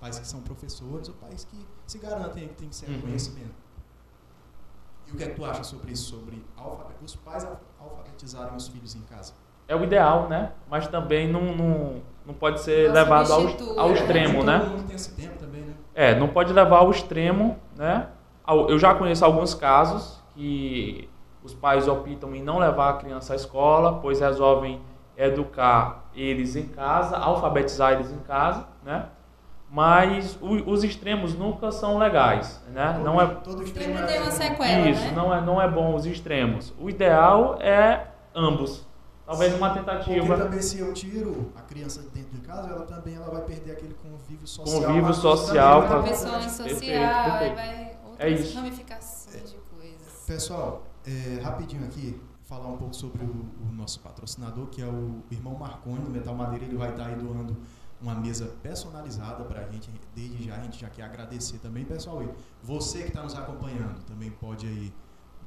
Pais 0.00 0.18
que 0.18 0.26
são 0.26 0.42
professores 0.42 1.08
ou 1.08 1.14
pais 1.14 1.44
que 1.44 1.66
se 1.86 1.98
garantem 1.98 2.48
que 2.48 2.54
tem 2.54 2.68
que 2.68 2.76
ser 2.76 2.90
uhum. 2.90 3.00
conhecimento. 3.02 3.65
E 5.06 5.12
o 5.12 5.16
que 5.16 5.24
é 5.24 5.28
que 5.28 5.36
tu 5.36 5.44
acha 5.44 5.62
sobre 5.62 5.92
isso, 5.92 6.10
sobre 6.10 6.44
os 7.02 7.16
pais 7.16 7.46
alfabetizarem 7.78 8.56
os 8.56 8.68
filhos 8.68 8.94
em 8.94 9.02
casa? 9.02 9.34
É 9.68 9.74
o 9.74 9.82
ideal, 9.82 10.28
né? 10.28 10.52
Mas 10.68 10.86
também 10.88 11.30
não, 11.30 11.54
não, 11.54 12.02
não 12.24 12.34
pode 12.34 12.60
ser 12.60 12.88
Nossa, 12.88 13.00
levado 13.00 13.32
ao, 13.32 13.80
ao 13.80 13.92
extremo, 13.92 14.42
né? 14.42 14.62
Esse 14.92 15.14
tempo 15.14 15.38
também, 15.38 15.62
né? 15.62 15.74
É, 15.94 16.14
não 16.18 16.28
pode 16.28 16.52
levar 16.52 16.78
ao 16.78 16.90
extremo, 16.90 17.56
né? 17.76 18.08
Eu 18.68 18.78
já 18.78 18.94
conheço 18.94 19.24
alguns 19.24 19.54
casos 19.54 20.22
que 20.34 21.08
os 21.42 21.54
pais 21.54 21.88
optam 21.88 22.34
em 22.34 22.42
não 22.42 22.58
levar 22.58 22.90
a 22.90 22.92
criança 22.94 23.32
à 23.32 23.36
escola, 23.36 24.00
pois 24.00 24.20
resolvem 24.20 24.80
educar 25.16 26.04
eles 26.14 26.54
em 26.56 26.68
casa, 26.68 27.16
alfabetizar 27.16 27.92
eles 27.92 28.12
em 28.12 28.18
casa, 28.18 28.66
né? 28.84 29.06
Mas 29.76 30.38
o, 30.40 30.70
os 30.70 30.82
extremos 30.82 31.34
nunca 31.34 31.70
são 31.70 31.98
legais, 31.98 32.62
né? 32.72 32.94
Todo, 32.94 33.04
não 33.04 33.20
é 33.20 33.26
todo 33.26 33.62
extremo 33.62 34.06
tem 34.06 34.18
uma 34.22 34.28
é- 34.28 34.30
sequela, 34.30 34.88
isso, 34.88 35.02
né? 35.04 35.12
não 35.14 35.34
é 35.34 35.40
não 35.42 35.60
é 35.60 35.68
bom 35.70 35.94
os 35.94 36.06
extremos. 36.06 36.72
O 36.80 36.88
ideal 36.88 37.58
é 37.60 38.06
ambos. 38.34 38.86
Talvez 39.26 39.54
uma 39.54 39.68
Porque 39.70 39.80
tentativa 39.80 40.38
também 40.38 40.62
se 40.62 40.78
eu 40.78 40.94
tiro 40.94 41.52
a 41.54 41.60
criança 41.60 42.00
de 42.00 42.08
dentro 42.08 42.30
de 42.30 42.40
casa, 42.40 42.70
ela 42.70 42.86
também 42.86 43.16
ela 43.16 43.28
vai 43.28 43.42
perder 43.42 43.72
aquele 43.72 43.92
convívio 43.94 44.46
social. 44.46 44.82
Convívio 44.82 45.12
social 45.12 45.88
também 45.88 46.14
com 46.16 46.26
a- 46.26 46.36
A 46.38 47.54
vai- 47.54 47.96
É 48.18 48.30
isso. 48.30 48.56
ramificações 48.56 49.50
de 49.50 49.56
coisas. 49.78 50.24
Pessoal, 50.26 50.84
é, 51.06 51.42
rapidinho 51.42 51.84
aqui, 51.84 52.18
falar 52.44 52.68
um 52.68 52.76
pouco 52.78 52.94
sobre 52.96 53.22
o, 53.24 53.28
o 53.68 53.72
nosso 53.74 54.00
patrocinador, 54.00 54.68
que 54.68 54.80
é 54.80 54.86
o 54.86 55.22
irmão 55.30 55.54
Marconi 55.54 55.98
do 55.98 56.10
Metal 56.10 56.34
Madeira. 56.34 56.64
Ele 56.64 56.76
vai 56.76 56.90
estar 56.90 57.06
aí 57.06 57.16
doando 57.16 57.56
uma 58.00 58.14
mesa 58.14 58.46
personalizada 58.62 59.44
para 59.44 59.60
a 59.60 59.64
gente. 59.70 59.90
Desde 60.14 60.44
já, 60.44 60.56
a 60.56 60.60
gente 60.60 60.78
já 60.78 60.88
quer 60.90 61.02
agradecer 61.04 61.58
também, 61.58 61.84
pessoal. 61.84 62.22
E 62.22 62.28
você 62.62 63.02
que 63.02 63.08
está 63.08 63.22
nos 63.22 63.34
acompanhando 63.34 64.02
também 64.04 64.30
pode 64.30 64.66
aí 64.66 64.92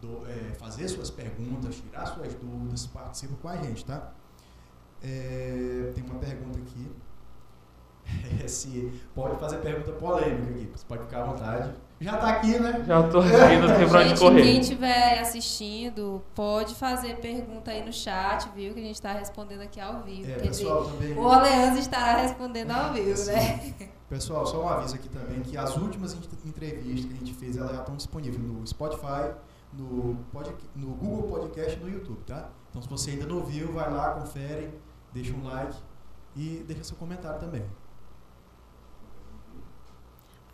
do- 0.02 0.26
é, 0.28 0.54
fazer 0.56 0.88
suas 0.88 1.10
perguntas, 1.10 1.76
tirar 1.76 2.06
suas 2.08 2.34
dúvidas, 2.36 2.88
participa 2.88 3.36
com 3.36 3.47
a 3.50 3.58
gente, 3.58 3.86
tá? 3.86 4.12
É, 5.02 5.91
tem 5.95 6.04
uma 6.04 6.16
pergunta 6.20 6.60
aqui. 6.60 6.91
É, 8.43 8.47
se 8.47 8.91
pode 9.14 9.39
fazer 9.39 9.58
pergunta 9.58 9.91
polêmica 9.91 10.50
aqui, 10.50 10.66
você 10.76 10.84
pode 10.88 11.04
ficar 11.04 11.22
à 11.22 11.26
vontade. 11.26 11.76
Já 12.02 12.14
está 12.16 12.30
aqui, 12.30 12.58
né? 12.60 12.84
Já 12.88 13.04
tô 13.10 13.20
aqui, 13.20 13.32
não 13.58 13.76
tem 13.76 13.89
pra 13.89 14.02
onde 14.02 14.20
correr. 14.20 14.41
quem 14.43 14.60
estiver 14.62 15.20
assistindo, 15.20 16.24
pode 16.34 16.74
fazer 16.76 17.18
pergunta 17.18 17.72
aí 17.72 17.86
no 17.86 17.91
chat, 17.91 18.50
viu? 18.56 18.74
Que 18.74 18.80
a 18.80 18.84
gente 18.84 18.95
está 18.95 19.12
respondendo 19.14 19.62
aqui 19.62 19.80
ao 19.82 20.02
vivo. 20.04 20.30
É, 20.32 20.36
Quer 20.36 20.47
dizer, 20.47 20.64
pessoal, 20.64 20.86
também. 20.86 21.14
o 21.14 21.22
Orleans 21.22 21.78
estará 21.78 22.22
respondendo 22.22 22.72
ao 22.72 22.93
vivo, 22.93 23.26
né? 23.26 23.74
Pessoal, 24.10 24.45
só 24.47 24.64
um 24.64 24.70
aviso 24.70 24.95
aqui 24.95 25.10
também 25.10 25.41
que 25.41 25.58
as 25.58 25.76
últimas 25.78 26.14
ent- 26.14 26.30
entrevistas 26.45 27.06
que 27.06 27.14
a 27.14 27.18
gente 27.20 27.34
fez 27.34 27.58
elas 27.58 27.72
já 27.74 27.80
estão 27.80 27.95
disponíveis 27.95 28.41
no 28.41 28.66
Spotify, 28.66 29.34
no, 29.74 30.16
pod, 30.32 30.52
no 30.76 30.95
Google 30.95 31.30
Podcast 31.30 31.78
e 31.78 31.84
no 31.84 31.89
YouTube, 31.89 32.20
tá? 32.26 32.50
Então 32.70 32.82
se 32.82 32.88
você 32.89 33.12
ainda 33.12 33.26
não 33.28 33.43
viu, 33.43 33.72
vai 33.74 33.91
lá, 33.91 34.12
confere, 34.12 34.70
deixa 35.14 35.34
um 35.34 35.43
like 35.43 35.76
e 36.36 36.64
deixa 36.68 36.84
seu 36.86 36.95
comentário 36.97 37.39
também. 37.39 37.64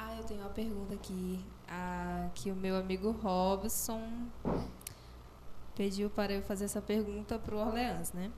Ah, 0.07 0.17
eu 0.17 0.23
tenho 0.23 0.41
uma 0.41 0.49
pergunta 0.49 0.93
aqui. 0.93 1.43
Ah, 1.67 2.27
que 2.35 2.51
o 2.51 2.55
meu 2.55 2.75
amigo 2.75 3.09
Robson 3.09 4.07
pediu 5.75 6.11
para 6.11 6.31
eu 6.31 6.43
fazer 6.43 6.65
essa 6.65 6.79
pergunta 6.79 7.39
para 7.39 7.55
o 7.55 7.57
Orleans, 7.57 8.13
né? 8.13 8.29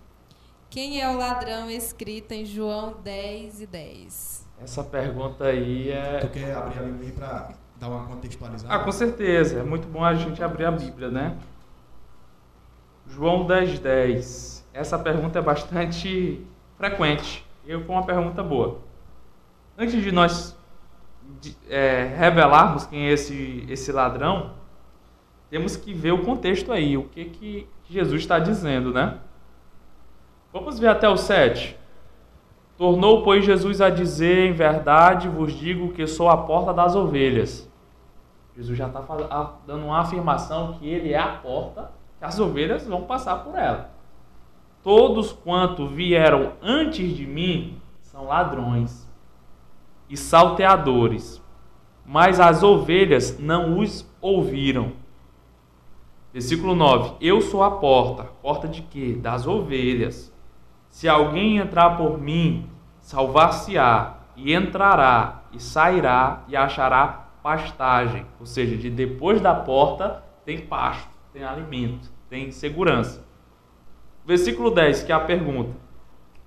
Quem 0.70 1.02
é 1.02 1.10
o 1.10 1.18
ladrão 1.18 1.70
escrito 1.70 2.32
em 2.32 2.46
João 2.46 2.94
10 3.04 3.62
e 3.62 3.68
10? 3.68 4.48
Essa 4.62 4.82
pergunta 4.82 5.44
aí 5.44 5.92
é 5.92 6.20
Tu 6.20 6.30
quer 6.30 6.56
abrir 6.56 6.80
a 6.80 6.84
Bíblia 6.84 7.12
para 7.12 7.54
dar 7.76 7.90
uma 7.90 8.08
contextualizada? 8.08 8.74
Ah, 8.74 8.80
com 8.80 8.92
certeza. 8.94 9.60
É 9.60 9.64
muito 9.64 9.90
bom 9.90 10.06
a 10.06 10.16
gente 10.16 10.42
abrir 10.42 10.64
a 10.64 10.72
Bíblia, 10.72 11.12
né? 11.12 11.38
João 13.08 13.46
10, 13.46 13.80
10. 13.80 14.66
Essa 14.74 14.98
pergunta 14.98 15.38
é 15.38 15.42
bastante 15.42 16.48
frequente. 16.78 17.46
Eu 17.66 17.84
com 17.84 17.92
uma 17.92 18.06
pergunta 18.06 18.42
boa. 18.42 18.80
Antes 19.78 20.02
de 20.02 20.14
nós 20.14 20.57
é, 21.70 22.14
revelarmos 22.18 22.86
quem 22.86 23.08
é 23.08 23.12
esse, 23.12 23.66
esse 23.70 23.92
ladrão, 23.92 24.52
temos 25.50 25.76
que 25.76 25.94
ver 25.94 26.12
o 26.12 26.24
contexto 26.24 26.72
aí, 26.72 26.98
o 26.98 27.04
que, 27.04 27.26
que 27.26 27.68
Jesus 27.90 28.22
está 28.22 28.38
dizendo, 28.38 28.92
né? 28.92 29.18
Vamos 30.52 30.80
ver 30.80 30.88
até 30.88 31.08
o 31.08 31.16
7. 31.16 31.78
Tornou, 32.78 33.24
pois, 33.24 33.46
Jesus 33.46 33.82
a 33.82 33.90
dizer: 33.90 34.50
Em 34.50 34.54
verdade 34.54 35.28
vos 35.28 35.54
digo 35.54 35.94
que 35.94 36.06
sou 36.06 36.30
a 36.30 36.38
porta 36.38 36.74
das 36.74 36.96
ovelhas. 36.96 37.68
Jesus 38.56 38.78
já 38.78 38.88
está 38.88 39.02
dando 39.66 39.86
uma 39.86 40.00
afirmação 40.00 40.74
que 40.74 40.88
ele 40.88 41.14
é 41.14 41.20
a 41.20 41.28
porta, 41.28 41.92
que 42.18 42.26
as 42.26 42.40
ovelhas 42.40 42.86
vão 42.88 43.04
passar 43.04 43.44
por 43.44 43.56
ela. 43.56 43.92
Todos 44.84 45.32
quanto 45.32 45.88
vieram 45.88 46.54
antes 46.62 47.16
de 47.16 47.26
mim 47.26 47.80
são 48.02 48.26
ladrões 48.26 49.07
e 50.10 50.16
salteadores, 50.16 51.42
mas 52.06 52.40
as 52.40 52.64
ovelhas 52.64 53.38
não 53.40 53.80
os 53.80 54.10
ouviram. 54.22 54.94
Versículo 56.32 56.76
9: 56.76 57.16
Eu 57.20 57.42
sou 57.42 57.64
a 57.64 57.72
porta. 57.72 58.26
Porta 58.42 58.68
de 58.68 58.82
quê? 58.82 59.18
Das 59.20 59.48
ovelhas. 59.48 60.34
Se 60.90 61.08
alguém 61.08 61.58
entrar 61.58 61.98
por 61.98 62.20
mim, 62.20 62.70
salvar-se-á, 63.02 64.18
e 64.36 64.54
entrará, 64.54 65.44
e 65.52 65.60
sairá, 65.60 66.44
e 66.48 66.56
achará 66.56 67.28
pastagem. 67.42 68.26
Ou 68.40 68.46
seja, 68.46 68.78
de 68.78 68.90
depois 68.90 69.42
da 69.42 69.54
porta 69.54 70.24
tem 70.46 70.60
pasto, 70.60 71.10
tem 71.34 71.44
alimento, 71.44 72.10
tem 72.30 72.52
segurança. 72.52 73.26
Versículo 74.26 74.70
10, 74.70 75.04
que 75.04 75.12
é 75.12 75.16
a 75.16 75.20
pergunta: 75.20 75.72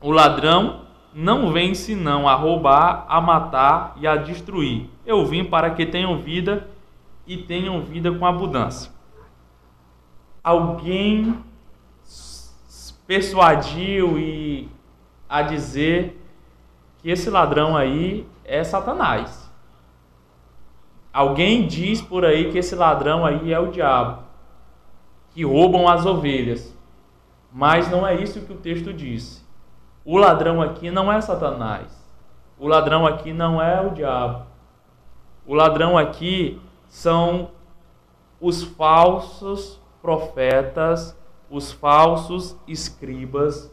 O 0.00 0.10
ladrão 0.10 0.86
não 1.12 1.52
vem 1.52 1.74
senão 1.74 2.28
a 2.28 2.34
roubar, 2.34 3.04
a 3.08 3.20
matar 3.20 3.94
e 4.00 4.06
a 4.06 4.16
destruir. 4.16 4.88
Eu 5.04 5.26
vim 5.26 5.44
para 5.44 5.70
que 5.70 5.84
tenham 5.84 6.18
vida 6.18 6.68
e 7.26 7.36
tenham 7.36 7.82
vida 7.82 8.12
com 8.12 8.24
abundância. 8.24 8.92
Alguém 10.42 11.36
persuadiu 13.06 14.18
e 14.18 14.68
a 15.28 15.42
dizer 15.42 16.20
que 16.98 17.10
esse 17.10 17.28
ladrão 17.28 17.76
aí 17.76 18.26
é 18.44 18.62
Satanás. 18.62 19.50
Alguém 21.12 21.66
diz 21.66 22.00
por 22.00 22.24
aí 22.24 22.52
que 22.52 22.58
esse 22.58 22.74
ladrão 22.76 23.26
aí 23.26 23.52
é 23.52 23.58
o 23.58 23.70
diabo, 23.70 24.22
que 25.30 25.44
roubam 25.44 25.88
as 25.88 26.06
ovelhas. 26.06 26.76
Mas 27.52 27.90
não 27.90 28.06
é 28.06 28.14
isso 28.14 28.40
que 28.42 28.52
o 28.52 28.56
texto 28.56 28.92
diz. 28.92 29.39
O 30.12 30.18
ladrão 30.18 30.60
aqui 30.60 30.90
não 30.90 31.12
é 31.12 31.20
Satanás. 31.20 31.86
O 32.58 32.66
ladrão 32.66 33.06
aqui 33.06 33.32
não 33.32 33.62
é 33.62 33.80
o 33.80 33.90
diabo. 33.90 34.44
O 35.46 35.54
ladrão 35.54 35.96
aqui 35.96 36.60
são 36.88 37.52
os 38.40 38.64
falsos 38.64 39.80
profetas, 40.02 41.16
os 41.48 41.70
falsos 41.70 42.56
escribas, 42.66 43.72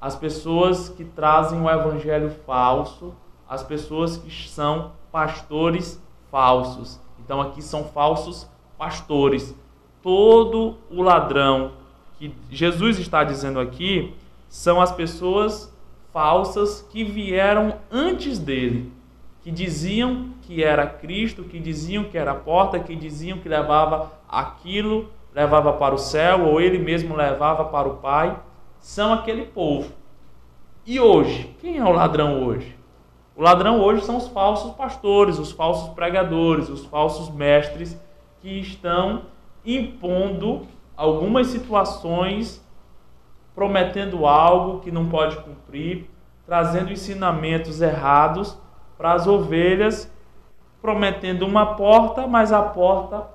as 0.00 0.16
pessoas 0.16 0.88
que 0.88 1.04
trazem 1.04 1.60
o 1.62 1.70
evangelho 1.70 2.30
falso, 2.44 3.14
as 3.48 3.62
pessoas 3.62 4.16
que 4.16 4.48
são 4.48 4.90
pastores 5.12 6.02
falsos. 6.32 7.00
Então 7.20 7.40
aqui 7.40 7.62
são 7.62 7.84
falsos 7.84 8.50
pastores. 8.76 9.54
Todo 10.02 10.78
o 10.90 11.00
ladrão 11.00 11.74
que 12.18 12.34
Jesus 12.50 12.98
está 12.98 13.22
dizendo 13.22 13.60
aqui 13.60 14.16
são 14.48 14.80
as 14.80 14.90
pessoas 14.90 15.75
falsas 16.16 16.80
que 16.80 17.04
vieram 17.04 17.74
antes 17.90 18.38
dele, 18.38 18.90
que 19.42 19.50
diziam 19.50 20.30
que 20.40 20.64
era 20.64 20.86
Cristo, 20.86 21.44
que 21.44 21.60
diziam 21.60 22.04
que 22.04 22.16
era 22.16 22.30
a 22.30 22.34
porta, 22.34 22.80
que 22.80 22.96
diziam 22.96 23.36
que 23.36 23.50
levava 23.50 24.10
aquilo, 24.26 25.10
levava 25.34 25.74
para 25.74 25.94
o 25.94 25.98
céu, 25.98 26.46
ou 26.46 26.58
ele 26.58 26.78
mesmo 26.78 27.14
levava 27.14 27.66
para 27.66 27.86
o 27.86 27.98
Pai, 27.98 28.34
são 28.80 29.12
aquele 29.12 29.44
povo. 29.44 29.92
E 30.86 30.98
hoje, 30.98 31.54
quem 31.60 31.76
é 31.76 31.84
o 31.84 31.92
ladrão 31.92 32.46
hoje? 32.46 32.74
O 33.36 33.42
ladrão 33.42 33.78
hoje 33.82 34.02
são 34.02 34.16
os 34.16 34.26
falsos 34.28 34.72
pastores, 34.72 35.38
os 35.38 35.52
falsos 35.52 35.90
pregadores, 35.92 36.70
os 36.70 36.86
falsos 36.86 37.28
mestres 37.28 37.94
que 38.40 38.58
estão 38.58 39.24
impondo 39.66 40.66
algumas 40.96 41.48
situações, 41.48 42.65
prometendo 43.56 44.26
algo 44.26 44.80
que 44.80 44.90
não 44.90 45.08
pode 45.08 45.38
cumprir, 45.38 46.10
trazendo 46.44 46.92
ensinamentos 46.92 47.80
errados 47.80 48.56
para 48.98 49.14
as 49.14 49.26
ovelhas, 49.26 50.12
prometendo 50.82 51.46
uma 51.46 51.74
porta, 51.74 52.26
mas 52.26 52.52
a 52.52 52.60
porta 52.60 53.26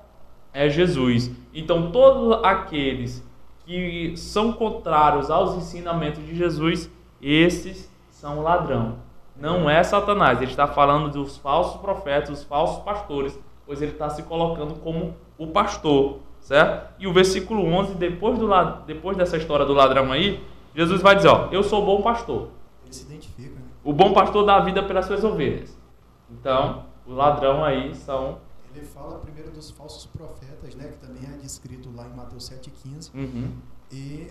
é 0.54 0.70
Jesus. 0.70 1.32
Então, 1.52 1.92
todos 1.92 2.46
aqueles 2.46 3.28
que 3.66 4.14
são 4.16 4.54
contrários 4.54 5.32
aos 5.32 5.56
ensinamentos 5.56 6.24
de 6.24 6.36
Jesus, 6.36 6.90
esses 7.20 7.92
são 8.12 8.42
ladrão. 8.42 9.00
Não 9.36 9.68
é 9.68 9.84
Satanás. 9.84 10.40
Ele 10.40 10.52
está 10.52 10.68
falando 10.68 11.10
dos 11.10 11.38
falsos 11.38 11.82
profetas, 11.82 12.30
dos 12.30 12.44
falsos 12.44 12.84
pastores, 12.84 13.38
pois 13.66 13.82
ele 13.82 13.94
está 13.94 14.08
se 14.08 14.22
colocando 14.24 14.76
como 14.76 15.16
o 15.36 15.48
pastor, 15.48 16.20
certo? 16.42 16.94
E 17.00 17.08
o 17.08 17.14
versículo 17.14 17.64
11, 17.64 17.96
depois, 17.96 18.38
do, 18.38 18.48
depois 18.86 19.16
dessa 19.16 19.38
história 19.38 19.66
do 19.66 19.74
ladrão 19.74 20.12
aí, 20.12 20.44
Jesus 20.76 21.02
vai 21.02 21.16
dizer: 21.16 21.30
Ó, 21.30 21.50
eu 21.52 21.64
sou 21.64 21.84
o 21.84 21.86
bom 21.86 22.02
pastor. 22.02 22.50
Ele 22.84 22.94
se 22.94 23.04
identifica, 23.04 23.56
né? 23.56 23.66
O 23.84 23.94
bom 23.94 24.14
pastor 24.14 24.46
dá 24.46 24.58
a 24.58 24.60
vida 24.62 24.84
pelas 24.84 25.06
suas 25.06 25.24
ovelhas. 25.24 25.78
Então, 26.30 26.86
o 27.06 27.14
ladrão 27.14 27.64
aí 27.64 27.96
são. 27.96 28.40
Ele 28.74 28.86
fala 28.86 29.20
primeiro 29.20 29.52
dos 29.52 29.72
falsos 29.72 30.06
profetas, 30.06 30.76
né? 30.76 30.88
Que 30.88 30.98
também 31.06 31.24
é 31.24 31.38
descrito 31.38 31.90
lá 31.96 32.06
em 32.08 32.16
Mateus 32.16 32.50
7,15. 32.50 33.14
Uhum. 33.14 33.52
E 33.92 34.28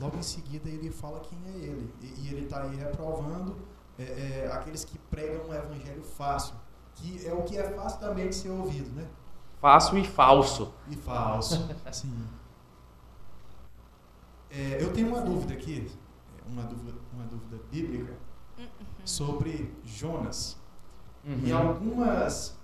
logo 0.00 0.16
em 0.16 0.22
seguida 0.22 0.68
ele 0.68 0.90
fala 0.90 1.20
quem 1.20 1.38
é 1.46 1.66
ele. 1.66 1.92
E, 2.00 2.06
e 2.26 2.28
ele 2.32 2.44
está 2.44 2.62
aí 2.62 2.74
reprovando 2.76 3.56
é, 3.98 4.02
é, 4.46 4.50
aqueles 4.52 4.84
que 4.84 4.98
pregam 5.10 5.46
um 5.48 5.54
evangelho 5.54 6.02
fácil, 6.02 6.54
que 6.94 7.26
é 7.26 7.34
o 7.34 7.42
que 7.42 7.58
é 7.58 7.64
fácil 7.70 8.00
também 8.00 8.28
de 8.28 8.34
ser 8.34 8.48
ouvido, 8.48 8.90
né? 8.94 9.06
Fácil 9.60 9.98
e 9.98 10.04
falso. 10.06 10.72
E 10.88 10.96
falso, 10.96 11.68
sim. 11.92 12.26
É, 14.50 14.82
eu 14.82 14.92
tenho 14.92 15.08
uma 15.08 15.20
dúvida 15.20 15.52
aqui, 15.54 15.90
uma 16.46 16.62
dúvida, 16.62 16.98
uma 17.12 17.24
dúvida 17.24 17.62
bíblica 17.70 18.14
sobre 19.04 19.72
Jonas. 19.84 20.56
Uhum. 21.24 21.46
Em 21.46 21.52
algumas, 21.52 22.56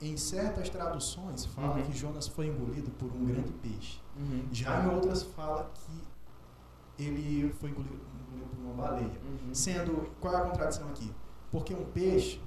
em 0.00 0.16
certas 0.16 0.68
traduções, 0.70 1.44
fala 1.46 1.76
Uhum. 1.76 1.82
que 1.82 1.92
Jonas 1.96 2.28
foi 2.28 2.46
engolido 2.46 2.90
por 2.92 3.12
um 3.12 3.24
grande 3.26 3.50
peixe. 3.52 4.00
Uhum. 4.16 4.44
Já 4.52 4.82
em 4.84 4.94
outras 4.94 5.22
fala 5.22 5.70
que 5.74 7.02
ele 7.02 7.52
foi 7.60 7.70
engolido, 7.70 8.00
engolido 8.28 8.48
por 8.50 8.60
uma 8.64 8.74
baleia. 8.74 9.10
Uhum. 9.24 9.54
Sendo, 9.54 10.08
qual 10.20 10.34
é 10.34 10.36
a 10.38 10.40
contradição 10.42 10.88
aqui? 10.88 11.12
Porque 11.50 11.74
um 11.74 11.84
peixe, 11.84 12.40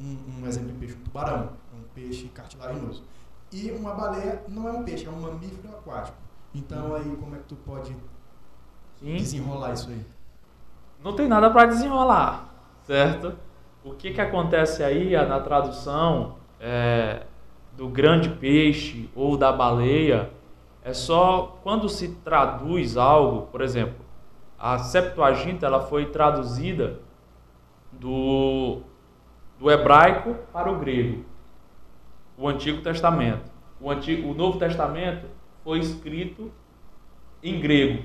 um, 0.00 0.42
um 0.42 0.46
exemplo 0.46 0.68
de 0.72 0.78
peixe, 0.78 0.94
um 0.94 1.04
tubarão, 1.04 1.50
é 1.72 1.76
um 1.76 1.82
peixe 1.94 2.28
cartilaginoso. 2.28 3.02
E 3.52 3.70
uma 3.70 3.94
baleia 3.94 4.42
não 4.48 4.68
é 4.68 4.72
um 4.72 4.82
peixe, 4.84 5.06
é 5.06 5.10
um 5.10 5.20
mamífero 5.20 5.68
aquático. 5.70 6.16
Então 6.54 6.94
aí 6.94 7.16
como 7.16 7.34
é 7.34 7.38
que 7.38 7.44
tu 7.44 7.56
pode 7.56 7.96
Sim. 9.00 9.16
desenrolar 9.16 9.72
isso 9.72 9.90
aí? 9.90 10.04
não 11.02 11.14
tem 11.14 11.28
nada 11.28 11.48
para 11.48 11.66
desenrolar, 11.66 12.52
certo? 12.82 13.32
O 13.84 13.92
que, 13.94 14.10
que 14.12 14.20
acontece 14.20 14.82
aí 14.82 15.14
a- 15.14 15.24
na 15.24 15.38
tradução 15.38 16.34
é, 16.60 17.22
do 17.76 17.88
grande 17.88 18.28
peixe 18.30 19.08
ou 19.14 19.36
da 19.36 19.52
baleia 19.52 20.30
é 20.82 20.92
só 20.92 21.56
quando 21.62 21.88
se 21.88 22.08
traduz 22.24 22.96
algo, 22.96 23.46
por 23.46 23.60
exemplo, 23.60 24.04
a 24.58 24.78
Septuaginta 24.78 25.66
ela 25.66 25.80
foi 25.82 26.06
traduzida 26.06 26.98
do, 27.92 28.80
do 29.58 29.70
hebraico 29.70 30.34
para 30.52 30.70
o 30.70 30.78
grego, 30.78 31.24
o 32.36 32.48
Antigo 32.48 32.80
Testamento. 32.82 33.50
O, 33.80 33.90
Antigo, 33.90 34.30
o 34.30 34.34
Novo 34.34 34.58
Testamento 34.58 35.26
foi 35.64 35.78
escrito 35.78 36.50
em 37.42 37.60
grego. 37.60 38.04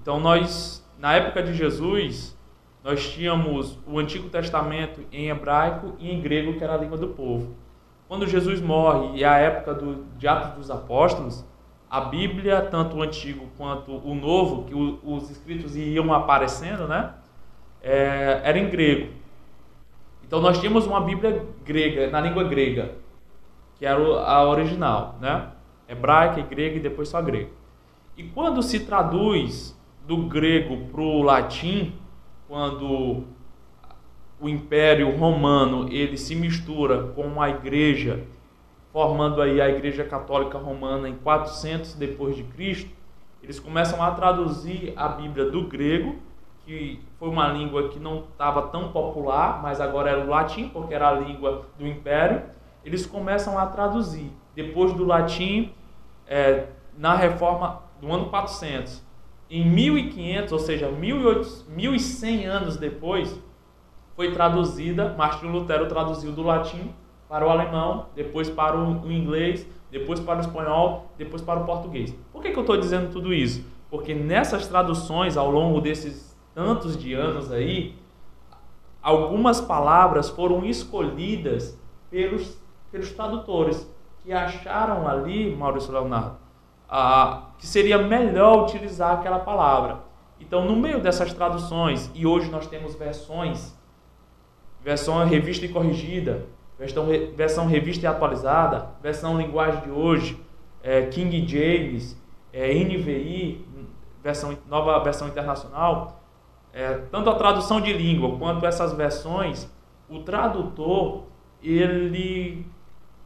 Então 0.00 0.20
nós, 0.20 0.84
na 0.98 1.14
época 1.14 1.42
de 1.42 1.54
Jesus, 1.54 2.36
nós 2.82 3.12
tínhamos 3.12 3.78
o 3.86 3.98
Antigo 3.98 4.28
Testamento 4.28 5.00
em 5.10 5.28
hebraico 5.28 5.94
e 5.98 6.10
em 6.12 6.20
grego, 6.20 6.54
que 6.54 6.62
era 6.64 6.74
a 6.74 6.78
língua 6.78 6.98
do 6.98 7.08
povo. 7.08 7.54
Quando 8.06 8.26
Jesus 8.26 8.60
morre 8.60 9.16
e 9.18 9.24
é 9.24 9.28
a 9.28 9.38
época 9.38 9.74
do, 9.74 10.04
de 10.18 10.28
Atos 10.28 10.52
dos 10.54 10.70
Apóstolos, 10.70 11.44
a 11.90 12.00
Bíblia, 12.00 12.60
tanto 12.62 12.96
o 12.96 13.02
Antigo 13.02 13.46
quanto 13.56 13.92
o 13.92 14.14
Novo, 14.14 14.64
que 14.64 14.74
o- 14.74 14.98
os 15.02 15.30
escritos 15.30 15.74
iam 15.76 16.12
aparecendo, 16.12 16.86
né? 16.88 17.14
é, 17.82 18.40
era 18.42 18.58
em 18.58 18.68
grego. 18.68 19.12
Então 20.26 20.40
nós 20.40 20.58
tínhamos 20.58 20.86
uma 20.86 21.00
Bíblia 21.00 21.44
grega, 21.64 22.10
na 22.10 22.20
língua 22.20 22.44
grega, 22.44 22.96
que 23.76 23.86
era 23.86 24.00
a 24.00 24.48
original, 24.48 25.18
né? 25.20 25.48
Hebraica 25.88 26.40
e 26.40 26.42
grega 26.42 26.76
e 26.76 26.80
depois 26.80 27.08
só 27.08 27.20
grego. 27.20 27.50
E 28.16 28.22
quando 28.24 28.62
se 28.62 28.80
traduz 28.80 29.78
do 30.06 30.16
grego 30.28 30.86
para 30.86 31.00
o 31.00 31.22
latim, 31.22 31.94
quando 32.48 33.24
o 34.40 34.48
Império 34.48 35.16
Romano 35.16 35.88
ele 35.90 36.16
se 36.16 36.34
mistura 36.34 37.04
com 37.14 37.40
a 37.40 37.50
Igreja, 37.50 38.24
formando 38.92 39.42
aí 39.42 39.60
a 39.60 39.68
Igreja 39.68 40.04
Católica 40.04 40.58
Romana 40.58 41.08
em 41.08 41.16
400 41.16 41.94
depois 41.94 42.36
de 42.36 42.44
Cristo, 42.44 42.90
eles 43.42 43.58
começam 43.60 44.02
a 44.02 44.10
traduzir 44.12 44.92
a 44.96 45.08
Bíblia 45.08 45.50
do 45.50 45.64
grego, 45.64 46.16
que 46.64 47.00
foi 47.18 47.28
uma 47.28 47.48
língua 47.48 47.88
que 47.88 47.98
não 47.98 48.24
estava 48.30 48.62
tão 48.68 48.88
popular, 48.88 49.60
mas 49.62 49.80
agora 49.80 50.10
era 50.10 50.20
o 50.24 50.28
latim, 50.28 50.68
porque 50.68 50.94
era 50.94 51.08
a 51.08 51.12
língua 51.12 51.66
do 51.78 51.86
Império. 51.86 52.42
Eles 52.84 53.06
começam 53.06 53.58
a 53.58 53.66
traduzir. 53.66 54.30
Depois 54.54 54.92
do 54.92 55.04
latim, 55.04 55.72
é, 56.26 56.66
na 56.96 57.14
reforma 57.14 57.82
do 58.00 58.12
ano 58.12 58.26
400, 58.26 59.02
em 59.50 59.68
1500, 59.68 60.52
ou 60.52 60.58
seja, 60.58 60.88
1800, 60.88 61.66
1100 61.68 62.46
anos 62.46 62.76
depois, 62.76 63.38
foi 64.16 64.32
traduzida, 64.32 65.14
Martinho 65.18 65.52
Lutero 65.52 65.86
traduziu 65.86 66.32
do 66.32 66.42
latim 66.42 66.92
para 67.28 67.46
o 67.46 67.50
alemão, 67.50 68.06
depois 68.14 68.48
para 68.48 68.76
o, 68.76 69.02
o 69.02 69.12
inglês, 69.12 69.66
depois 69.90 70.20
para 70.20 70.38
o 70.38 70.40
espanhol, 70.40 71.10
depois 71.18 71.42
para 71.42 71.60
o 71.60 71.64
português. 71.64 72.14
Por 72.32 72.42
que, 72.42 72.50
que 72.50 72.56
eu 72.56 72.62
estou 72.62 72.76
dizendo 72.76 73.12
tudo 73.12 73.34
isso? 73.34 73.64
Porque 73.90 74.14
nessas 74.14 74.66
traduções, 74.66 75.36
ao 75.36 75.50
longo 75.50 75.80
desses 75.80 76.33
tantos 76.54 76.96
de 76.96 77.12
anos 77.12 77.50
aí, 77.50 77.96
algumas 79.02 79.60
palavras 79.60 80.30
foram 80.30 80.64
escolhidas 80.64 81.78
pelos, 82.10 82.56
pelos 82.90 83.10
tradutores, 83.10 83.86
que 84.22 84.32
acharam 84.32 85.06
ali, 85.06 85.54
Maurício 85.54 85.92
Leonardo, 85.92 86.36
que 87.58 87.66
seria 87.66 87.98
melhor 87.98 88.64
utilizar 88.64 89.18
aquela 89.18 89.40
palavra. 89.40 89.98
Então, 90.40 90.64
no 90.64 90.76
meio 90.76 91.00
dessas 91.00 91.32
traduções, 91.32 92.10
e 92.14 92.26
hoje 92.26 92.50
nós 92.50 92.66
temos 92.66 92.94
versões, 92.94 93.74
versão 94.82 95.24
revista 95.26 95.66
e 95.66 95.68
corrigida, 95.68 96.46
versão, 96.78 97.06
versão 97.34 97.66
revista 97.66 98.04
e 98.04 98.06
atualizada, 98.06 98.90
versão 99.02 99.36
linguagem 99.36 99.82
de 99.82 99.90
hoje, 99.90 100.40
eh, 100.82 101.02
King 101.06 101.46
James, 101.46 102.16
eh, 102.52 102.74
NVI, 102.74 103.66
versão, 104.22 104.56
nova 104.68 104.98
versão 105.00 105.28
internacional, 105.28 106.23
eh, 106.74 107.00
tanto 107.10 107.30
a 107.30 107.34
tradução 107.36 107.80
de 107.80 107.92
língua 107.92 108.36
quanto 108.36 108.66
essas 108.66 108.92
versões, 108.92 109.72
o 110.10 110.18
tradutor 110.18 111.22
ele 111.62 112.66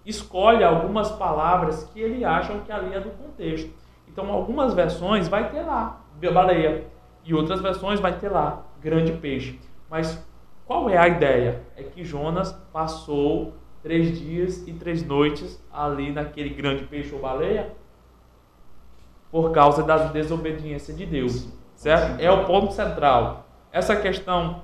escolhe 0.05 0.63
algumas 0.63 1.11
palavras 1.11 1.85
que 1.85 1.99
ele 1.99 2.25
acha 2.25 2.57
que 2.59 2.71
ali 2.71 2.95
é 2.95 3.01
do 3.01 3.11
contexto. 3.11 3.71
Então, 4.07 4.31
algumas 4.31 4.75
versões 4.75 5.29
vai 5.29 5.51
ter 5.51 5.63
lá 5.63 6.01
baleia 6.33 6.87
e 7.25 7.35
outras 7.35 7.61
versões 7.61 8.01
vai 8.01 8.19
ter 8.19 8.29
lá 8.29 8.65
grande 8.81 9.13
peixe. 9.13 9.59
Mas 9.89 10.23
qual 10.67 10.91
é 10.91 10.99
a 10.99 11.09
ideia? 11.09 11.63
É 11.77 11.83
que 11.83 12.05
Jonas 12.05 12.53
passou 12.73 13.55
três 13.83 14.19
dias 14.19 14.67
e 14.67 14.73
três 14.73 15.03
noites 15.07 15.63
ali 15.73 16.13
naquele 16.13 16.51
grande 16.51 16.85
peixe 16.85 17.15
ou 17.15 17.21
baleia 17.21 17.73
por 19.31 19.53
causa 19.53 19.83
da 19.83 19.97
desobediência 20.09 20.93
de 20.93 21.05
Deus, 21.05 21.49
certo? 21.79 22.21
É 22.21 22.31
o 22.31 22.45
ponto 22.45 22.73
central. 22.73 23.47
Essa 23.73 23.95
questão 23.97 24.63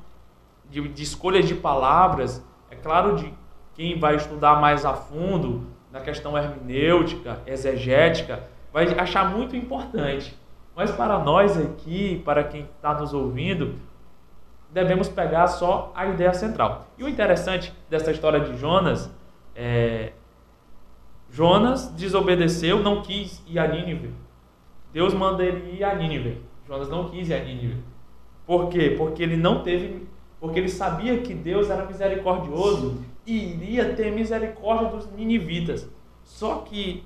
de, 0.69 0.87
de 0.89 1.03
escolha 1.03 1.43
de 1.43 1.55
palavras, 1.55 2.45
é 2.71 2.75
claro, 2.75 3.17
de 3.17 3.33
quem 3.75 3.99
vai 3.99 4.17
estudar 4.17 4.61
mais 4.61 4.85
a 4.85 4.95
fundo 4.95 5.67
na 5.93 6.01
questão 6.01 6.37
hermenêutica, 6.37 7.41
exegética, 7.47 8.43
vai 8.73 8.87
achar 8.99 9.31
muito 9.31 9.55
importante. 9.55 10.37
Mas 10.75 10.91
para 10.91 11.19
nós 11.21 11.57
aqui, 11.57 12.21
para 12.25 12.43
quem 12.43 12.63
está 12.63 12.93
nos 12.95 13.15
ouvindo, 13.15 13.77
devemos 14.71 15.09
pegar 15.09 15.47
só 15.47 15.93
a 15.95 16.07
ideia 16.07 16.35
central. 16.35 16.89
E 16.99 17.05
o 17.05 17.09
interessante 17.09 17.73
dessa 17.89 18.11
história 18.11 18.41
de 18.41 18.59
Jonas 18.59 19.09
é. 19.55 20.13
Jonas 21.31 21.89
desobedeceu, 21.91 22.81
não 22.81 23.03
quis 23.03 23.43
ir 23.47 23.59
a 23.59 23.67
Nínive. 23.67 24.13
Deus 24.93 25.15
manda 25.15 25.45
ele 25.45 25.77
ir 25.79 25.85
a 25.85 25.95
Nínive. 25.95 26.41
Jonas 26.67 26.89
não 26.89 27.09
quis 27.09 27.29
ir 27.29 27.35
a 27.35 27.45
Nínive. 27.45 27.77
Por 28.47 28.69
quê? 28.69 28.95
Porque 28.97 29.23
ele 29.23 29.37
não 29.37 29.63
teve. 29.63 30.07
Porque 30.41 30.59
ele 30.59 30.69
sabia 30.69 31.19
que 31.19 31.33
Deus 31.33 31.71
era 31.71 31.85
misericordioso 31.87 32.99
e 33.27 33.53
iria 33.53 33.95
ter 33.95 34.13
misericórdia 34.13 34.89
dos 34.89 35.11
ninivitas. 35.13 35.89
Só 36.23 36.57
que 36.57 37.03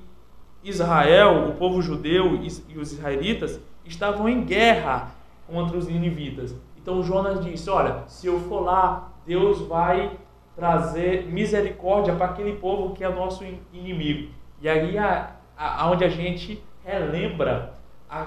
Israel, 0.65 1.49
o 1.49 1.55
povo 1.55 1.81
judeu 1.81 2.41
e 2.43 2.79
os 2.79 2.93
israelitas 2.93 3.61
estavam 3.85 4.29
em 4.29 4.43
guerra 4.45 5.13
contra 5.47 5.77
os 5.77 5.87
ninivitas. 5.87 6.55
Então 6.77 7.03
Jonas 7.03 7.45
disse: 7.45 7.71
Olha, 7.71 8.03
se 8.09 8.27
eu 8.27 8.41
for 8.41 8.61
lá, 8.61 9.13
Deus 9.27 9.61
vai 9.61 10.11
trazer 10.57 11.27
misericórdia 11.27 12.15
para 12.17 12.27
aquele 12.27 12.55
povo 12.57 12.93
que 12.95 13.05
é 13.05 13.09
nosso 13.09 13.45
in- 13.45 13.61
inimigo. 13.73 14.31
E 14.61 14.69
aí 14.69 14.99
a, 14.99 15.37
a, 15.57 15.89
onde 15.89 16.05
a 16.05 16.09
gente 16.09 16.61
relembra 16.85 17.75
a, 18.11 18.27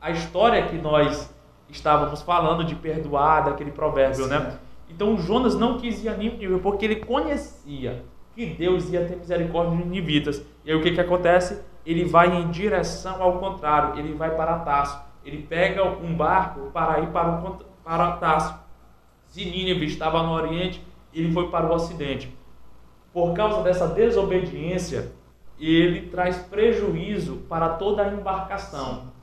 a 0.00 0.10
história 0.10 0.66
que 0.66 0.76
nós 0.76 1.32
estávamos 1.68 2.22
falando 2.22 2.64
de 2.64 2.74
perdoar, 2.74 3.44
daquele 3.44 3.70
provérbio, 3.70 4.26
né? 4.26 4.58
Então 4.88 5.18
Jonas 5.18 5.54
não 5.54 5.78
quis 5.78 6.02
ir 6.02 6.08
a 6.08 6.16
Nínive 6.16 6.58
porque 6.60 6.84
ele 6.84 6.96
conhecia 6.96 8.04
que 8.34 8.46
Deus 8.46 8.90
ia 8.90 9.04
ter 9.04 9.16
misericórdia 9.16 9.76
dos 9.76 9.84
ninivitas. 9.84 10.42
E 10.64 10.70
aí 10.70 10.76
o 10.76 10.82
que, 10.82 10.92
que 10.92 11.00
acontece? 11.00 11.62
Ele 11.84 12.04
vai 12.04 12.34
em 12.34 12.50
direção 12.50 13.22
ao 13.22 13.38
contrário, 13.38 13.98
ele 13.98 14.14
vai 14.14 14.34
para 14.34 14.58
Tarso. 14.60 15.00
Ele 15.24 15.42
pega 15.42 15.84
um 15.84 16.14
barco 16.14 16.70
para 16.70 17.00
ir 17.00 17.08
para, 17.08 17.28
o, 17.28 17.58
para 17.84 18.12
Tarso. 18.12 18.54
Se 19.26 19.44
Nínive 19.44 19.86
estava 19.86 20.22
no 20.22 20.32
Oriente, 20.32 20.82
ele 21.12 21.32
foi 21.32 21.50
para 21.50 21.66
o 21.66 21.74
Ocidente. 21.74 22.34
Por 23.12 23.34
causa 23.34 23.62
dessa 23.62 23.86
desobediência, 23.88 25.12
ele 25.58 26.08
traz 26.08 26.38
prejuízo 26.38 27.38
para 27.48 27.70
toda 27.70 28.02
a 28.02 28.08
embarcação. 28.08 29.17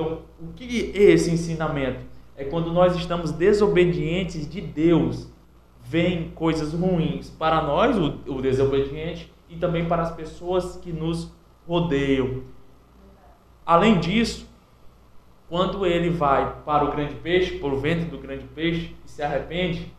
Então, 0.00 0.22
o 0.40 0.52
que 0.54 0.92
é 0.94 1.02
esse 1.02 1.30
ensinamento? 1.30 2.10
é 2.40 2.44
quando 2.44 2.72
nós 2.72 2.96
estamos 2.96 3.32
desobedientes 3.32 4.48
de 4.48 4.62
Deus, 4.62 5.30
vem 5.78 6.30
coisas 6.30 6.72
ruins 6.72 7.28
para 7.28 7.60
nós, 7.60 7.98
o, 7.98 8.18
o 8.26 8.40
desobediente, 8.40 9.30
e 9.46 9.56
também 9.56 9.84
para 9.84 10.00
as 10.00 10.10
pessoas 10.10 10.78
que 10.78 10.90
nos 10.90 11.30
rodeiam. 11.68 12.42
Além 13.66 14.00
disso, 14.00 14.48
quando 15.50 15.84
ele 15.84 16.08
vai 16.08 16.62
para 16.64 16.82
o 16.82 16.92
grande 16.92 17.14
peixe, 17.16 17.58
para 17.58 17.68
o 17.68 17.78
ventre 17.78 18.06
do 18.06 18.16
grande 18.16 18.46
peixe, 18.54 18.96
e 19.04 19.10
se 19.10 19.22
arrepende, 19.22 19.92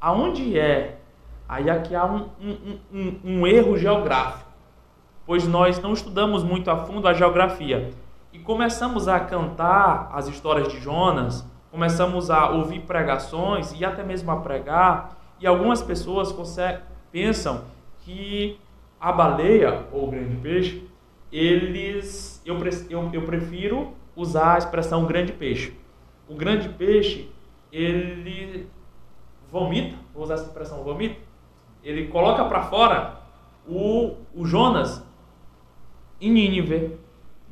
aonde 0.00 0.56
é? 0.56 1.00
Aí 1.48 1.68
aqui 1.68 1.96
há 1.96 2.06
um, 2.06 2.28
um, 2.40 2.78
um, 2.92 3.20
um 3.24 3.46
erro 3.48 3.76
geográfico, 3.76 4.48
pois 5.26 5.44
nós 5.44 5.80
não 5.82 5.92
estudamos 5.92 6.44
muito 6.44 6.70
a 6.70 6.86
fundo 6.86 7.08
a 7.08 7.14
geografia. 7.14 7.92
Começamos 8.44 9.08
a 9.08 9.18
cantar 9.20 10.10
as 10.12 10.28
histórias 10.28 10.70
de 10.70 10.78
Jonas, 10.78 11.46
começamos 11.70 12.30
a 12.30 12.50
ouvir 12.50 12.80
pregações 12.80 13.72
e 13.72 13.82
até 13.86 14.04
mesmo 14.04 14.30
a 14.30 14.36
pregar, 14.36 15.16
e 15.40 15.46
algumas 15.46 15.82
pessoas 15.82 16.30
pensam 17.10 17.64
que 18.00 18.60
a 19.00 19.10
baleia 19.10 19.86
ou 19.90 20.08
o 20.08 20.10
grande 20.10 20.36
peixe, 20.36 20.86
eles 21.32 22.42
eu, 22.44 22.58
eu, 22.90 23.10
eu 23.14 23.22
prefiro 23.22 23.94
usar 24.14 24.56
a 24.56 24.58
expressão 24.58 25.06
grande 25.06 25.32
peixe. 25.32 25.72
O 26.28 26.34
grande 26.34 26.68
peixe, 26.68 27.30
ele 27.72 28.68
vomita, 29.50 29.96
vou 30.12 30.22
usar 30.22 30.34
essa 30.34 30.44
expressão 30.44 30.84
vomita, 30.84 31.16
ele 31.82 32.08
coloca 32.08 32.44
para 32.44 32.64
fora 32.64 33.20
o, 33.66 34.16
o 34.34 34.44
Jonas 34.44 35.02
em 36.20 36.30
Nínive, 36.30 37.03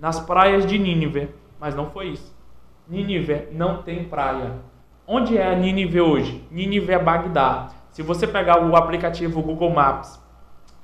nas 0.03 0.19
praias 0.19 0.67
de 0.67 0.77
Nínive, 0.81 1.29
mas 1.61 1.77
não 1.77 1.89
foi 1.89 2.09
isso. 2.09 2.37
Nínive 2.89 3.47
não 3.53 3.85
tem 3.85 4.03
praia. 4.03 4.55
Onde 5.07 5.39
é 5.39 5.55
Nínive 5.55 6.01
hoje? 6.01 6.43
Nínive 6.51 6.91
é 6.91 6.99
Bagdá. 6.99 7.69
Se 7.93 8.03
você 8.03 8.27
pegar 8.27 8.67
o 8.67 8.75
aplicativo 8.75 9.41
Google 9.41 9.71
Maps 9.71 10.21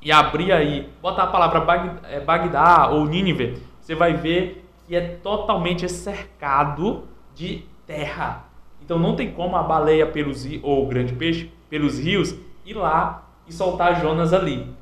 e 0.01 0.13
abrir 0.13 0.53
aí, 0.53 0.89
botar 1.03 1.25
a 1.25 1.27
palavra 1.27 1.67
é, 2.05 2.21
Bagdá 2.21 2.91
ou 2.91 3.07
Nínive, 3.07 3.61
você 3.81 3.93
vai 3.97 4.15
ver 4.15 4.65
que 4.87 4.95
é 4.95 5.01
totalmente 5.01 5.89
cercado 5.89 7.09
de 7.35 7.65
terra. 7.89 8.45
Então 8.81 9.01
não 9.01 9.17
tem 9.17 9.33
como 9.33 9.57
a 9.57 9.65
baleia 9.65 10.07
pelos 10.07 10.47
ou 10.63 10.85
o 10.85 10.87
grande 10.87 11.13
peixe 11.13 11.51
pelos 11.69 11.99
rios 11.99 12.37
ir 12.65 12.75
lá 12.75 13.29
e 13.49 13.53
soltar 13.53 14.01
Jonas 14.01 14.33
ali. 14.33 14.73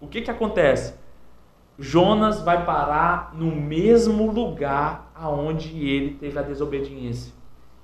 O 0.00 0.08
que 0.08 0.20
que 0.20 0.32
acontece? 0.32 0.98
Jonas 1.78 2.42
vai 2.42 2.64
parar 2.64 3.32
no 3.34 3.54
mesmo 3.54 4.32
lugar 4.32 5.12
aonde 5.14 5.88
ele 5.88 6.14
teve 6.14 6.36
a 6.36 6.42
desobediência. 6.42 7.32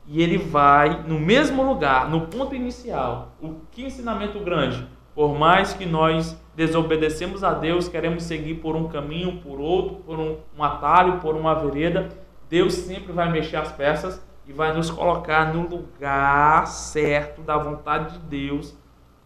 E 0.04 0.20
ele 0.20 0.36
vai 0.36 1.04
no 1.06 1.20
mesmo 1.20 1.62
lugar, 1.62 2.10
no 2.10 2.22
ponto 2.22 2.56
inicial. 2.56 3.36
O 3.40 3.54
que 3.70 3.84
ensinamento 3.84 4.40
grande? 4.40 4.84
Por 5.14 5.38
mais 5.38 5.72
que 5.72 5.86
nós 5.86 6.36
desobedecemos 6.56 7.44
a 7.44 7.54
Deus, 7.54 7.86
queremos 7.86 8.24
seguir 8.24 8.54
por 8.54 8.74
um 8.74 8.88
caminho, 8.88 9.40
por 9.40 9.60
outro, 9.60 9.96
por 9.98 10.18
um, 10.18 10.38
um 10.58 10.64
atalho, 10.64 11.20
por 11.20 11.36
uma 11.36 11.54
vereda, 11.54 12.08
Deus 12.50 12.74
sempre 12.74 13.12
vai 13.12 13.30
mexer 13.30 13.56
as 13.56 13.70
peças 13.70 14.20
e 14.46 14.52
vai 14.52 14.74
nos 14.74 14.90
colocar 14.90 15.54
no 15.54 15.68
lugar 15.68 16.66
certo 16.66 17.42
da 17.42 17.56
vontade 17.56 18.14
de 18.14 18.18
Deus, 18.26 18.76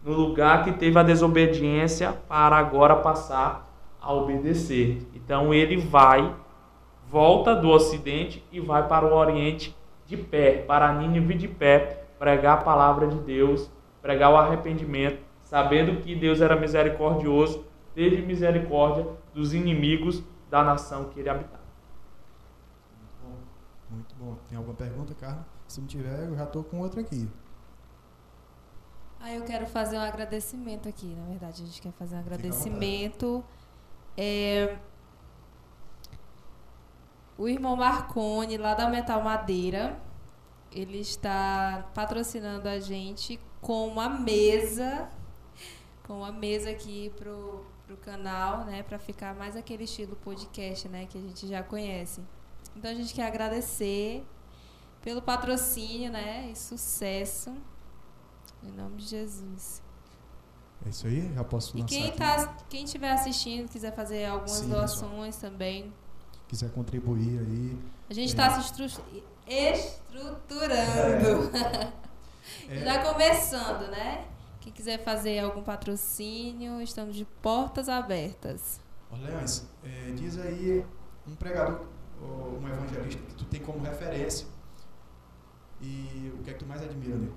no 0.03 0.13
lugar 0.13 0.63
que 0.63 0.73
teve 0.73 0.97
a 0.97 1.03
desobediência 1.03 2.13
para 2.27 2.55
agora 2.55 2.95
passar 2.95 3.68
a 4.01 4.13
obedecer. 4.13 5.07
Então 5.13 5.53
ele 5.53 5.77
vai, 5.77 6.35
volta 7.07 7.55
do 7.55 7.69
ocidente 7.69 8.43
e 8.51 8.59
vai 8.59 8.87
para 8.87 9.05
o 9.05 9.13
oriente 9.13 9.75
de 10.05 10.17
pé, 10.17 10.63
para 10.63 10.93
Nínive 10.93 11.35
de 11.35 11.47
pé, 11.47 12.05
pregar 12.17 12.59
a 12.59 12.61
palavra 12.61 13.07
de 13.07 13.17
Deus, 13.19 13.69
pregar 14.01 14.31
o 14.31 14.37
arrependimento, 14.37 15.21
sabendo 15.41 16.01
que 16.01 16.15
Deus 16.15 16.41
era 16.41 16.55
misericordioso, 16.55 17.65
teve 17.93 18.21
misericórdia 18.21 19.05
dos 19.33 19.53
inimigos 19.53 20.23
da 20.49 20.63
nação 20.63 21.05
que 21.05 21.19
ele 21.19 21.29
habitava. 21.29 21.59
Muito 23.89 24.15
bom. 24.15 24.37
Tem 24.47 24.57
alguma 24.57 24.75
pergunta, 24.75 25.13
Carlos? 25.15 25.43
Se 25.67 25.79
não 25.81 25.87
tiver, 25.87 26.27
eu 26.27 26.35
já 26.35 26.43
estou 26.43 26.63
com 26.63 26.79
outra 26.79 27.01
aqui. 27.01 27.27
Ah, 29.19 29.33
eu 29.33 29.43
quero 29.43 29.65
fazer 29.65 29.97
um 29.97 30.01
agradecimento 30.01 30.87
aqui. 30.87 31.13
Na 31.15 31.25
verdade, 31.25 31.61
a 31.61 31.65
gente 31.65 31.81
quer 31.81 31.91
fazer 31.91 32.15
um 32.15 32.19
agradecimento. 32.19 33.43
É, 34.21 34.77
o 37.37 37.47
irmão 37.47 37.77
Marcone, 37.77 38.57
lá 38.57 38.73
da 38.73 38.89
Metal 38.89 39.23
Madeira, 39.23 39.97
ele 40.73 40.99
está 40.99 41.89
patrocinando 41.95 42.67
a 42.67 42.81
gente 42.81 43.39
com 43.61 43.87
uma 43.87 44.09
mesa, 44.09 45.07
com 46.05 46.17
uma 46.17 46.33
mesa 46.33 46.69
aqui 46.69 47.13
pro, 47.15 47.65
pro 47.87 47.95
canal, 47.95 48.65
né, 48.65 48.83
para 48.83 48.99
ficar 48.99 49.33
mais 49.33 49.55
aquele 49.55 49.85
estilo 49.85 50.17
podcast, 50.17 50.89
né, 50.89 51.05
que 51.05 51.17
a 51.17 51.21
gente 51.21 51.47
já 51.47 51.63
conhece. 51.63 52.21
Então 52.75 52.91
a 52.91 52.93
gente 52.93 53.13
quer 53.13 53.25
agradecer 53.25 54.27
pelo 55.01 55.21
patrocínio, 55.21 56.11
né, 56.11 56.49
e 56.51 56.57
sucesso 56.57 57.55
em 58.61 58.71
nome 58.71 58.97
de 58.97 59.05
Jesus. 59.05 59.81
É 60.85 60.89
isso 60.89 61.07
aí, 61.07 61.33
já 61.33 61.43
posso 61.43 61.77
lançar. 61.77 61.95
E 61.95 62.01
quem 62.01 62.11
tá, 62.11 62.55
quem 62.69 62.85
estiver 62.85 63.11
assistindo, 63.11 63.69
quiser 63.69 63.93
fazer 63.93 64.25
algumas 64.25 64.51
Sim, 64.51 64.69
doações 64.69 65.35
pessoal. 65.35 65.51
também, 65.51 65.93
quiser 66.47 66.71
contribuir 66.71 67.39
aí. 67.39 67.77
A 68.09 68.13
gente 68.13 68.29
está 68.29 68.47
é. 68.47 68.49
se 68.51 68.61
estru 68.61 68.85
estruturando. 69.47 71.51
É. 72.69 72.79
Já 72.83 73.11
começando, 73.11 73.91
né? 73.91 74.25
Quem 74.61 74.73
quiser 74.73 75.03
fazer 75.03 75.39
algum 75.39 75.61
patrocínio, 75.61 76.81
estamos 76.81 77.15
de 77.15 77.25
portas 77.25 77.89
abertas. 77.89 78.79
Leões, 79.11 79.67
é, 79.83 80.11
diz 80.11 80.37
aí 80.37 80.85
um 81.27 81.35
pregador, 81.35 81.85
um 82.21 82.67
evangelista 82.67 83.21
que 83.27 83.33
tu 83.33 83.45
tem 83.45 83.59
como 83.59 83.79
referência 83.79 84.47
e 85.81 86.31
o 86.37 86.43
que 86.43 86.51
é 86.51 86.53
que 86.53 86.59
tu 86.59 86.65
mais 86.65 86.81
admira 86.81 87.15
nele? 87.15 87.33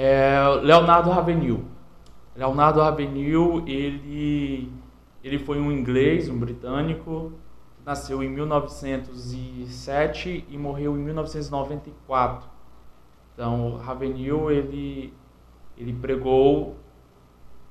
É 0.00 0.38
Leonardo 0.62 1.10
Ravenil. 1.10 1.64
Leonardo 2.36 2.80
Ravenil, 2.80 3.64
ele 3.66 4.72
ele 5.24 5.40
foi 5.40 5.58
um 5.58 5.72
inglês, 5.72 6.28
um 6.28 6.38
britânico, 6.38 7.32
nasceu 7.84 8.22
em 8.22 8.28
1907 8.28 10.46
e 10.48 10.56
morreu 10.56 10.96
em 10.96 11.00
1994. 11.00 12.48
Então, 13.34 13.78
Ravenil 13.78 14.52
ele 14.52 15.12
ele 15.76 15.92
pregou 15.92 16.76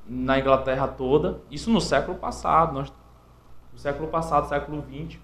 na 0.06 0.38
Inglaterra 0.38 0.86
toda, 0.86 1.40
isso 1.50 1.72
no 1.72 1.80
século 1.80 2.18
passado, 2.18 2.74
nós, 2.74 2.92
no 3.72 3.80
século 3.80 4.10
passado, 4.10 4.50
século 4.50 4.82
20. 4.82 5.18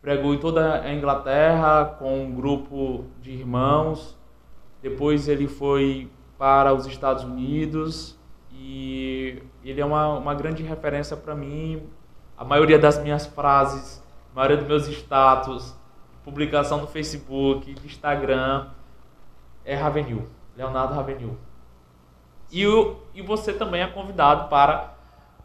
Pregou 0.00 0.32
em 0.32 0.38
toda 0.38 0.82
a 0.82 0.94
Inglaterra 0.94 1.96
com 1.98 2.22
um 2.22 2.32
grupo 2.32 3.06
de 3.20 3.32
irmãos. 3.32 4.21
Depois 4.82 5.28
ele 5.28 5.46
foi 5.46 6.10
para 6.36 6.74
os 6.74 6.86
Estados 6.86 7.22
Unidos 7.22 8.18
e 8.52 9.42
ele 9.64 9.80
é 9.80 9.84
uma, 9.84 10.18
uma 10.18 10.34
grande 10.34 10.62
referência 10.62 11.16
para 11.16 11.34
mim. 11.34 11.82
A 12.36 12.44
maioria 12.44 12.78
das 12.78 13.00
minhas 13.00 13.26
frases, 13.26 14.02
a 14.32 14.36
maioria 14.36 14.56
dos 14.56 14.66
meus 14.66 14.88
status, 14.88 15.74
publicação 16.24 16.80
no 16.80 16.86
Facebook, 16.86 17.74
Instagram, 17.84 18.66
é 19.64 19.74
Ravenil, 19.74 20.28
Leonardo 20.56 20.94
Ravenil. 20.94 21.38
E, 22.50 22.64
e 23.14 23.22
você 23.22 23.52
também 23.52 23.80
é 23.82 23.86
convidado 23.86 24.48
para 24.48 24.94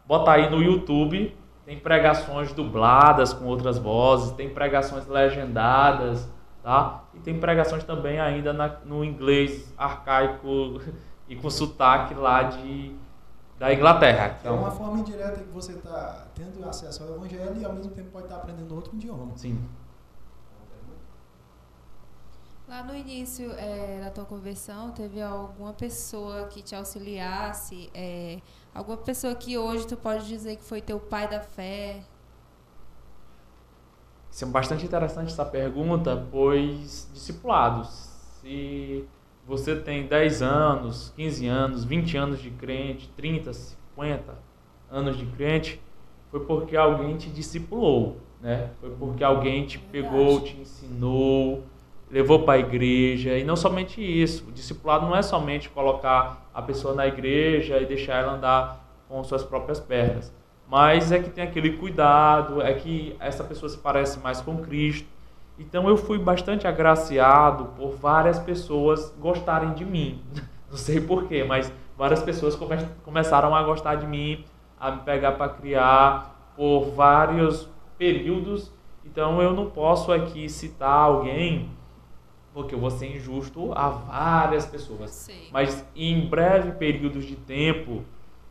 botar 0.06 0.32
aí 0.34 0.50
no 0.50 0.62
YouTube. 0.62 1.34
Tem 1.64 1.78
pregações 1.78 2.52
dubladas 2.52 3.32
com 3.32 3.44
outras 3.44 3.78
vozes, 3.78 4.32
tem 4.32 4.48
pregações 4.48 5.06
legendadas, 5.06 6.28
tá? 6.68 7.04
E 7.14 7.20
tem 7.20 7.40
pregações 7.40 7.82
também 7.82 8.20
ainda 8.20 8.52
na, 8.52 8.68
no 8.84 9.02
inglês 9.02 9.72
arcaico 9.78 10.78
e 11.26 11.34
com 11.34 11.48
sotaque 11.48 12.12
lá 12.12 12.42
de 12.42 12.94
da 13.58 13.72
Inglaterra. 13.72 14.36
Então, 14.38 14.54
é 14.54 14.58
uma 14.60 14.70
forma 14.70 15.00
indireta 15.00 15.40
que 15.40 15.50
você 15.50 15.72
está 15.72 16.26
tendo 16.34 16.62
acesso 16.68 17.02
ao 17.02 17.16
Evangelho 17.16 17.56
e 17.58 17.64
ao 17.64 17.72
mesmo 17.72 17.90
tempo 17.92 18.10
pode 18.10 18.26
estar 18.26 18.36
tá 18.36 18.42
aprendendo 18.42 18.72
outro 18.72 18.94
idioma. 18.94 19.32
Sim. 19.34 19.58
Lá 22.68 22.84
no 22.84 22.94
início 22.94 23.50
é, 23.52 24.00
da 24.04 24.10
tua 24.10 24.26
conversão, 24.26 24.90
teve 24.90 25.22
alguma 25.22 25.72
pessoa 25.72 26.48
que 26.48 26.62
te 26.62 26.76
auxiliasse? 26.76 27.90
É, 27.94 28.40
alguma 28.74 28.98
pessoa 28.98 29.34
que 29.34 29.56
hoje 29.56 29.86
tu 29.86 29.96
pode 29.96 30.28
dizer 30.28 30.56
que 30.56 30.62
foi 30.62 30.82
teu 30.82 31.00
pai 31.00 31.26
da 31.26 31.40
fé? 31.40 32.04
Isso 34.38 34.44
é 34.44 34.48
bastante 34.48 34.86
interessante 34.86 35.32
essa 35.32 35.44
pergunta, 35.44 36.24
pois 36.30 37.10
discipulados. 37.12 37.88
Se 38.40 39.04
você 39.44 39.74
tem 39.74 40.06
10 40.06 40.42
anos, 40.42 41.12
15 41.16 41.46
anos, 41.48 41.84
20 41.84 42.16
anos 42.16 42.40
de 42.40 42.48
crente, 42.52 43.08
30, 43.16 43.52
50 43.52 44.38
anos 44.88 45.18
de 45.18 45.26
crente, 45.26 45.80
foi 46.30 46.38
porque 46.46 46.76
alguém 46.76 47.16
te 47.16 47.28
discipulou, 47.30 48.18
né? 48.40 48.70
Foi 48.80 48.90
porque 48.90 49.24
alguém 49.24 49.66
te 49.66 49.76
pegou, 49.76 50.40
te 50.40 50.56
ensinou, 50.56 51.64
levou 52.08 52.44
para 52.44 52.54
a 52.54 52.58
igreja. 52.60 53.36
E 53.36 53.42
não 53.42 53.56
somente 53.56 54.00
isso. 54.00 54.46
O 54.48 54.52
discipulado 54.52 55.04
não 55.04 55.16
é 55.16 55.22
somente 55.22 55.68
colocar 55.68 56.48
a 56.54 56.62
pessoa 56.62 56.94
na 56.94 57.08
igreja 57.08 57.80
e 57.80 57.86
deixar 57.86 58.22
ela 58.22 58.34
andar 58.34 59.04
com 59.08 59.24
suas 59.24 59.42
próprias 59.42 59.80
pernas. 59.80 60.32
Mas 60.70 61.10
é 61.10 61.18
que 61.18 61.30
tem 61.30 61.44
aquele 61.44 61.78
cuidado, 61.78 62.60
é 62.60 62.74
que 62.74 63.16
essa 63.18 63.42
pessoa 63.42 63.68
se 63.68 63.78
parece 63.78 64.18
mais 64.18 64.40
com 64.40 64.58
Cristo. 64.58 65.08
Então 65.58 65.88
eu 65.88 65.96
fui 65.96 66.18
bastante 66.18 66.66
agraciado 66.66 67.66
por 67.76 67.92
várias 67.92 68.38
pessoas 68.38 69.12
gostarem 69.18 69.72
de 69.72 69.84
mim. 69.84 70.22
Não 70.70 70.76
sei 70.76 71.00
porquê, 71.00 71.42
mas 71.42 71.72
várias 71.96 72.22
pessoas 72.22 72.54
come 72.54 72.76
começaram 73.02 73.54
a 73.54 73.62
gostar 73.62 73.94
de 73.94 74.06
mim, 74.06 74.44
a 74.78 74.90
me 74.90 75.00
pegar 75.00 75.32
para 75.32 75.48
criar 75.48 76.52
por 76.54 76.90
vários 76.90 77.68
períodos. 77.96 78.70
Então 79.02 79.40
eu 79.40 79.54
não 79.54 79.70
posso 79.70 80.12
aqui 80.12 80.46
citar 80.50 80.90
alguém 80.90 81.70
porque 82.52 82.74
eu 82.74 82.78
vou 82.78 82.90
ser 82.90 83.16
injusto 83.16 83.72
a 83.72 83.88
várias 83.88 84.66
pessoas. 84.66 85.10
Sim. 85.10 85.48
Mas 85.50 85.86
em 85.96 86.28
breve 86.28 86.72
períodos 86.72 87.24
de 87.24 87.36
tempo, 87.36 88.04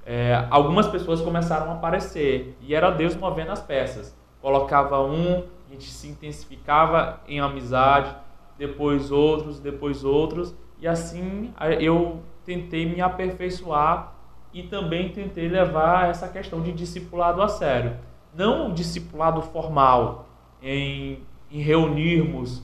é, 0.10 0.48
algumas 0.50 0.88
pessoas 0.88 1.20
começaram 1.20 1.70
a 1.70 1.74
aparecer 1.74 2.58
e 2.62 2.74
era 2.74 2.90
Deus 2.90 3.14
movendo 3.14 3.52
as 3.52 3.62
peças. 3.62 4.18
Colocava 4.42 5.04
um, 5.04 5.44
a 5.68 5.74
gente 5.74 5.90
se 5.90 6.08
intensificava 6.08 7.20
em 7.28 7.42
amizade, 7.42 8.16
depois 8.58 9.12
outros, 9.12 9.60
depois 9.60 10.06
outros, 10.06 10.56
e 10.80 10.88
assim 10.88 11.54
eu 11.82 12.22
tentei 12.46 12.86
me 12.86 13.02
aperfeiçoar 13.02 14.14
e 14.54 14.64
também 14.64 15.10
tentei 15.10 15.50
levar 15.50 16.10
essa 16.10 16.30
questão 16.30 16.62
de 16.62 16.72
discipulado 16.72 17.42
a 17.42 17.50
sério. 17.50 17.98
Não 18.34 18.70
o 18.70 18.74
discipulado 18.74 19.42
formal, 19.42 20.30
em, 20.64 21.20
em 21.52 21.60
reunirmos 21.60 22.64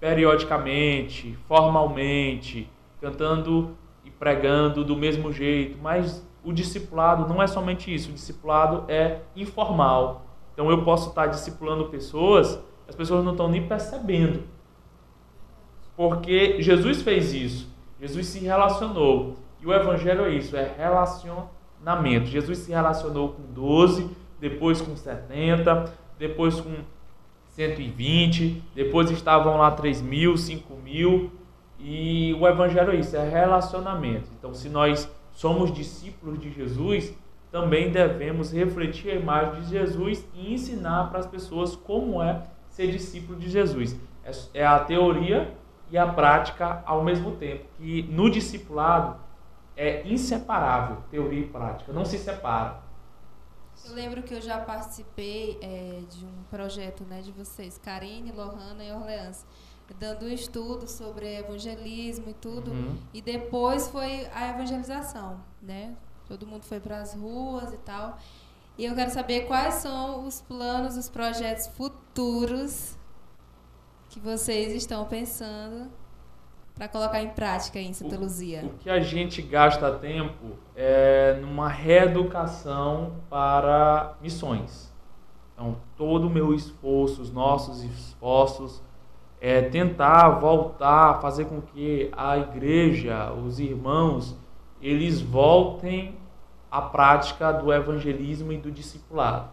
periodicamente, 0.00 1.36
formalmente, 1.46 2.66
cantando 2.98 3.76
e 4.06 4.10
pregando 4.10 4.82
do 4.82 4.96
mesmo 4.96 5.30
jeito, 5.30 5.76
mas 5.82 6.26
o 6.44 6.52
discipulado 6.52 7.26
não 7.26 7.42
é 7.42 7.46
somente 7.46 7.92
isso, 7.94 8.10
o 8.10 8.12
discipulado 8.12 8.84
é 8.88 9.20
informal. 9.36 10.26
Então 10.52 10.70
eu 10.70 10.82
posso 10.84 11.10
estar 11.10 11.26
discipulando 11.26 11.86
pessoas, 11.86 12.58
as 12.88 12.94
pessoas 12.94 13.24
não 13.24 13.32
estão 13.32 13.48
nem 13.48 13.66
percebendo. 13.66 14.42
Porque 15.96 16.62
Jesus 16.62 17.02
fez 17.02 17.32
isso. 17.32 17.68
Jesus 18.00 18.26
se 18.26 18.38
relacionou. 18.38 19.36
E 19.60 19.66
o 19.66 19.72
evangelho 19.72 20.24
é 20.24 20.30
isso, 20.30 20.56
é 20.56 20.72
relacionamento. 20.76 22.26
Jesus 22.26 22.58
se 22.58 22.70
relacionou 22.70 23.30
com 23.30 23.42
12, 23.52 24.08
depois 24.40 24.80
com 24.80 24.96
70, 24.96 25.92
depois 26.18 26.60
com 26.60 26.76
120, 27.58 28.62
depois 28.72 29.10
estavam 29.10 29.56
lá 29.56 29.72
3 29.72 30.00
mil, 30.00 30.36
5 30.36 30.76
mil, 30.76 31.32
e 31.78 32.32
o 32.40 32.46
Evangelho 32.46 32.92
é 32.92 32.96
isso, 32.96 33.16
é 33.16 33.28
relacionamento. 33.28 34.28
Então, 34.38 34.54
se 34.54 34.68
nós 34.68 35.10
somos 35.38 35.72
discípulos 35.72 36.40
de 36.40 36.50
Jesus, 36.50 37.14
também 37.52 37.92
devemos 37.92 38.50
refletir 38.52 39.12
a 39.12 39.14
imagem 39.14 39.62
de 39.62 39.68
Jesus 39.68 40.26
e 40.34 40.52
ensinar 40.52 41.10
para 41.10 41.20
as 41.20 41.28
pessoas 41.28 41.76
como 41.76 42.20
é 42.20 42.42
ser 42.68 42.90
discípulo 42.90 43.38
de 43.38 43.48
Jesus. 43.48 43.96
É, 44.24 44.32
é 44.62 44.66
a 44.66 44.80
teoria 44.80 45.56
e 45.92 45.96
a 45.96 46.12
prática 46.12 46.82
ao 46.84 47.04
mesmo 47.04 47.36
tempo, 47.36 47.66
que 47.76 48.02
no 48.10 48.28
discipulado 48.28 49.16
é 49.76 50.02
inseparável, 50.08 51.04
teoria 51.08 51.42
e 51.42 51.46
prática, 51.46 51.92
não 51.92 52.04
se 52.04 52.18
separa. 52.18 52.82
Eu 53.84 53.94
lembro 53.94 54.24
que 54.24 54.34
eu 54.34 54.40
já 54.40 54.58
participei 54.58 55.56
é, 55.62 56.02
de 56.10 56.24
um 56.24 56.42
projeto 56.50 57.04
né, 57.04 57.22
de 57.22 57.30
vocês, 57.30 57.78
Karine, 57.78 58.32
Lohana 58.32 58.82
e 58.82 58.90
Orleans, 58.90 59.46
dando 59.94 60.26
um 60.26 60.28
estudo 60.28 60.88
sobre 60.88 61.38
evangelismo 61.38 62.30
e 62.30 62.34
tudo. 62.34 62.70
Uhum. 62.70 62.96
E 63.12 63.22
depois 63.22 63.88
foi 63.88 64.26
a 64.34 64.50
evangelização, 64.50 65.40
né? 65.62 65.94
Todo 66.26 66.46
mundo 66.46 66.64
foi 66.64 66.80
para 66.80 67.00
as 67.00 67.14
ruas 67.14 67.72
e 67.72 67.78
tal. 67.78 68.18
E 68.76 68.84
eu 68.84 68.94
quero 68.94 69.10
saber 69.10 69.46
quais 69.46 69.74
são 69.74 70.26
os 70.26 70.40
planos, 70.40 70.96
os 70.96 71.08
projetos 71.08 71.66
futuros 71.68 72.96
que 74.08 74.20
vocês 74.20 74.72
estão 74.72 75.04
pensando 75.04 75.90
para 76.78 76.86
colocar 76.86 77.20
em 77.20 77.30
prática 77.30 77.80
em 77.80 77.92
Santa 77.92 78.16
Luzia? 78.16 78.64
O 78.64 78.78
que 78.78 78.88
a 78.88 79.00
gente 79.00 79.42
gasta 79.42 79.90
tempo 79.98 80.56
é 80.76 81.36
numa 81.40 81.68
reeducação 81.68 83.16
para 83.28 84.16
missões. 84.22 84.94
Então, 85.52 85.76
todo 85.96 86.28
o 86.28 86.30
meu 86.30 86.54
esforço, 86.54 87.20
os 87.20 87.32
nossos 87.32 87.82
esforços, 87.82 88.80
é 89.40 89.62
tentar 89.62 90.30
voltar, 90.30 91.20
fazer 91.20 91.44
com 91.44 91.60
que 91.60 92.10
a 92.16 92.36
igreja, 92.38 93.32
os 93.32 93.60
irmãos, 93.60 94.36
eles 94.80 95.20
voltem 95.20 96.16
à 96.70 96.82
prática 96.82 97.52
do 97.52 97.72
evangelismo 97.72 98.52
e 98.52 98.58
do 98.58 98.70
discipulado. 98.70 99.48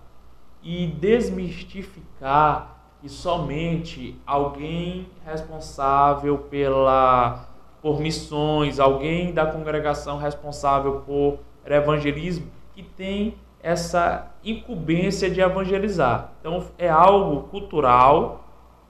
E 0.63 0.87
desmistificar 0.87 2.75
que 3.01 3.09
somente 3.09 4.19
alguém 4.25 5.07
responsável 5.23 6.39
pela 6.39 7.47
por 7.81 7.99
missões, 7.99 8.79
alguém 8.79 9.31
da 9.31 9.45
congregação 9.45 10.17
responsável 10.17 11.03
por 11.05 11.37
evangelismo 11.63 12.47
que 12.73 12.81
tem 12.81 13.35
essa 13.61 14.31
incumbência 14.43 15.29
de 15.29 15.39
evangelizar. 15.39 16.31
Então 16.39 16.65
é 16.79 16.89
algo 16.89 17.47
cultural 17.49 18.44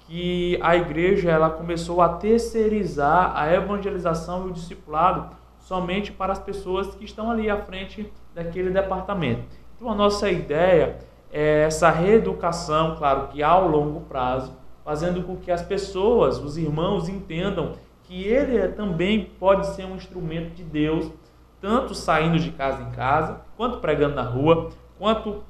que 0.08 0.60
a 0.62 0.76
igreja 0.76 1.32
ela 1.32 1.50
começou 1.50 2.02
a 2.02 2.10
terceirizar 2.10 3.32
a 3.36 3.52
evangelização 3.52 4.48
e 4.48 4.52
o 4.52 4.54
discipulado 4.54 5.36
somente 5.60 6.12
para 6.12 6.32
as 6.32 6.40
pessoas 6.40 6.94
que 6.96 7.06
estão 7.06 7.32
ali 7.32 7.50
à 7.50 7.58
frente 7.58 8.12
daquele 8.34 8.70
departamento. 8.70 9.44
Então 9.76 9.90
a 9.90 9.96
nossa 9.96 10.30
ideia 10.30 11.00
é, 11.32 11.64
essa 11.64 11.90
reeducação, 11.90 12.96
claro 12.96 13.28
que 13.28 13.42
ao 13.42 13.68
longo 13.68 14.02
prazo, 14.02 14.54
fazendo 14.84 15.24
com 15.24 15.36
que 15.36 15.52
as 15.52 15.62
pessoas, 15.62 16.38
os 16.38 16.58
irmãos, 16.58 17.10
entendam 17.10 17.74
que 18.04 18.24
ele 18.24 18.58
é, 18.58 18.68
também 18.68 19.26
pode 19.40 19.68
ser 19.68 19.86
um 19.86 19.96
instrumento 19.96 20.54
de 20.54 20.64
Deus, 20.64 21.12
tanto 21.60 21.96
saindo 21.96 22.40
de 22.40 22.52
casa 22.52 22.84
em 22.84 22.92
casa, 22.92 23.42
quanto 23.58 23.80
pregando 23.80 24.16
na 24.16 24.22
rua, 24.22 24.70
quanto 24.98 25.44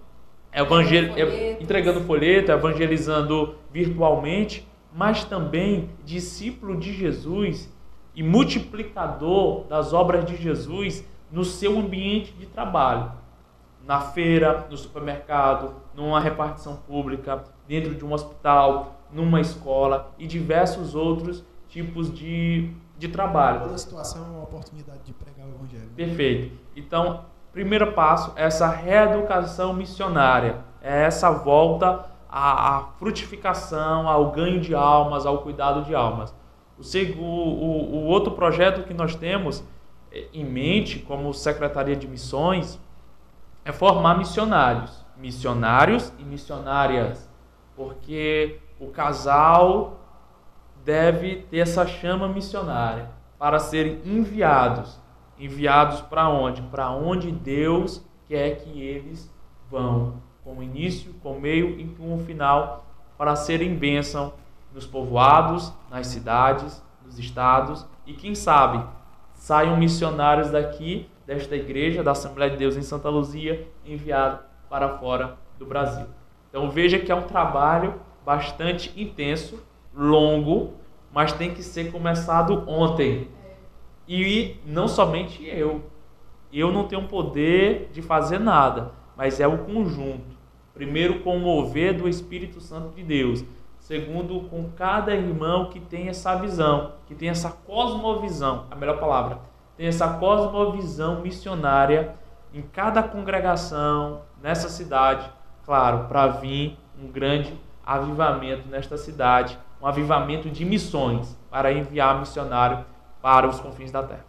evangel... 0.56 1.14
entregando 1.60 2.02
folheto, 2.02 2.52
evangelizando 2.52 3.56
virtualmente, 3.72 4.68
mas 4.94 5.24
também 5.24 5.90
discípulo 6.04 6.78
de 6.78 6.94
Jesus 6.94 7.72
e 8.16 8.24
multiplicador 8.24 9.66
das 9.66 9.94
obras 9.94 10.26
de 10.26 10.36
Jesus 10.36 11.06
no 11.32 11.44
seu 11.44 11.78
ambiente 11.78 12.32
de 12.34 12.46
trabalho 12.46 13.12
na 13.86 14.02
feira, 14.02 14.66
no 14.70 14.76
supermercado, 14.76 15.76
numa 15.94 16.20
repartição 16.20 16.76
pública, 16.76 17.44
dentro 17.68 17.94
de 17.94 18.04
um 18.04 18.12
hospital, 18.12 19.00
numa 19.12 19.40
escola 19.40 20.12
e 20.18 20.26
diversos 20.26 20.96
outros 20.96 21.44
tipos 21.70 22.12
de, 22.12 22.72
de 22.98 23.08
trabalho. 23.08 23.62
Toda 23.62 23.78
situação 23.78 24.26
é 24.26 24.30
uma 24.30 24.44
oportunidade 24.44 25.04
de 25.04 25.14
pregar 25.14 25.46
o 25.46 25.52
evangelho. 25.52 25.90
Perfeito. 25.96 26.58
Então, 26.76 27.26
primeiro 27.56 27.94
passo 27.94 28.34
é 28.36 28.44
essa 28.44 28.68
reeducação 28.68 29.74
missionária, 29.74 30.58
é 30.82 31.04
essa 31.04 31.32
volta 31.32 32.06
à, 32.30 32.76
à 32.76 32.84
frutificação, 33.00 34.10
ao 34.10 34.32
ganho 34.32 34.60
de 34.60 34.76
almas, 34.76 35.26
ao 35.26 35.38
cuidado 35.38 35.86
de 35.86 35.96
almas. 35.96 36.36
O, 36.78 37.22
o, 37.22 37.96
o, 37.96 38.06
outro 38.08 38.34
projeto 38.34 38.84
que 38.84 38.94
nós 38.94 39.16
temos 39.16 39.64
eh, 40.12 40.26
em 40.34 40.44
mente, 40.44 41.00
como 41.00 41.34
Secretaria 41.34 41.96
de 41.96 42.06
Missões, 42.10 42.78
é 43.64 43.72
formar 43.72 44.18
missionários, 44.18 45.06
missionários 45.16 46.12
e 46.20 46.24
missionárias, 46.24 47.30
porque 47.74 48.60
o 48.78 48.88
casal 48.88 50.02
deve 50.84 51.38
ter 51.50 51.60
essa 51.60 51.88
chama 51.88 52.28
missionária 52.28 53.10
para 53.40 53.60
serem 53.60 54.02
enviados. 54.04 55.05
Enviados 55.38 56.02
para 56.02 56.30
onde? 56.30 56.62
Para 56.64 56.92
onde 56.92 57.32
Deus 57.32 58.04
quer 58.28 58.58
que 58.58 58.82
eles 58.82 59.32
vão, 59.70 60.22
com 60.44 60.62
início, 60.62 61.14
com 61.22 61.40
meio 61.40 61.80
e 61.80 61.86
com 61.86 62.18
final, 62.20 62.86
para 63.18 63.36
serem 63.36 63.76
bênção 63.76 64.34
nos 64.74 64.86
povoados, 64.86 65.74
nas 65.90 66.08
cidades, 66.08 66.84
nos 67.06 67.18
estados 67.18 67.86
e 68.06 68.14
quem 68.14 68.36
sabe 68.36 68.84
saiam 69.34 69.78
missionários 69.78 70.50
daqui 70.50 71.10
desta 71.26 71.56
igreja, 71.56 72.04
da 72.04 72.12
Assembleia 72.12 72.52
de 72.52 72.58
Deus 72.58 72.76
em 72.76 72.82
Santa 72.82 73.10
Luzia, 73.10 73.68
enviado 73.86 74.40
para 74.70 74.98
fora 74.98 75.38
do 75.58 75.66
Brasil. 75.66 76.06
Então 76.50 76.70
veja 76.70 77.00
que 77.00 77.12
é 77.12 77.16
um 77.16 77.24
trabalho 77.24 77.96
bastante 78.26 78.92
intenso, 79.00 79.64
longo, 79.94 80.74
mas 81.14 81.34
tem 81.34 81.54
que 81.54 81.64
ser 81.64 81.92
começado 81.92 82.64
ontem. 82.68 83.28
E 84.08 84.58
não 84.66 84.88
somente 84.88 85.44
eu. 85.46 85.84
Eu 86.54 86.72
não 86.72 86.88
tenho 86.88 87.08
poder 87.08 87.90
de 87.92 88.02
fazer 88.02 88.40
nada, 88.40 88.92
mas 89.18 89.40
é 89.40 89.48
o 89.48 89.60
conjunto. 89.60 90.36
Primeiro, 90.74 91.22
com 91.22 91.38
o 91.38 91.40
mover 91.40 91.98
do 91.98 92.08
Espírito 92.08 92.60
Santo 92.62 92.96
de 92.96 93.04
Deus. 93.04 93.44
segundo 93.80 94.50
com 94.50 94.68
cada 94.76 95.14
irmão 95.14 95.70
que 95.70 95.80
tem 95.80 96.08
essa 96.08 96.36
visão, 96.36 96.94
que 97.06 97.14
tem 97.14 97.30
essa 97.30 97.52
cosmovisão, 97.52 98.66
a 98.72 98.76
melhor 98.76 99.00
palavra, 99.00 99.40
tem 99.78 99.86
essa 99.86 100.08
cosmovisão 100.08 101.22
missionária 101.22 102.16
em 102.52 102.64
cada 102.64 103.04
congregação 103.04 104.22
nessa 104.42 104.70
cidade, 104.70 105.30
claro, 105.64 106.08
para 106.08 106.26
vir 106.28 106.76
um 107.00 107.12
grande 107.12 107.54
avivamento 107.86 108.68
nesta 108.68 108.98
cidade, 108.98 109.56
um 109.80 109.86
avivamento 109.86 110.50
de 110.50 110.66
missões 110.66 111.38
para 111.52 111.72
enviar 111.72 112.20
missionário 112.20 112.84
para 113.26 113.50
os 113.50 113.60
confins 113.60 113.92
da 113.92 114.04
terra. 114.04 114.24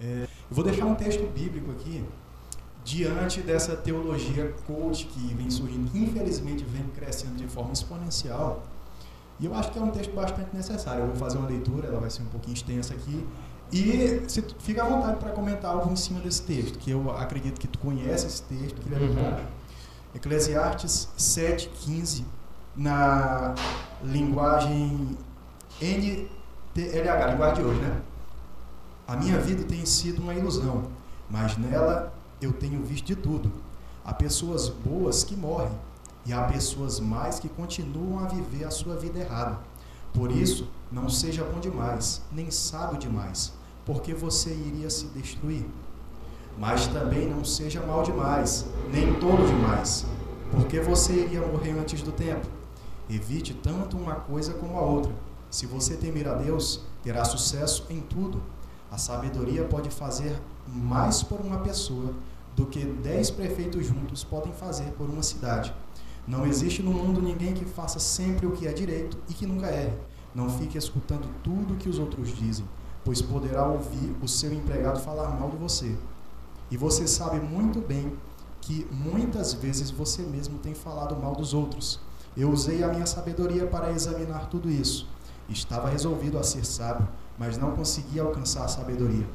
É, 0.00 0.22
eu 0.22 0.28
vou 0.48 0.64
deixar 0.64 0.84
um 0.84 0.94
texto 0.94 1.26
bíblico 1.32 1.72
aqui 1.72 2.04
diante 2.84 3.40
dessa 3.40 3.74
teologia 3.74 4.54
coach 4.68 5.06
que 5.06 5.34
vem 5.34 5.50
surgindo, 5.50 5.90
que 5.90 5.98
infelizmente 5.98 6.62
vem 6.62 6.84
crescendo 6.94 7.34
de 7.34 7.48
forma 7.48 7.72
exponencial. 7.72 8.62
E 9.40 9.46
eu 9.46 9.54
acho 9.56 9.72
que 9.72 9.80
é 9.80 9.82
um 9.82 9.90
texto 9.90 10.14
bastante 10.14 10.54
necessário. 10.54 11.00
Eu 11.00 11.06
vou 11.08 11.16
fazer 11.16 11.38
uma 11.38 11.48
leitura, 11.48 11.88
ela 11.88 11.98
vai 11.98 12.08
ser 12.08 12.22
um 12.22 12.26
pouquinho 12.26 12.54
extensa 12.54 12.94
aqui. 12.94 13.26
E 13.72 14.22
se 14.28 14.42
tu, 14.42 14.54
fica 14.60 14.84
à 14.84 14.88
vontade 14.88 15.16
para 15.16 15.32
comentar 15.32 15.72
algo 15.72 15.92
em 15.92 15.96
cima 15.96 16.20
desse 16.20 16.42
texto, 16.42 16.78
que 16.78 16.92
eu 16.92 17.10
acredito 17.10 17.60
que 17.60 17.66
tu 17.66 17.80
conhece 17.80 18.28
esse 18.28 18.44
texto, 18.44 18.80
que 18.80 18.94
ele 18.94 18.94
é 18.94 19.08
uhum. 19.08 19.44
Eclesiastes 20.14 21.08
7,15, 21.18 22.22
na 22.76 23.56
linguagem 24.04 25.18
NTLH, 26.74 27.30
linguagem 27.30 27.54
de 27.54 27.70
hoje, 27.70 27.80
né? 27.80 28.00
A 29.06 29.14
minha 29.14 29.38
vida 29.38 29.62
tem 29.62 29.86
sido 29.86 30.20
uma 30.20 30.34
ilusão, 30.34 30.88
mas 31.30 31.56
nela 31.56 32.12
eu 32.42 32.52
tenho 32.52 32.82
visto 32.82 33.06
de 33.06 33.14
tudo. 33.14 33.52
Há 34.04 34.12
pessoas 34.12 34.68
boas 34.68 35.22
que 35.22 35.36
morrem 35.36 35.70
e 36.26 36.32
há 36.32 36.42
pessoas 36.42 36.98
mais 36.98 37.38
que 37.38 37.48
continuam 37.48 38.24
a 38.24 38.26
viver 38.26 38.64
a 38.64 38.72
sua 38.72 38.96
vida 38.96 39.20
errada. 39.20 39.60
Por 40.12 40.32
isso, 40.32 40.68
não 40.90 41.08
seja 41.08 41.44
bom 41.44 41.60
demais, 41.60 42.22
nem 42.32 42.50
sábio 42.50 42.98
demais, 42.98 43.52
porque 43.86 44.12
você 44.12 44.50
iria 44.50 44.90
se 44.90 45.06
destruir. 45.06 45.64
Mas 46.58 46.88
também 46.88 47.28
não 47.28 47.44
seja 47.44 47.86
mal 47.86 48.02
demais, 48.02 48.66
nem 48.90 49.14
tolo 49.20 49.46
demais, 49.46 50.06
porque 50.50 50.80
você 50.80 51.12
iria 51.12 51.40
morrer 51.40 51.70
antes 51.70 52.02
do 52.02 52.10
tempo. 52.10 52.48
Evite 53.08 53.54
tanto 53.54 53.96
uma 53.96 54.16
coisa 54.16 54.54
como 54.54 54.76
a 54.76 54.82
outra. 54.82 55.12
Se 55.54 55.66
você 55.66 55.94
temer 55.94 56.26
a 56.26 56.34
Deus, 56.34 56.80
terá 57.00 57.24
sucesso 57.24 57.86
em 57.88 58.00
tudo. 58.00 58.42
A 58.90 58.98
sabedoria 58.98 59.62
pode 59.62 59.88
fazer 59.88 60.36
mais 60.66 61.22
por 61.22 61.40
uma 61.40 61.58
pessoa 61.58 62.12
do 62.56 62.66
que 62.66 62.84
dez 62.84 63.30
prefeitos 63.30 63.86
juntos 63.86 64.24
podem 64.24 64.52
fazer 64.52 64.90
por 64.94 65.08
uma 65.08 65.22
cidade. 65.22 65.72
Não 66.26 66.44
existe 66.44 66.82
no 66.82 66.90
mundo 66.90 67.22
ninguém 67.22 67.54
que 67.54 67.64
faça 67.64 68.00
sempre 68.00 68.48
o 68.48 68.50
que 68.50 68.66
é 68.66 68.72
direito 68.72 69.16
e 69.28 69.32
que 69.32 69.46
nunca 69.46 69.68
erre. 69.68 69.96
Não 70.34 70.50
fique 70.50 70.76
escutando 70.76 71.32
tudo 71.44 71.74
o 71.74 71.76
que 71.76 71.88
os 71.88 72.00
outros 72.00 72.36
dizem, 72.36 72.68
pois 73.04 73.22
poderá 73.22 73.64
ouvir 73.64 74.12
o 74.20 74.26
seu 74.26 74.52
empregado 74.52 74.98
falar 75.02 75.38
mal 75.38 75.50
de 75.50 75.56
você. 75.56 75.94
E 76.68 76.76
você 76.76 77.06
sabe 77.06 77.38
muito 77.38 77.78
bem 77.78 78.12
que 78.60 78.88
muitas 78.90 79.52
vezes 79.52 79.88
você 79.88 80.22
mesmo 80.22 80.58
tem 80.58 80.74
falado 80.74 81.14
mal 81.14 81.36
dos 81.36 81.54
outros. 81.54 82.00
Eu 82.36 82.50
usei 82.50 82.82
a 82.82 82.88
minha 82.88 83.06
sabedoria 83.06 83.68
para 83.68 83.92
examinar 83.92 84.48
tudo 84.48 84.68
isso. 84.68 85.13
Estava 85.48 85.90
resolvido 85.90 86.38
a 86.38 86.42
ser 86.42 86.64
sábio, 86.64 87.06
mas 87.38 87.58
não 87.58 87.72
conseguia 87.72 88.22
alcançar 88.22 88.64
a 88.64 88.68
sabedoria. 88.68 89.26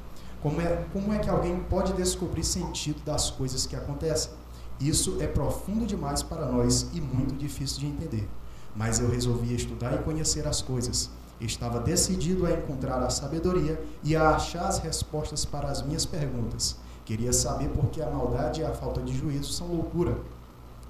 Como 0.41 0.59
é, 0.61 0.85
como 0.93 1.13
é 1.13 1.19
que 1.19 1.29
alguém 1.29 1.59
pode 1.59 1.93
descobrir 1.93 2.43
sentido 2.43 3.03
das 3.03 3.29
coisas 3.29 3.65
que 3.65 3.75
acontecem? 3.75 4.31
Isso 4.79 5.17
é 5.19 5.27
profundo 5.27 5.85
demais 5.85 6.23
para 6.23 6.45
nós 6.45 6.87
e 6.93 7.01
muito 7.01 7.35
difícil 7.35 7.79
de 7.79 7.87
entender. 7.87 8.27
Mas 8.75 8.99
eu 8.99 9.09
resolvi 9.09 9.53
estudar 9.53 9.93
e 9.93 10.03
conhecer 10.03 10.47
as 10.47 10.61
coisas. 10.61 11.09
Estava 11.41 11.79
decidido 11.79 12.45
a 12.45 12.51
encontrar 12.51 13.03
a 13.03 13.09
sabedoria 13.09 13.81
e 14.03 14.15
a 14.15 14.29
achar 14.29 14.67
as 14.67 14.79
respostas 14.79 15.43
para 15.45 15.69
as 15.69 15.81
minhas 15.81 16.05
perguntas. 16.05 16.77
Queria 17.05 17.33
saber 17.33 17.69
por 17.69 17.87
que 17.87 18.01
a 18.01 18.09
maldade 18.09 18.61
e 18.61 18.65
a 18.65 18.73
falta 18.73 19.01
de 19.01 19.15
juízo 19.15 19.51
são 19.51 19.67
loucura. 19.67 20.17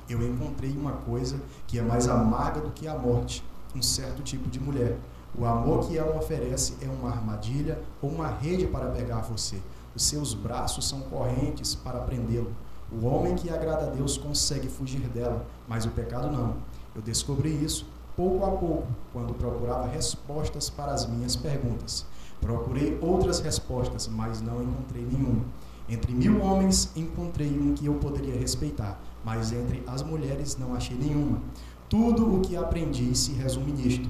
Eu 0.07 0.21
encontrei 0.21 0.71
uma 0.71 0.91
coisa 0.91 1.39
que 1.67 1.79
é 1.79 1.81
mais 1.81 2.07
amarga 2.07 2.61
do 2.61 2.71
que 2.71 2.87
a 2.87 2.97
morte, 2.97 3.43
um 3.75 3.81
certo 3.81 4.21
tipo 4.21 4.49
de 4.49 4.59
mulher 4.59 4.97
o 5.37 5.45
amor 5.45 5.87
que 5.87 5.97
ela 5.97 6.17
oferece 6.17 6.75
é 6.81 6.87
uma 6.87 7.09
armadilha 7.09 7.79
ou 8.01 8.09
uma 8.09 8.27
rede 8.27 8.67
para 8.67 8.89
pegar 8.89 9.21
você. 9.21 9.57
Os 9.95 10.03
seus 10.03 10.33
braços 10.33 10.87
são 10.87 11.01
correntes 11.01 11.75
para 11.75 11.99
prendê-lo. 11.99 12.51
O 12.91 13.05
homem 13.05 13.35
que 13.35 13.49
agrada 13.49 13.85
a 13.85 13.89
Deus 13.89 14.17
consegue 14.17 14.67
fugir 14.67 15.07
dela, 15.09 15.45
mas 15.67 15.85
o 15.85 15.89
pecado 15.89 16.31
não. 16.31 16.55
Eu 16.95 17.01
descobri 17.01 17.51
isso 17.63 17.85
pouco 18.15 18.43
a 18.43 18.51
pouco, 18.51 18.87
quando 19.13 19.33
procurava 19.33 19.87
respostas 19.87 20.69
para 20.69 20.91
as 20.91 21.05
minhas 21.05 21.35
perguntas. 21.35 22.05
Procurei 22.41 22.97
outras 23.01 23.39
respostas, 23.39 24.07
mas 24.07 24.41
não 24.41 24.63
encontrei 24.63 25.05
nenhuma. 25.05 25.45
Entre 25.87 26.11
mil 26.11 26.41
homens 26.41 26.91
encontrei 26.95 27.49
um 27.49 27.73
que 27.73 27.85
eu 27.85 27.95
poderia 27.95 28.35
respeitar, 28.35 28.99
mas 29.23 29.51
entre 29.51 29.83
as 29.87 30.03
mulheres 30.03 30.57
não 30.57 30.75
achei 30.75 30.97
nenhuma. 30.97 31.41
Tudo 31.87 32.35
o 32.35 32.41
que 32.41 32.55
aprendi 32.55 33.15
se 33.15 33.31
resume 33.33 33.71
nisto 33.71 34.09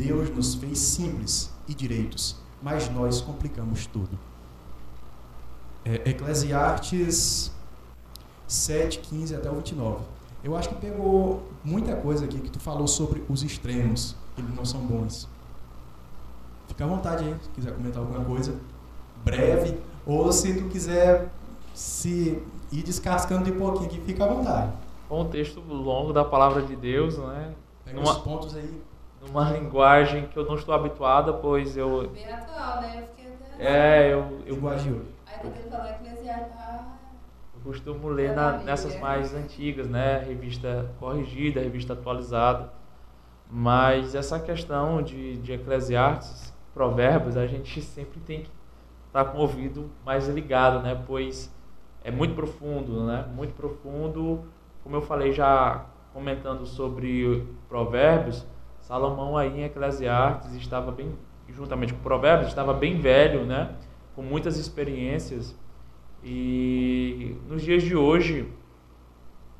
Deus 0.00 0.30
nos 0.30 0.54
fez 0.54 0.78
simples 0.78 1.50
e 1.68 1.74
direitos, 1.74 2.36
mas 2.62 2.88
nós 2.88 3.20
complicamos 3.20 3.86
tudo. 3.86 4.18
É, 5.84 6.08
Eclesiastes 6.08 7.52
7, 8.48 9.00
15 9.00 9.36
até 9.36 9.50
o 9.50 9.56
29. 9.56 10.02
Eu 10.42 10.56
acho 10.56 10.70
que 10.70 10.74
pegou 10.76 11.42
muita 11.62 11.94
coisa 11.96 12.24
aqui 12.24 12.40
que 12.40 12.50
tu 12.50 12.58
falou 12.58 12.88
sobre 12.88 13.22
os 13.28 13.42
extremos, 13.42 14.16
que 14.34 14.40
eles 14.40 14.54
não 14.54 14.64
são 14.64 14.80
bons. 14.80 15.28
Fica 16.66 16.84
à 16.84 16.88
vontade 16.88 17.24
aí, 17.24 17.36
se 17.42 17.50
quiser 17.50 17.74
comentar 17.74 18.00
alguma 18.00 18.24
coisa 18.24 18.54
breve, 19.22 19.78
ou 20.06 20.32
se 20.32 20.54
tu 20.54 20.68
quiser 20.70 21.30
se 21.74 22.42
ir 22.72 22.82
descascando 22.82 23.44
de 23.44 23.52
pouquinho 23.52 23.84
aqui, 23.84 24.00
fica 24.00 24.24
à 24.24 24.28
vontade. 24.28 24.72
Um 25.10 25.28
texto 25.28 25.60
longo 25.60 26.12
da 26.12 26.24
palavra 26.24 26.62
de 26.62 26.74
Deus, 26.74 27.18
né? 27.18 27.54
Pega 27.84 28.00
Numa... 28.00 28.12
os 28.12 28.18
pontos 28.18 28.56
aí 28.56 28.80
numa 29.20 29.50
linguagem 29.50 30.26
que 30.28 30.36
eu 30.36 30.44
não 30.46 30.54
estou 30.54 30.74
habituada, 30.74 31.32
pois 31.32 31.76
eu. 31.76 32.10
Bem 32.24 32.34
atual, 32.34 32.80
né? 32.80 33.02
Eu 33.02 33.06
fiquei 33.08 33.32
até. 33.34 34.08
É, 34.08 34.12
eu. 34.12 34.42
eu 34.46 34.54
linguagem 34.54 34.92
hoje. 34.92 35.14
Aí 35.26 35.34
tá 35.34 35.50
tentando 35.50 35.70
falar 35.70 35.90
Eclesiastes. 35.90 36.56
Ah, 36.56 36.96
eu 37.54 37.60
costumo 37.60 38.08
ler 38.08 38.34
na, 38.34 38.58
nessas 38.58 38.96
mais 38.96 39.34
antigas, 39.34 39.88
né? 39.88 40.18
Revista 40.18 40.90
corrigida, 40.98 41.60
revista 41.60 41.92
atualizada. 41.92 42.72
Mas 43.50 44.14
essa 44.14 44.38
questão 44.38 45.02
de, 45.02 45.36
de 45.38 45.52
Eclesiastes, 45.52 46.54
Provérbios, 46.72 47.36
a 47.36 47.46
gente 47.46 47.82
sempre 47.82 48.20
tem 48.20 48.42
que 48.42 48.50
estar 49.08 49.24
tá 49.24 49.30
com 49.30 49.38
o 49.38 49.40
ouvido 49.42 49.90
mais 50.04 50.28
ligado, 50.28 50.82
né? 50.82 51.02
Pois 51.06 51.52
é 52.02 52.10
muito 52.10 52.34
profundo, 52.34 53.04
né? 53.04 53.26
Muito 53.34 53.54
profundo. 53.54 54.44
Como 54.82 54.96
eu 54.96 55.02
falei 55.02 55.32
já 55.32 55.84
comentando 56.12 56.64
sobre 56.64 57.46
Provérbios, 57.68 58.46
Salomão 58.90 59.36
aí 59.36 59.60
em 59.60 59.62
Eclesiastes 59.62 60.52
estava 60.56 60.90
bem, 60.90 61.16
juntamente 61.48 61.94
com 61.94 62.00
Provérbios, 62.00 62.48
estava 62.48 62.74
bem 62.74 62.98
velho, 62.98 63.46
né? 63.46 63.76
Com 64.16 64.22
muitas 64.22 64.56
experiências. 64.56 65.56
E 66.24 67.36
nos 67.48 67.62
dias 67.62 67.84
de 67.84 67.94
hoje 67.94 68.52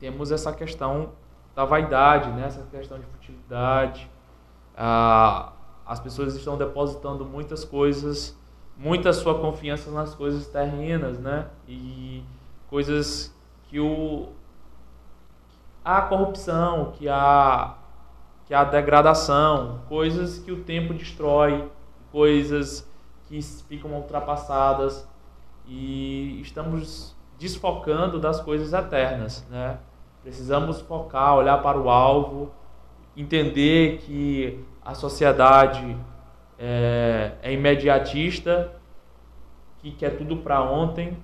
temos 0.01 0.33
essa 0.33 0.53
questão 0.53 1.11
da 1.55 1.65
vaidade, 1.65 2.29
né? 2.33 2.47
Essa 2.47 2.67
questão 2.73 2.99
de 2.99 3.07
futilidade. 3.07 4.11
Ah, 4.77 5.53
as 5.87 6.01
pessoas 6.01 6.35
estão 6.35 6.59
depositando 6.59 7.25
muitas 7.25 7.65
coisas, 7.65 8.37
muita 8.77 9.13
sua 9.13 9.39
confiança 9.39 9.93
nas 9.93 10.13
coisas 10.13 10.49
terrenas, 10.49 11.21
né? 11.21 11.47
E 11.69 12.25
coisas 12.69 13.33
que 13.69 13.79
o 13.79 14.31
a 15.85 16.03
corrupção, 16.03 16.91
que 16.99 17.09
a 17.09 17.77
que 18.51 18.55
é 18.55 18.57
a 18.57 18.65
degradação, 18.65 19.79
coisas 19.89 20.41
que 20.41 20.51
o 20.51 20.65
tempo 20.65 20.93
destrói, 20.93 21.71
coisas 22.11 22.85
que 23.29 23.41
ficam 23.41 23.93
ultrapassadas 23.93 25.09
e 25.69 26.41
estamos 26.43 27.17
desfocando 27.39 28.19
das 28.19 28.41
coisas 28.41 28.73
eternas, 28.73 29.47
né? 29.49 29.79
Precisamos 30.25 30.81
focar, 30.81 31.37
olhar 31.37 31.63
para 31.63 31.79
o 31.79 31.89
alvo, 31.89 32.51
entender 33.17 33.99
que 33.99 34.59
a 34.85 34.95
sociedade 34.95 35.97
é, 36.59 37.35
é 37.43 37.53
imediatista, 37.53 38.73
que 39.79 39.93
quer 39.93 40.19
tudo 40.19 40.39
para 40.39 40.61
ontem 40.61 41.17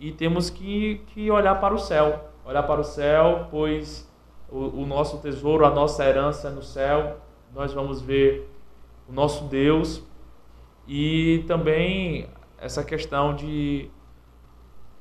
e 0.00 0.10
temos 0.10 0.50
que, 0.50 1.00
que 1.14 1.30
olhar 1.30 1.60
para 1.60 1.72
o 1.72 1.78
céu, 1.78 2.28
olhar 2.44 2.64
para 2.64 2.80
o 2.80 2.84
céu, 2.84 3.46
pois 3.52 4.09
o, 4.50 4.82
o 4.82 4.86
nosso 4.86 5.18
tesouro, 5.18 5.64
a 5.64 5.70
nossa 5.70 6.04
herança 6.04 6.50
no 6.50 6.62
céu. 6.62 7.18
Nós 7.54 7.72
vamos 7.72 8.00
ver 8.00 8.50
o 9.08 9.12
nosso 9.12 9.44
Deus 9.44 10.02
e 10.86 11.44
também 11.46 12.28
essa 12.58 12.84
questão 12.84 13.34
de 13.34 13.90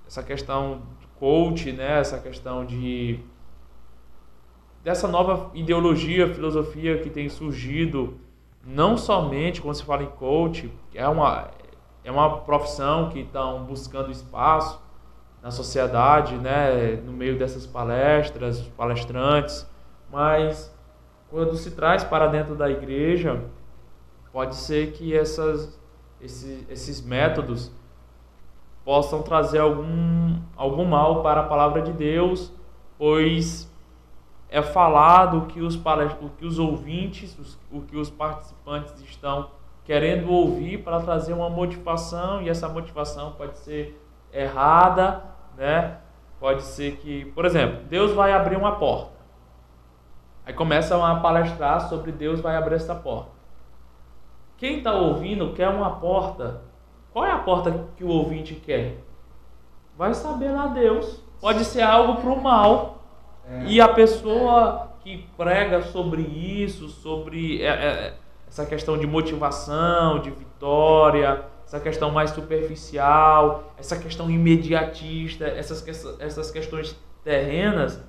essa 0.07 0.23
questão 0.23 0.81
de 0.99 1.07
coach, 1.19 1.71
né? 1.71 1.99
Essa 1.99 2.19
questão 2.19 2.65
de 2.65 3.19
dessa 4.83 5.07
nova 5.07 5.51
ideologia, 5.53 6.33
filosofia 6.33 6.99
que 6.99 7.09
tem 7.09 7.27
surgido, 7.29 8.17
não 8.65 8.97
somente 8.97 9.61
quando 9.61 9.75
se 9.75 9.83
fala 9.83 10.03
em 10.03 10.09
coach, 10.09 10.71
é 10.93 11.07
uma, 11.07 11.51
é 12.03 12.11
uma 12.11 12.39
profissão 12.39 13.09
que 13.09 13.19
estão 13.19 13.65
buscando 13.65 14.09
espaço 14.09 14.81
na 15.41 15.51
sociedade, 15.51 16.35
né, 16.35 16.97
no 17.05 17.13
meio 17.13 17.37
dessas 17.37 17.65
palestras, 17.65 18.61
palestrantes, 18.75 19.67
mas 20.11 20.75
quando 21.29 21.55
se 21.55 21.71
traz 21.71 22.03
para 22.03 22.27
dentro 22.27 22.55
da 22.55 22.69
igreja, 22.69 23.41
pode 24.33 24.55
ser 24.55 24.91
que 24.93 25.15
essas, 25.15 25.79
esses, 26.19 26.69
esses 26.69 27.01
métodos 27.01 27.71
possam 28.83 29.21
trazer 29.21 29.59
algum, 29.59 30.39
algum 30.57 30.85
mal 30.85 31.21
para 31.21 31.41
a 31.41 31.43
palavra 31.43 31.81
de 31.81 31.93
Deus, 31.93 32.51
pois 32.97 33.71
é 34.49 34.61
falado 34.61 35.45
que 35.47 35.61
os, 35.61 35.75
o 35.75 36.29
que 36.37 36.45
os 36.45 36.57
ouvintes, 36.57 37.37
os, 37.37 37.57
o 37.71 37.81
que 37.81 37.95
os 37.95 38.09
participantes 38.09 38.99
estão 39.01 39.51
querendo 39.85 40.31
ouvir 40.31 40.83
para 40.83 40.99
trazer 41.01 41.33
uma 41.33 41.49
motivação 41.49 42.41
e 42.41 42.49
essa 42.49 42.67
motivação 42.67 43.33
pode 43.33 43.57
ser 43.59 43.99
errada, 44.33 45.23
né? 45.57 45.97
Pode 46.39 46.63
ser 46.63 46.97
que, 46.97 47.25
por 47.35 47.45
exemplo, 47.45 47.83
Deus 47.89 48.13
vai 48.13 48.31
abrir 48.31 48.55
uma 48.55 48.73
porta. 48.73 49.11
Aí 50.45 50.53
começam 50.53 51.05
a 51.05 51.15
palestrar 51.19 51.89
sobre 51.89 52.11
Deus 52.11 52.39
vai 52.39 52.55
abrir 52.55 52.75
essa 52.75 52.95
porta. 52.95 53.31
Quem 54.57 54.77
está 54.77 54.93
ouvindo 54.93 55.53
quer 55.53 55.69
uma 55.69 55.91
porta. 55.91 56.61
Qual 57.13 57.25
é 57.25 57.31
a 57.31 57.39
porta 57.39 57.87
que 57.95 58.03
o 58.03 58.09
ouvinte 58.09 58.55
quer? 58.55 58.97
Vai 59.97 60.13
saber 60.13 60.51
lá 60.51 60.67
Deus. 60.67 61.21
Pode 61.41 61.63
ser 61.65 61.81
algo 61.81 62.21
para 62.21 62.29
o 62.29 62.41
mal. 62.41 63.03
É. 63.47 63.63
E 63.65 63.81
a 63.81 63.87
pessoa 63.87 64.89
que 65.01 65.25
prega 65.37 65.81
sobre 65.81 66.21
isso, 66.21 66.87
sobre 66.89 67.61
é, 67.61 67.67
é, 67.67 68.13
essa 68.47 68.65
questão 68.65 68.97
de 68.97 69.07
motivação, 69.07 70.19
de 70.19 70.29
vitória, 70.29 71.45
essa 71.69 71.79
questão 71.79 72.09
mais 72.09 72.31
superficial, 72.31 73.71
essa 73.77 73.95
questão 73.95 74.27
imediatista, 74.27 75.45
essas, 75.45 75.85
essas 76.19 76.49
questões 76.49 76.99
terrenas, 77.23 78.03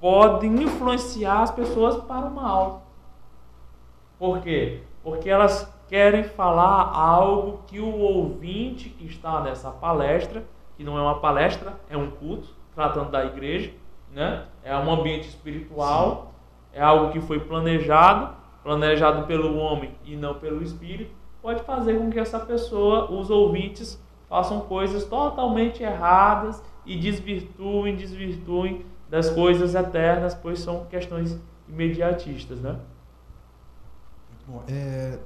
podem 0.00 0.62
influenciar 0.62 1.42
as 1.42 1.50
pessoas 1.50 1.96
para 2.04 2.26
o 2.26 2.30
mal. 2.30 2.86
Por 4.16 4.40
quê? 4.40 4.82
Porque 5.02 5.28
elas 5.28 5.68
querem 5.88 6.22
falar 6.22 6.92
algo 6.96 7.64
que 7.66 7.80
o 7.80 7.98
ouvinte 7.98 8.88
que 8.88 9.04
está 9.04 9.40
nessa 9.40 9.72
palestra, 9.72 10.44
que 10.76 10.84
não 10.84 10.96
é 10.96 11.02
uma 11.02 11.18
palestra, 11.18 11.74
é 11.90 11.96
um 11.96 12.12
culto, 12.12 12.54
tratando 12.72 13.10
da 13.10 13.24
igreja, 13.24 13.72
né? 14.12 14.46
É 14.62 14.76
um 14.76 14.92
ambiente 14.92 15.28
espiritual, 15.28 16.32
Sim. 16.70 16.78
é 16.78 16.82
algo 16.82 17.10
que 17.10 17.20
foi 17.20 17.40
planejado, 17.40 18.32
planejado 18.62 19.26
pelo 19.26 19.56
homem 19.56 19.92
e 20.04 20.14
não 20.14 20.34
pelo 20.34 20.62
espírito, 20.62 21.23
pode 21.44 21.62
fazer 21.64 21.98
com 21.98 22.10
que 22.10 22.18
essa 22.18 22.40
pessoa, 22.40 23.12
os 23.12 23.28
ouvintes, 23.28 24.00
façam 24.30 24.62
coisas 24.62 25.04
totalmente 25.04 25.82
erradas 25.82 26.62
e 26.86 26.98
desvirtuem, 26.98 27.94
desvirtuem 27.94 28.86
das 29.10 29.28
coisas 29.28 29.74
eternas, 29.74 30.34
pois 30.34 30.60
são 30.60 30.86
questões 30.86 31.38
imediatistas, 31.68 32.60
né? 32.60 32.80
Bom. 34.48 34.64
É, 34.66 35.18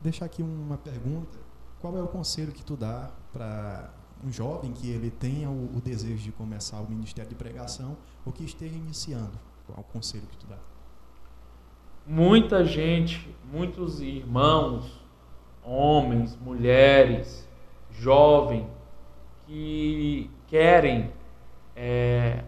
deixar 0.00 0.24
aqui 0.24 0.42
uma 0.42 0.78
pergunta. 0.78 1.38
Qual 1.82 1.98
é 1.98 2.02
o 2.02 2.08
conselho 2.08 2.50
que 2.50 2.64
tu 2.64 2.74
dá 2.74 3.10
para 3.30 3.90
um 4.24 4.32
jovem 4.32 4.72
que 4.72 4.88
ele 4.88 5.10
tenha 5.10 5.50
o, 5.50 5.76
o, 5.76 5.82
desejo 5.82 6.24
de 6.24 6.32
começar 6.32 6.80
o 6.80 6.88
ministério 6.88 7.28
de 7.28 7.36
pregação 7.36 7.98
ou 8.24 8.32
que 8.32 8.42
esteja 8.42 8.74
iniciando? 8.74 9.38
Qual 9.66 9.76
é 9.76 9.80
o 9.82 9.84
conselho 9.84 10.26
que 10.30 10.38
tu 10.38 10.46
dá? 10.46 10.56
Muita 12.06 12.64
gente, 12.64 13.36
muitos 13.52 14.00
irmãos, 14.00 15.01
homens, 15.64 16.36
mulheres, 16.40 17.48
jovens, 17.90 18.66
que 19.46 20.30
querem 20.46 21.10
é, 21.76 22.44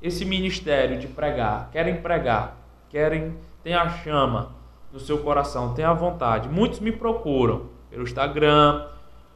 esse 0.00 0.24
ministério 0.24 0.98
de 0.98 1.06
pregar, 1.06 1.70
querem 1.70 2.00
pregar, 2.00 2.56
querem, 2.88 3.36
tem 3.62 3.74
a 3.74 3.88
chama 3.88 4.54
no 4.92 5.00
seu 5.00 5.18
coração, 5.18 5.74
tem 5.74 5.84
a 5.84 5.92
vontade. 5.92 6.48
Muitos 6.48 6.80
me 6.80 6.92
procuram 6.92 7.66
pelo 7.90 8.02
Instagram, 8.02 8.86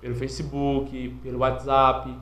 pelo 0.00 0.14
Facebook, 0.14 1.08
pelo 1.22 1.38
WhatsApp, 1.38 2.14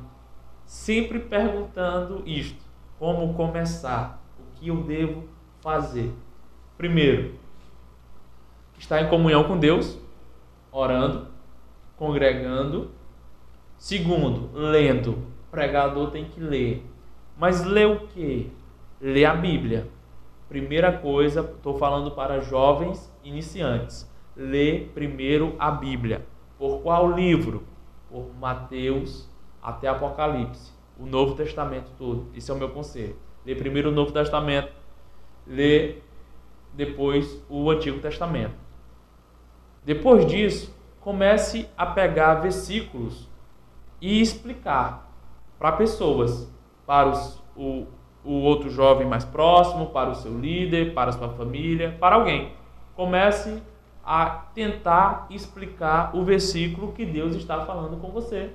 sempre 0.65 1.19
perguntando 1.21 2.23
isto: 2.27 2.63
como 2.99 3.35
começar? 3.35 4.23
O 4.39 4.59
que 4.59 4.69
eu 4.69 4.83
devo 4.83 5.25
fazer? 5.61 6.13
Primeiro, 6.77 7.35
estar 8.79 9.01
em 9.03 9.09
comunhão 9.09 9.45
com 9.45 9.59
Deus, 9.59 9.99
orando, 10.79 11.27
congregando. 11.97 12.91
Segundo, 13.77 14.51
lendo. 14.55 15.13
O 15.13 15.51
pregador 15.51 16.11
tem 16.11 16.25
que 16.25 16.41
ler. 16.41 16.85
Mas 17.37 17.65
ler 17.65 17.87
o 17.87 18.07
que? 18.09 18.51
Ler 19.01 19.25
a 19.25 19.35
Bíblia. 19.35 19.89
Primeira 20.49 20.93
coisa, 20.93 21.41
estou 21.41 21.79
falando 21.79 22.13
para 22.13 22.41
jovens 22.41 23.13
iniciantes. 23.23 24.11
Ler 24.37 24.91
primeiro 24.95 25.55
a 25.59 25.71
Bíblia. 25.71 26.25
Por 26.59 26.81
qual 26.81 27.13
livro? 27.13 27.65
Por 28.11 28.31
Mateus 28.41 29.29
até 29.63 29.89
Apocalipse. 29.89 30.73
O 30.99 31.07
Novo 31.07 31.35
Testamento 31.35 31.91
todo. 31.97 32.27
Esse 32.35 32.51
é 32.51 32.55
o 32.55 32.59
meu 32.59 32.71
conselho. 32.71 33.17
Lê 33.45 33.55
primeiro 33.55 33.91
o 33.91 33.93
Novo 33.93 34.13
Testamento. 34.13 34.73
Lê 35.47 35.97
depois 36.73 37.43
o 37.49 37.71
Antigo 37.71 38.01
Testamento. 38.01 38.68
Depois 39.85 40.27
disso, 40.27 40.77
comece 41.01 41.69
a 41.77 41.87
pegar 41.87 42.35
versículos 42.35 43.29
e 44.01 44.21
explicar 44.21 45.11
para 45.59 45.73
pessoas, 45.73 46.53
para 46.87 47.09
os, 47.09 47.43
o, 47.57 47.87
o 48.25 48.33
outro 48.43 48.71
jovem 48.71 49.07
mais 49.07 49.25
próximo, 49.25 49.87
para 49.87 50.11
o 50.11 50.15
seu 50.15 50.39
líder, 50.39 50.95
para 50.95 51.11
a 51.11 51.13
sua 51.13 51.31
família, 51.31 51.97
para 51.99 52.17
alguém. 52.17 52.53
Comece 52.95 53.63
a 54.05 54.45
tentar 54.55 55.27
explicar 55.31 56.17
o 56.17 56.25
versículo 56.25 56.93
que 56.93 57.05
Deus 57.05 57.35
está 57.35 57.65
falando 57.65 58.01
com 58.01 58.09
você. 58.11 58.51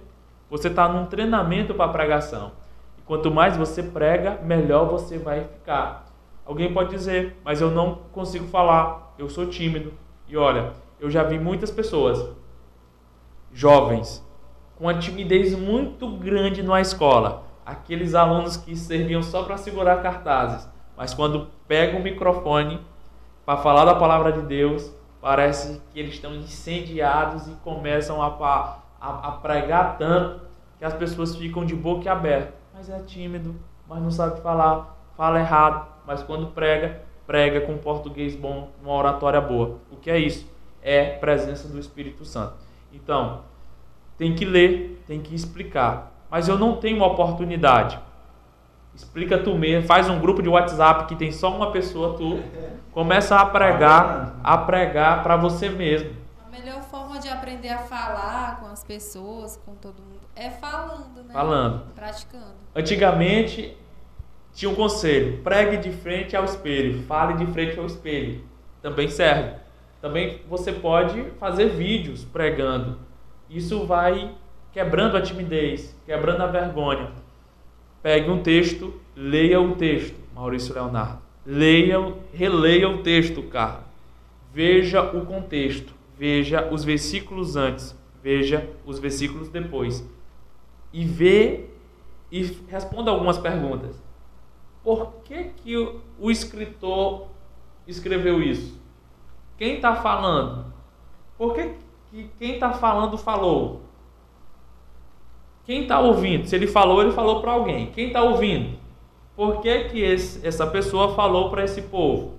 Você 0.50 0.68
está 0.68 0.88
num 0.88 1.06
treinamento 1.06 1.74
para 1.74 1.92
pregação. 1.92 2.52
E 2.98 3.02
quanto 3.02 3.32
mais 3.32 3.58
você 3.58 3.84
prega, 3.84 4.40
melhor 4.44 4.86
você 4.86 5.18
vai 5.18 5.46
ficar. 5.46 6.06
Alguém 6.46 6.74
pode 6.74 6.90
dizer, 6.90 7.40
mas 7.44 7.62
eu 7.62 7.72
não 7.72 7.96
consigo 8.12 8.48
falar, 8.48 9.14
eu 9.18 9.30
sou 9.30 9.48
tímido. 9.48 9.94
E 10.28 10.36
olha, 10.36 10.74
eu 11.04 11.12
já 11.12 11.22
vi 11.22 11.38
muitas 11.38 11.70
pessoas, 11.70 12.30
jovens, 13.52 14.26
com 14.78 14.86
uma 14.86 14.94
timidez 14.94 15.54
muito 15.54 16.10
grande 16.16 16.64
na 16.64 16.80
escola. 16.80 17.44
Aqueles 17.66 18.16
alunos 18.16 18.56
que 18.56 18.74
serviam 18.74 19.22
só 19.22 19.44
para 19.44 19.58
segurar 19.58 20.02
cartazes, 20.02 20.66
mas 20.96 21.14
quando 21.14 21.50
pegam 21.68 22.00
o 22.00 22.04
microfone 22.04 22.80
para 23.46 23.58
falar 23.58 23.84
da 23.84 23.96
palavra 23.96 24.32
de 24.32 24.44
Deus, 24.44 24.96
parece 25.20 25.82
que 25.92 26.00
eles 26.00 26.14
estão 26.14 26.34
incendiados 26.36 27.50
e 27.50 27.56
começam 27.56 28.22
a, 28.22 28.80
a, 29.02 29.28
a 29.28 29.32
pregar 29.34 29.98
tanto 29.98 30.40
que 30.80 30.86
as 30.86 30.94
pessoas 30.94 31.36
ficam 31.36 31.66
de 31.66 31.76
boca 31.76 32.10
aberta. 32.10 32.54
Mas 32.74 32.90
é 32.90 33.00
tímido, 33.02 33.54
mas 33.90 34.02
não 34.02 34.10
sabe 34.10 34.40
falar, 34.40 34.98
fala 35.18 35.42
errado, 35.42 35.86
mas 36.08 36.24
quando 36.24 36.48
prega, 36.54 37.02
prega 37.28 37.60
com 37.60 37.78
português 37.78 38.38
bom, 38.38 38.70
uma 38.82 38.94
oratória 38.94 39.42
boa. 39.42 39.80
O 39.92 39.98
que 39.98 40.10
é 40.10 40.18
isso? 40.18 40.53
É 40.84 41.06
presença 41.06 41.68
do 41.68 41.80
Espírito 41.80 42.26
Santo. 42.26 42.56
Então, 42.92 43.42
tem 44.18 44.36
que 44.36 44.46
ler, 44.46 45.04
tem 45.08 45.22
que 45.22 45.34
explicar. 45.34 46.12
Mas 46.30 46.48
eu 46.48 46.58
não 46.58 46.78
tenho 46.78 46.98
uma 46.98 47.08
oportunidade. 47.08 48.00
Explica 48.96 49.38
tu 49.38 49.56
mesmo, 49.56 49.88
faz 49.88 50.08
um 50.08 50.20
grupo 50.20 50.42
de 50.42 50.50
WhatsApp 50.50 51.06
que 51.06 51.16
tem 51.16 51.32
só 51.32 51.56
uma 51.56 51.72
pessoa, 51.72 52.16
tu 52.16 52.44
começa 52.94 53.36
a 53.36 53.46
pregar, 53.46 54.40
a 54.44 54.58
pregar 54.58 55.24
para 55.24 55.36
você 55.36 55.70
mesmo. 55.70 56.12
A 56.46 56.52
melhor 56.52 56.82
forma 56.84 57.20
de 57.20 57.28
aprender 57.28 57.70
a 57.70 57.80
falar 57.80 58.60
com 58.60 58.68
as 58.68 58.84
pessoas, 58.84 59.60
com 59.66 59.74
todo 59.74 59.96
mundo, 59.96 60.22
é 60.36 60.52
falando, 60.52 61.24
né? 61.24 61.34
Falando. 61.34 61.94
Praticando. 61.96 62.54
Antigamente 62.76 63.76
tinha 64.54 64.70
um 64.70 64.76
conselho: 64.76 65.42
pregue 65.42 65.78
de 65.78 65.92
frente 65.92 66.36
ao 66.36 66.46
espelho, 66.46 67.04
fale 67.04 67.44
de 67.44 67.52
frente 67.52 67.80
ao 67.80 67.86
espelho. 67.86 68.44
Também 68.82 69.10
serve. 69.10 69.63
Também 70.04 70.42
você 70.50 70.74
pode 70.74 71.32
fazer 71.40 71.70
vídeos 71.70 72.26
pregando. 72.26 72.98
Isso 73.50 73.86
vai 73.86 74.36
quebrando 74.74 75.16
a 75.16 75.22
timidez, 75.22 75.98
quebrando 76.06 76.42
a 76.42 76.48
vergonha. 76.48 77.10
Pegue 78.02 78.30
um 78.30 78.44
texto, 78.44 79.00
leia 79.16 79.62
o 79.62 79.78
texto, 79.78 80.20
Maurício 80.36 80.74
Leonardo. 80.74 81.22
Leia, 81.46 82.00
releia 82.34 82.90
o 82.90 83.02
texto, 83.02 83.44
cara. 83.44 83.86
Veja 84.54 85.02
o 85.02 85.26
contexto, 85.26 85.94
veja 86.18 86.68
os 86.70 86.84
versículos 86.84 87.56
antes, 87.56 87.98
veja 88.22 88.70
os 88.86 89.00
versículos 89.00 89.48
depois. 89.48 90.06
E 90.92 91.06
vê 91.06 91.68
e 92.30 92.42
responda 92.68 93.10
algumas 93.10 93.38
perguntas. 93.38 94.04
por 94.84 95.22
que, 95.24 95.46
que 95.64 95.78
o 96.20 96.30
escritor 96.30 97.30
escreveu 97.88 98.44
isso? 98.44 98.83
Quem 99.64 99.76
está 99.76 99.96
falando? 99.96 100.66
Por 101.38 101.54
que, 101.54 101.76
que 102.12 102.30
quem 102.38 102.56
está 102.56 102.74
falando 102.74 103.18
falou? 103.18 103.80
Quem 105.64 105.84
está 105.84 106.02
ouvindo? 106.02 106.46
Se 106.46 106.54
ele 106.54 106.68
falou, 106.68 107.02
ele 107.02 107.14
falou 107.14 107.40
para 107.40 107.54
alguém. 107.54 107.90
Quem 107.92 108.08
está 108.08 108.22
ouvindo? 108.22 108.78
Por 109.38 109.62
que, 109.62 109.86
que 109.86 110.02
esse, 110.02 110.46
essa 110.46 110.68
pessoa 110.68 111.16
falou 111.16 111.50
para 111.50 111.64
esse 111.64 111.84
povo? 111.84 112.34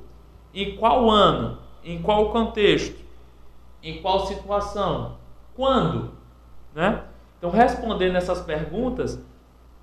Em 0.53 0.77
qual 0.77 1.11
ano? 1.11 1.57
Em 1.83 2.03
qual 2.03 2.29
contexto? 2.29 3.03
Em 3.83 4.03
qual 4.03 4.27
situação? 4.27 5.17
Quando? 5.57 6.11
Né? 6.75 7.05
Então, 7.39 7.49
respondendo 7.49 8.17
essas 8.17 8.43
perguntas, 8.43 9.19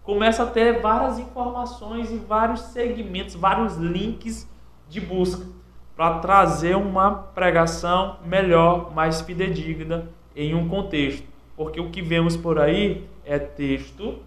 começa 0.03 0.43
a 0.43 0.45
ter 0.45 0.79
várias 0.79 1.17
informações 1.17 2.11
e 2.11 2.17
vários 2.17 2.59
segmentos, 2.59 3.33
vários 3.33 3.77
links 3.77 4.47
de 4.87 5.01
busca 5.01 5.59
para 6.01 6.17
trazer 6.17 6.75
uma 6.75 7.11
pregação 7.13 8.17
melhor, 8.25 8.91
mais 8.91 9.21
fidedigna 9.21 10.09
em 10.35 10.55
um 10.55 10.67
contexto. 10.67 11.27
Porque 11.55 11.79
o 11.79 11.91
que 11.91 12.01
vemos 12.01 12.35
por 12.35 12.57
aí 12.57 13.07
é 13.23 13.37
texto 13.37 14.17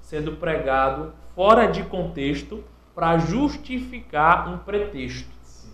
sendo 0.00 0.36
pregado 0.36 1.12
fora 1.34 1.66
de 1.66 1.82
contexto 1.82 2.62
para 2.94 3.18
justificar 3.18 4.48
um 4.54 4.58
pretexto. 4.58 5.28
Sim. 5.42 5.72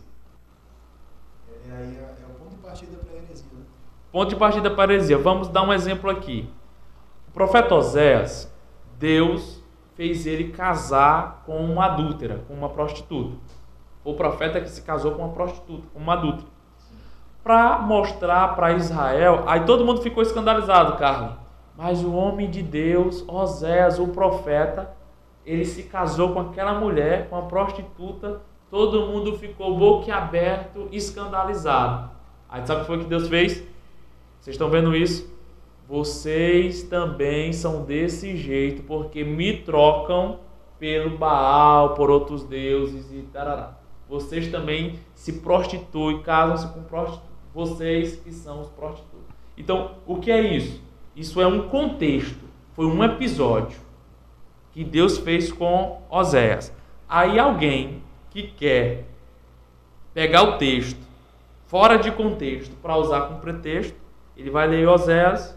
É, 1.68 1.76
aí 1.76 1.98
é, 1.98 2.00
é 2.00 2.26
o 2.30 2.42
ponto 2.42 2.56
de 2.56 2.62
partida 2.62 2.96
para 2.96 3.12
a 3.12 3.16
heresia. 3.22 3.46
Né? 3.52 3.64
Ponto 4.10 4.28
de 4.30 4.36
partida 4.36 4.70
para 4.70 4.90
a 4.90 4.94
heresia. 4.94 5.18
Vamos 5.18 5.48
dar 5.48 5.64
um 5.64 5.72
exemplo 5.74 6.08
aqui. 6.08 6.48
O 7.28 7.32
profeta 7.32 7.74
Oséias, 7.74 8.50
Deus 8.98 9.62
fez 9.96 10.26
ele 10.26 10.52
casar 10.52 11.42
com 11.44 11.62
uma 11.62 11.84
adúltera, 11.84 12.42
com 12.48 12.54
uma 12.54 12.70
prostituta. 12.70 13.55
O 14.06 14.14
profeta 14.14 14.60
que 14.60 14.70
se 14.70 14.82
casou 14.82 15.16
com 15.16 15.22
uma 15.22 15.32
prostituta, 15.32 15.88
com 15.92 15.98
uma 15.98 16.12
adúltera. 16.12 16.46
Para 17.42 17.80
mostrar 17.80 18.54
para 18.54 18.72
Israel, 18.74 19.42
aí 19.48 19.64
todo 19.64 19.84
mundo 19.84 20.00
ficou 20.00 20.22
escandalizado, 20.22 20.96
Carlos. 20.96 21.34
Mas 21.76 22.04
o 22.04 22.14
homem 22.14 22.48
de 22.48 22.62
Deus, 22.62 23.24
Oséias, 23.26 23.98
o 23.98 24.06
profeta, 24.06 24.92
ele 25.44 25.64
se 25.64 25.82
casou 25.82 26.32
com 26.32 26.38
aquela 26.38 26.74
mulher, 26.74 27.28
com 27.28 27.36
a 27.36 27.42
prostituta, 27.42 28.42
todo 28.70 29.06
mundo 29.08 29.36
ficou 29.38 29.76
boquiaberto, 29.76 30.88
escandalizado. 30.92 32.08
Aí 32.48 32.64
sabe 32.64 32.82
o 32.82 32.84
que 32.84 32.86
foi 32.86 32.98
que 33.00 33.06
Deus 33.06 33.26
fez? 33.26 33.54
Vocês 34.38 34.54
estão 34.54 34.70
vendo 34.70 34.94
isso? 34.94 35.28
Vocês 35.88 36.84
também 36.84 37.52
são 37.52 37.82
desse 37.82 38.36
jeito, 38.36 38.84
porque 38.84 39.24
me 39.24 39.62
trocam 39.64 40.38
pelo 40.78 41.18
Baal, 41.18 41.94
por 41.94 42.08
outros 42.08 42.44
deuses 42.44 43.12
e 43.12 43.22
tarará. 43.22 43.76
Vocês 44.08 44.50
também 44.50 45.00
se 45.14 45.34
prostituem, 45.40 46.22
casam-se 46.22 46.72
com 46.72 46.82
prostitutas. 46.82 47.36
Vocês 47.52 48.16
que 48.16 48.32
são 48.32 48.60
os 48.60 48.68
prostitutos. 48.68 49.34
Então, 49.56 49.96
o 50.06 50.16
que 50.16 50.30
é 50.30 50.40
isso? 50.40 50.80
Isso 51.14 51.40
é 51.40 51.46
um 51.46 51.68
contexto, 51.68 52.44
foi 52.74 52.84
um 52.84 53.02
episódio 53.02 53.80
que 54.72 54.84
Deus 54.84 55.16
fez 55.16 55.50
com 55.50 56.02
Oséias. 56.10 56.70
Aí 57.08 57.38
alguém 57.38 58.02
que 58.28 58.42
quer 58.42 59.06
pegar 60.12 60.42
o 60.42 60.58
texto 60.58 61.00
fora 61.64 61.96
de 61.96 62.12
contexto 62.12 62.76
para 62.76 62.96
usar 62.96 63.22
como 63.22 63.40
pretexto, 63.40 63.96
ele 64.36 64.50
vai 64.50 64.66
ler 64.66 64.86
Oséias. 64.86 65.56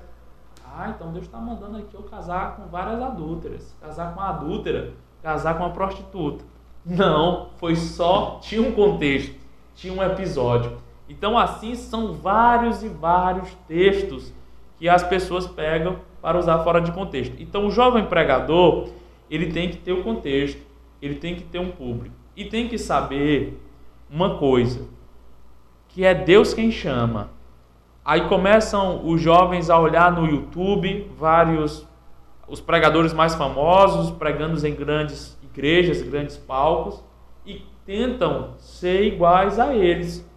Ah, 0.65 0.93
então 0.95 1.11
Deus 1.11 1.26
está 1.26 1.38
mandando 1.38 1.77
aqui 1.77 1.93
eu 1.93 2.03
casar 2.03 2.55
com 2.55 2.67
várias 2.67 3.01
adúlteras, 3.01 3.76
casar 3.81 4.13
com 4.13 4.21
uma 4.21 4.30
adúltera, 4.30 4.93
casar 5.21 5.57
com 5.57 5.63
uma 5.65 5.73
prostituta. 5.73 6.45
Não, 6.85 7.49
foi 7.57 7.76
só, 7.76 8.39
tinha 8.41 8.61
um 8.61 8.72
contexto, 8.72 9.35
tinha 9.76 9.93
um 9.93 10.01
episódio. 10.03 10.77
Então, 11.07 11.38
assim, 11.38 11.76
são 11.76 12.14
vários 12.14 12.84
e 12.84 12.88
vários 12.88 13.53
textos 13.68 14.34
que 14.77 14.88
as 14.88 15.03
pessoas 15.03 15.47
pegam 15.47 15.97
para 16.22 16.38
usar 16.38 16.64
fora 16.64 16.80
de 16.80 16.91
contexto. 16.91 17.35
Então, 17.39 17.68
o 17.68 17.72
jovem 17.72 18.06
pregador, 18.06 18.89
ele 19.30 19.51
tem 19.51 19.69
que 19.69 19.77
ter 19.77 19.91
o 19.91 20.03
contexto, 20.03 20.61
ele 21.01 21.15
tem 21.15 21.35
que 21.35 21.43
ter 21.43 21.60
um 21.60 21.72
público 21.72 22.15
e 22.35 22.45
tem 22.45 22.68
que 22.68 22.77
saber 22.77 23.61
uma 24.10 24.38
coisa, 24.38 24.88
que 25.89 26.06
é 26.06 26.14
Deus 26.14 26.53
quem 26.53 26.72
chama. 26.72 27.30
Aí 28.03 28.22
começam 28.27 29.06
os 29.06 29.22
jovens 29.22 29.69
a 29.69 29.77
olhar 29.80 30.11
no 30.11 30.26
YouTube 30.26 31.11
vários 31.18 31.88
os 32.47 32.60
pregadores 32.60 33.14
mais 33.14 33.35
famosos 33.35 34.10
pregando 34.11 34.65
em 34.65 34.73
grandes 34.73 35.38
igrejas, 35.51 36.01
grandes 36.01 36.38
palcos 36.38 37.03
e 37.45 37.65
tentam 37.85 38.53
ser 38.57 39.03
iguais 39.03 39.59
a 39.59 39.73
eles. 39.73 40.27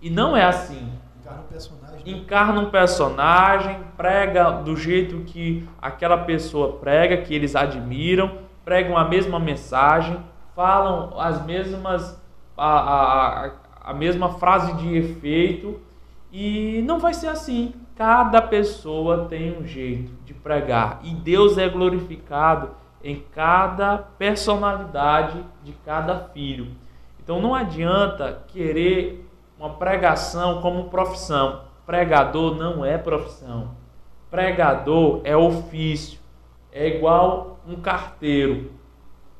E 0.00 0.10
não 0.10 0.36
é 0.36 0.44
assim. 0.44 0.92
Encarna 1.20 1.40
um 1.40 1.46
personagem. 1.46 1.96
Né? 1.96 2.02
Encarna 2.06 2.60
um 2.60 2.70
personagem, 2.70 3.78
prega 3.96 4.50
do 4.50 4.76
jeito 4.76 5.20
que 5.20 5.68
aquela 5.80 6.18
pessoa 6.18 6.78
prega, 6.78 7.18
que 7.18 7.34
eles 7.34 7.54
admiram, 7.54 8.38
pregam 8.64 8.96
a 8.96 9.08
mesma 9.08 9.38
mensagem, 9.38 10.18
falam 10.54 11.18
as 11.18 11.44
mesmas 11.44 12.20
a, 12.56 13.46
a, 13.46 13.52
a 13.84 13.94
mesma 13.94 14.30
frase 14.34 14.74
de 14.74 14.96
efeito 14.96 15.80
e 16.30 16.82
não 16.86 16.98
vai 16.98 17.14
ser 17.14 17.28
assim. 17.28 17.74
Cada 17.96 18.42
pessoa 18.42 19.26
tem 19.26 19.56
um 19.56 19.64
jeito 19.64 20.12
de 20.24 20.34
pregar 20.34 21.00
e 21.04 21.14
Deus 21.14 21.58
é 21.58 21.68
glorificado 21.68 22.70
em 23.02 23.22
cada 23.34 23.98
personalidade 23.98 25.44
de 25.62 25.72
cada 25.84 26.18
filho. 26.32 26.68
Então 27.22 27.40
não 27.40 27.54
adianta 27.54 28.42
querer 28.48 29.28
uma 29.58 29.70
pregação 29.70 30.60
como 30.60 30.90
profissão. 30.90 31.62
Pregador 31.86 32.56
não 32.56 32.84
é 32.84 32.98
profissão. 32.98 33.76
Pregador 34.30 35.20
é 35.24 35.36
ofício. 35.36 36.20
É 36.72 36.88
igual 36.88 37.60
um 37.66 37.76
carteiro. 37.76 38.72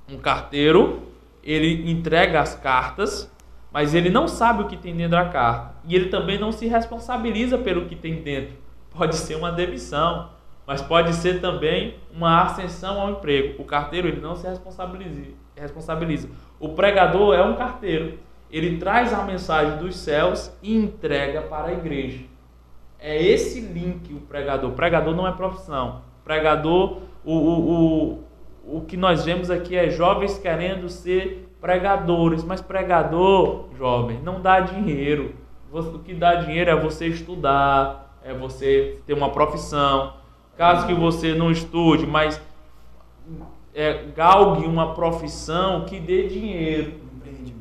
Um 0.08 0.18
carteiro, 0.18 1.02
ele 1.42 1.90
entrega 1.90 2.40
as 2.40 2.54
cartas, 2.54 3.32
mas 3.72 3.94
ele 3.94 4.10
não 4.10 4.28
sabe 4.28 4.62
o 4.62 4.68
que 4.68 4.76
tem 4.76 4.94
dentro 4.94 5.12
da 5.12 5.28
carta. 5.28 5.74
E 5.84 5.94
ele 5.94 6.08
também 6.08 6.38
não 6.38 6.52
se 6.52 6.66
responsabiliza 6.66 7.58
pelo 7.58 7.86
que 7.86 7.96
tem 7.96 8.22
dentro. 8.22 8.54
Pode 8.90 9.16
ser 9.16 9.36
uma 9.36 9.50
demissão, 9.50 10.30
mas 10.72 10.80
pode 10.80 11.12
ser 11.12 11.38
também 11.38 11.96
uma 12.10 12.44
ascensão 12.44 12.98
ao 12.98 13.10
emprego. 13.10 13.60
O 13.60 13.64
carteiro 13.66 14.08
ele 14.08 14.22
não 14.22 14.34
se 14.34 14.48
responsabiliza. 14.48 15.20
responsabiliza. 15.54 16.30
O 16.58 16.70
pregador 16.70 17.34
é 17.34 17.44
um 17.44 17.56
carteiro. 17.56 18.18
Ele 18.50 18.78
traz 18.78 19.12
a 19.12 19.22
mensagem 19.22 19.76
dos 19.76 19.94
céus 19.96 20.50
e 20.62 20.74
entrega 20.74 21.42
para 21.42 21.68
a 21.68 21.72
igreja. 21.74 22.24
É 22.98 23.22
esse 23.22 23.60
link 23.60 24.14
o 24.14 24.20
pregador. 24.20 24.70
O 24.70 24.72
pregador 24.72 25.14
não 25.14 25.28
é 25.28 25.32
profissão. 25.32 26.00
O 26.22 26.24
pregador, 26.24 27.02
o, 27.22 27.34
o, 27.34 28.22
o, 28.64 28.78
o 28.78 28.80
que 28.80 28.96
nós 28.96 29.26
vemos 29.26 29.50
aqui 29.50 29.76
é 29.76 29.90
jovens 29.90 30.38
querendo 30.38 30.88
ser 30.88 31.50
pregadores, 31.60 32.42
mas 32.42 32.62
pregador, 32.62 33.68
jovem, 33.76 34.22
não 34.22 34.40
dá 34.40 34.60
dinheiro. 34.60 35.34
O 35.70 35.98
que 35.98 36.14
dá 36.14 36.36
dinheiro 36.36 36.70
é 36.70 36.76
você 36.80 37.08
estudar, 37.08 38.18
é 38.24 38.32
você 38.32 39.02
ter 39.06 39.12
uma 39.12 39.28
profissão, 39.28 40.21
Caso 40.56 40.86
que 40.86 40.94
você 40.94 41.34
não 41.34 41.50
estude, 41.50 42.06
mas 42.06 42.40
é, 43.74 44.04
galgue 44.14 44.66
uma 44.66 44.94
profissão 44.94 45.84
que 45.84 45.98
dê 45.98 46.28
dinheiro, 46.28 46.94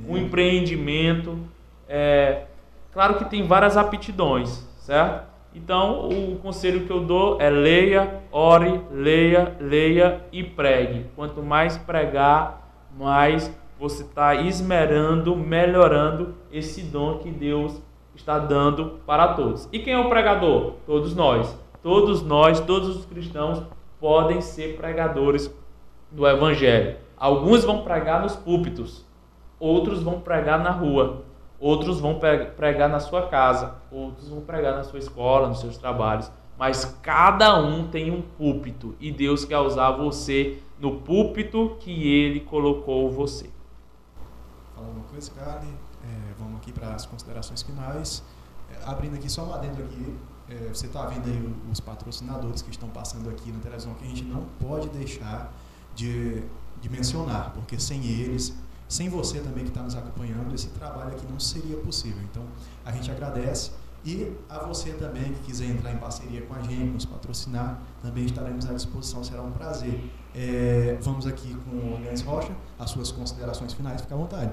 um 0.08 0.18
empreendimento. 0.18 1.38
É, 1.88 2.44
claro 2.92 3.16
que 3.16 3.26
tem 3.26 3.48
várias 3.48 3.78
aptidões, 3.78 4.68
certo? 4.80 5.32
Então, 5.54 6.08
o 6.08 6.40
conselho 6.42 6.86
que 6.86 6.92
eu 6.92 7.02
dou 7.02 7.42
é 7.42 7.50
leia, 7.50 8.22
ore, 8.32 8.80
leia, 8.90 9.56
leia 9.60 10.22
e 10.32 10.44
pregue. 10.44 11.08
Quanto 11.16 11.44
mais 11.44 11.78
pregar, 11.78 12.70
mais 12.98 13.54
você 13.78 14.04
está 14.04 14.36
esmerando, 14.36 15.36
melhorando 15.36 16.36
esse 16.52 16.84
dom 16.84 17.18
que 17.18 17.30
Deus 17.30 17.82
está 18.16 18.40
dando 18.40 19.00
para 19.06 19.34
todos. 19.34 19.68
E 19.74 19.80
quem 19.80 19.94
é 19.94 19.98
o 20.00 20.08
pregador? 20.08 20.76
Todos 20.86 21.14
nós. 21.16 21.58
Todos 21.82 22.22
nós, 22.22 22.60
todos 22.60 22.96
os 22.98 23.06
cristãos, 23.06 23.64
podem 24.00 24.40
ser 24.42 24.78
pregadores 24.78 25.54
do 26.12 26.28
Evangelho. 26.28 26.98
Alguns 27.18 27.64
vão 27.64 27.84
pregar 27.84 28.22
nos 28.22 28.36
púlpitos, 28.36 29.06
outros 29.60 30.04
vão 30.04 30.20
pregar 30.20 30.60
na 30.60 30.72
rua, 30.72 31.24
outros 31.60 32.00
vão 32.00 32.20
pregar 32.20 32.90
na 32.90 33.00
sua 33.00 33.28
casa, 33.28 33.76
outros 33.92 34.30
vão 34.30 34.42
pregar 34.42 34.76
na 34.76 34.84
sua 34.84 35.00
escola, 35.00 35.48
nos 35.48 35.60
seus 35.60 35.78
trabalhos. 35.78 36.32
Mas 36.58 36.86
cada 37.02 37.60
um 37.60 37.88
tem 37.88 38.12
um 38.12 38.22
púlpito 38.22 38.96
e 39.00 39.12
Deus 39.12 39.46
quer 39.46 39.58
usar 39.58 39.92
você 39.92 40.60
no 40.80 40.98
púlpito 40.98 41.78
que 41.80 42.12
Ele 42.12 42.42
colocou 42.42 43.10
você. 43.10 43.50
Fala 44.76 44.88
uma 44.88 45.04
coisa, 45.06 45.32
Carly. 45.32 45.74
É, 46.04 46.34
vamos 46.38 46.58
aqui 46.58 46.72
para 46.72 46.90
as 46.90 47.06
considerações 47.06 47.64
finais. 47.64 48.24
É, 48.72 48.90
abrindo 48.90 49.16
aqui 49.16 49.30
só 49.30 49.44
um 49.44 49.54
adendo 49.54 49.82
aqui 49.82 50.16
é, 50.52 50.70
você 50.74 50.88
está 50.88 51.06
vendo 51.06 51.28
aí 51.28 51.56
os 51.72 51.80
patrocinadores 51.80 52.62
que 52.62 52.70
estão 52.70 52.90
passando 52.90 53.30
aqui 53.30 53.52
na 53.52 53.60
televisão 53.60 53.94
que 53.96 54.04
a 54.04 54.08
gente 54.08 54.24
não 54.24 54.46
pode 54.60 54.90
deixar 54.90 55.54
de 55.96 56.44
de 56.82 56.90
mencionar, 56.90 57.52
porque 57.54 57.80
sem 57.80 58.04
eles, 58.04 58.58
sem 58.90 59.08
você 59.08 59.40
também 59.40 59.64
que 59.64 59.70
está 59.70 59.82
nos 59.82 59.96
acompanhando, 59.96 60.54
esse 60.54 60.68
trabalho 60.70 61.12
aqui 61.12 61.26
não 61.30 61.40
seria 61.40 61.78
possível. 61.78 62.22
Então, 62.30 62.44
a 62.84 62.92
gente 62.92 63.10
agradece 63.10 63.72
e 64.04 64.36
a 64.50 64.58
você 64.60 64.92
também 64.94 65.32
que 65.32 65.42
quiser 65.42 65.66
entrar 65.66 65.94
em 65.94 65.98
parceria 65.98 66.42
com 66.42 66.56
a 66.56 66.62
gente, 66.62 66.86
nos 66.86 67.06
patrocinar, 67.06 67.80
também 68.02 68.26
estaremos 68.26 68.68
à 68.68 68.74
disposição, 68.74 69.24
será 69.24 69.44
um 69.44 69.52
prazer. 69.52 70.02
É, 70.36 70.98
vamos 71.02 71.28
aqui 71.28 71.56
com 71.56 71.76
o 71.76 71.94
Orleans 71.94 72.22
Rocha, 72.24 72.52
as 72.80 72.90
suas 72.90 73.12
considerações 73.12 73.74
finais, 73.74 74.02
fica 74.02 74.16
à 74.16 74.18
vontade. 74.18 74.52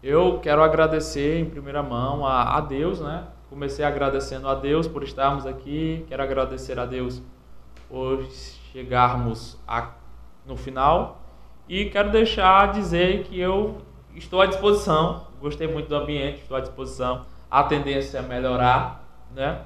Eu 0.00 0.38
quero 0.38 0.62
agradecer 0.62 1.40
em 1.40 1.50
primeira 1.50 1.82
mão 1.82 2.24
a, 2.24 2.56
a 2.56 2.60
Deus, 2.60 3.00
né? 3.00 3.26
Comecei 3.50 3.84
agradecendo 3.84 4.46
a 4.46 4.54
Deus 4.54 4.86
por 4.86 5.02
estarmos 5.02 5.46
aqui, 5.46 6.04
quero 6.06 6.22
agradecer 6.22 6.78
a 6.78 6.84
Deus 6.84 7.22
por 7.88 8.22
chegarmos 8.72 9.58
a, 9.66 9.92
no 10.46 10.56
final. 10.56 11.22
E 11.66 11.86
quero 11.86 12.10
deixar 12.10 12.72
dizer 12.72 13.24
que 13.24 13.40
eu 13.40 13.78
estou 14.14 14.42
à 14.42 14.46
disposição, 14.46 15.26
gostei 15.40 15.66
muito 15.66 15.88
do 15.88 15.96
ambiente, 15.96 16.42
estou 16.42 16.56
à 16.56 16.60
disposição. 16.60 17.24
A 17.50 17.64
tendência 17.64 18.18
é 18.18 18.22
melhorar, 18.22 19.04
né? 19.34 19.62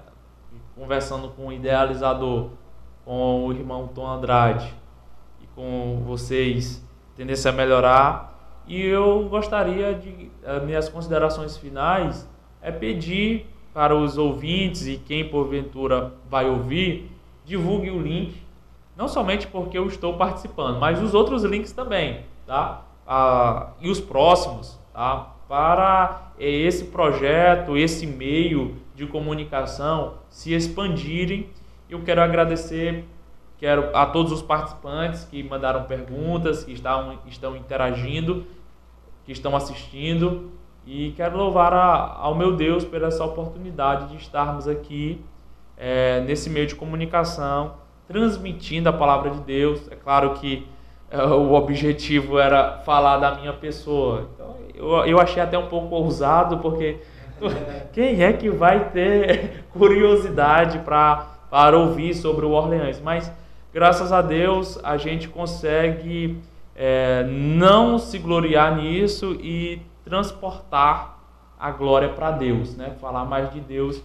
Conversando 0.76 1.28
com 1.30 1.48
o 1.48 1.52
idealizador, 1.52 2.50
com 3.04 3.46
o 3.46 3.52
irmão 3.52 3.88
Tom 3.88 4.06
Andrade 4.06 4.72
e 5.40 5.46
com 5.48 6.02
vocês, 6.06 6.84
a 7.12 7.16
tendência 7.16 7.48
é 7.48 7.52
melhorar. 7.52 8.62
E 8.66 8.80
eu 8.80 9.28
gostaria 9.28 9.92
de, 9.92 10.30
as 10.46 10.62
minhas 10.62 10.88
considerações 10.88 11.56
finais 11.56 12.28
é 12.60 12.70
pedir 12.70 13.51
para 13.72 13.96
os 13.96 14.18
ouvintes 14.18 14.86
e 14.86 14.96
quem 14.96 15.28
porventura 15.28 16.12
vai 16.28 16.48
ouvir, 16.48 17.10
divulgue 17.44 17.90
o 17.90 18.00
link, 18.00 18.40
não 18.96 19.08
somente 19.08 19.46
porque 19.46 19.76
eu 19.76 19.86
estou 19.86 20.16
participando, 20.16 20.78
mas 20.78 21.02
os 21.02 21.14
outros 21.14 21.42
links 21.44 21.72
também, 21.72 22.20
tá? 22.46 22.84
Ah, 23.06 23.70
e 23.80 23.90
os 23.90 24.00
próximos, 24.00 24.78
tá? 24.92 25.32
para 25.52 26.32
é, 26.38 26.48
esse 26.48 26.86
projeto, 26.86 27.76
esse 27.76 28.06
meio 28.06 28.76
de 28.94 29.06
comunicação 29.06 30.14
se 30.30 30.54
expandirem. 30.54 31.50
Eu 31.90 32.00
quero 32.02 32.22
agradecer 32.22 33.04
quero 33.58 33.94
a 33.94 34.06
todos 34.06 34.32
os 34.32 34.42
participantes 34.42 35.24
que 35.24 35.40
mandaram 35.42 35.84
perguntas, 35.84 36.64
que 36.64 36.72
estão, 36.72 37.18
estão 37.28 37.54
interagindo, 37.54 38.44
que 39.24 39.30
estão 39.30 39.54
assistindo. 39.54 40.50
E 40.86 41.12
quero 41.16 41.36
louvar 41.36 41.72
a, 41.72 42.16
ao 42.18 42.34
meu 42.34 42.56
Deus 42.56 42.84
por 42.84 43.02
essa 43.02 43.24
oportunidade 43.24 44.08
de 44.08 44.16
estarmos 44.16 44.66
aqui 44.66 45.24
é, 45.76 46.20
nesse 46.20 46.50
meio 46.50 46.66
de 46.66 46.74
comunicação, 46.74 47.74
transmitindo 48.08 48.88
a 48.88 48.92
palavra 48.92 49.30
de 49.30 49.40
Deus. 49.40 49.88
É 49.90 49.94
claro 49.94 50.34
que 50.34 50.66
é, 51.10 51.22
o 51.22 51.52
objetivo 51.52 52.38
era 52.38 52.78
falar 52.78 53.18
da 53.18 53.34
minha 53.36 53.52
pessoa. 53.52 54.28
Então, 54.34 54.56
eu, 54.74 54.88
eu 55.06 55.20
achei 55.20 55.40
até 55.40 55.56
um 55.56 55.68
pouco 55.68 55.94
ousado, 55.94 56.58
porque 56.58 56.98
quem 57.92 58.22
é 58.24 58.32
que 58.32 58.50
vai 58.50 58.90
ter 58.90 59.64
curiosidade 59.70 60.80
pra, 60.80 61.38
para 61.48 61.78
ouvir 61.78 62.14
sobre 62.14 62.44
o 62.44 62.50
Orleans? 62.50 63.00
Mas, 63.00 63.30
graças 63.72 64.10
a 64.10 64.20
Deus, 64.20 64.80
a 64.82 64.96
gente 64.96 65.28
consegue 65.28 66.38
é, 66.74 67.24
não 67.24 67.98
se 67.98 68.18
gloriar 68.18 68.76
nisso 68.76 69.38
e 69.40 69.80
transportar 70.04 71.18
a 71.58 71.70
glória 71.70 72.08
para 72.08 72.30
Deus, 72.32 72.76
né? 72.76 72.96
Falar 73.00 73.24
mais 73.24 73.52
de 73.52 73.60
Deus, 73.60 74.02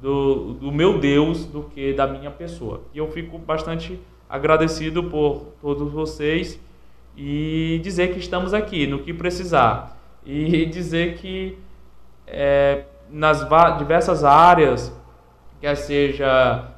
do, 0.00 0.54
do 0.54 0.72
meu 0.72 0.98
Deus, 0.98 1.44
do 1.44 1.64
que 1.64 1.92
da 1.92 2.06
minha 2.06 2.30
pessoa. 2.30 2.82
E 2.92 2.98
eu 2.98 3.10
fico 3.10 3.38
bastante 3.38 4.00
agradecido 4.28 5.04
por 5.04 5.52
todos 5.60 5.92
vocês 5.92 6.60
e 7.16 7.80
dizer 7.82 8.12
que 8.12 8.18
estamos 8.18 8.52
aqui 8.52 8.86
no 8.86 9.00
que 9.00 9.12
precisar. 9.12 9.98
E 10.24 10.66
dizer 10.66 11.16
que 11.18 11.58
é, 12.26 12.84
nas 13.10 13.46
diversas 13.78 14.24
áreas, 14.24 14.92
quer 15.60 15.76
seja 15.76 16.70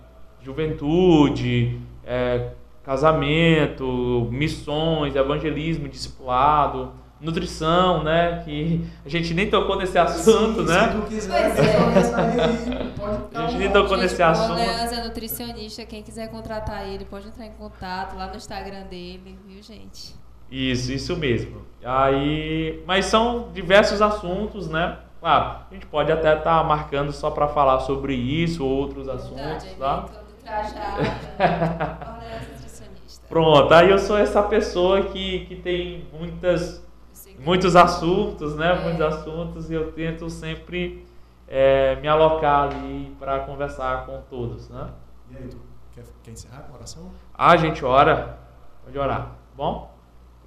juventude, 0.42 1.80
é, 2.04 2.50
casamento, 2.84 4.28
missões, 4.30 5.16
evangelismo, 5.16 5.88
discipulado, 5.88 6.92
nutrição, 7.20 8.02
né? 8.02 8.42
Que 8.44 8.84
a 9.04 9.08
gente 9.08 9.32
nem 9.32 9.48
tocou 9.48 9.76
nesse 9.76 9.98
assunto, 9.98 10.66
se, 10.66 10.68
né? 10.68 10.88
Se 10.88 10.94
tu 10.94 11.02
quiser, 11.02 11.56
é. 11.56 13.38
a 13.38 13.46
gente 13.46 13.58
nem 13.58 13.72
tocou 13.72 13.96
nesse 13.96 14.22
assunto. 14.22 14.52
O 14.52 14.54
Leandro 14.54 14.94
é 14.94 15.04
nutricionista, 15.04 15.84
quem 15.84 16.02
quiser 16.02 16.30
contratar 16.30 16.86
ele 16.86 17.04
pode 17.04 17.28
entrar 17.28 17.46
em 17.46 17.52
contato 17.52 18.16
lá 18.16 18.26
no 18.28 18.36
Instagram 18.36 18.82
dele, 18.84 19.38
viu, 19.46 19.62
gente? 19.62 20.14
Isso, 20.50 20.92
isso 20.92 21.16
mesmo. 21.16 21.62
Aí, 21.84 22.82
mas 22.86 23.06
são 23.06 23.50
diversos 23.52 24.00
assuntos, 24.02 24.68
né? 24.68 24.98
Claro, 25.20 25.60
a 25.70 25.74
gente 25.74 25.86
pode 25.86 26.12
até 26.12 26.36
estar 26.36 26.58
tá 26.58 26.64
marcando 26.64 27.12
só 27.12 27.30
para 27.30 27.48
falar 27.48 27.80
sobre 27.80 28.14
isso 28.14 28.64
ou 28.64 28.70
outros 28.70 29.08
assuntos, 29.08 29.64
Verdade, 29.64 29.74
tá? 29.78 30.06
Trajado, 30.44 32.16
Pronto, 33.28 33.74
aí 33.74 33.90
eu 33.90 33.98
sou 33.98 34.16
essa 34.16 34.40
pessoa 34.40 35.02
que, 35.02 35.46
que 35.46 35.56
tem 35.56 36.06
muitas 36.12 36.85
muitos 37.38 37.76
assuntos, 37.76 38.56
né? 38.56 38.72
É. 38.72 38.84
Muitos 38.84 39.00
assuntos 39.00 39.70
e 39.70 39.74
eu 39.74 39.92
tento 39.92 40.28
sempre 40.30 41.06
é, 41.48 41.96
me 41.96 42.08
alocar 42.08 42.64
ali 42.64 43.14
para 43.18 43.40
conversar 43.40 44.06
com 44.06 44.20
todos, 44.28 44.68
né? 44.68 44.88
E 45.30 45.36
aí, 45.36 45.50
quer, 45.94 46.04
quer 46.22 46.30
encerrar 46.30 46.62
com 46.62 46.74
oração? 46.74 47.10
Ah, 47.34 47.52
a 47.52 47.56
gente 47.56 47.84
ora. 47.84 48.38
Pode 48.84 48.98
orar. 48.98 49.32
Bom? 49.56 49.94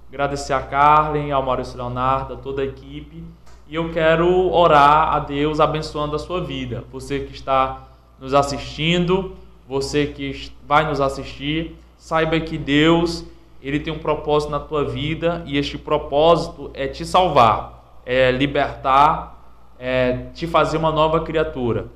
Agradecer 0.08 0.52
a 0.52 0.62
Carlen, 0.62 1.30
ao 1.30 1.42
Maurício 1.42 1.76
Leonardo, 1.76 2.34
a 2.34 2.36
toda 2.36 2.62
a 2.62 2.64
equipe. 2.64 3.22
E 3.68 3.74
eu 3.74 3.92
quero 3.92 4.50
orar 4.50 5.14
a 5.14 5.20
Deus 5.20 5.60
abençoando 5.60 6.16
a 6.16 6.18
sua 6.18 6.42
vida. 6.42 6.84
Você 6.90 7.20
que 7.20 7.32
está 7.32 7.84
nos 8.18 8.34
assistindo, 8.34 9.36
você 9.68 10.06
que 10.06 10.50
vai 10.66 10.84
nos 10.84 11.00
assistir, 11.00 11.76
saiba 11.96 12.40
que 12.40 12.58
Deus 12.58 13.24
ele 13.62 13.80
tem 13.80 13.92
um 13.92 13.98
propósito 13.98 14.50
na 14.50 14.60
tua 14.60 14.84
vida 14.84 15.42
e 15.46 15.58
este 15.58 15.76
propósito 15.76 16.70
é 16.72 16.86
te 16.86 17.04
salvar, 17.04 18.00
é 18.06 18.30
libertar, 18.30 19.38
é 19.78 20.26
te 20.34 20.46
fazer 20.46 20.76
uma 20.78 20.90
nova 20.90 21.20
criatura. 21.20 21.88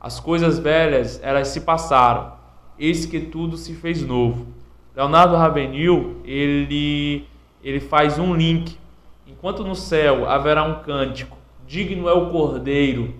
As 0.00 0.18
coisas 0.18 0.58
velhas, 0.58 1.20
elas 1.22 1.48
se 1.48 1.60
passaram, 1.60 2.32
eis 2.78 3.04
que 3.04 3.20
tudo 3.20 3.56
se 3.56 3.74
fez 3.74 4.02
novo. 4.02 4.46
Leonardo 4.96 5.36
Ravenil, 5.36 6.20
ele, 6.24 7.26
ele 7.62 7.80
faz 7.80 8.18
um 8.18 8.34
link. 8.34 8.78
Enquanto 9.26 9.62
no 9.62 9.74
céu 9.74 10.28
haverá 10.28 10.64
um 10.64 10.82
cântico, 10.82 11.36
digno 11.66 12.08
é 12.08 12.12
o 12.12 12.30
cordeiro, 12.30 13.14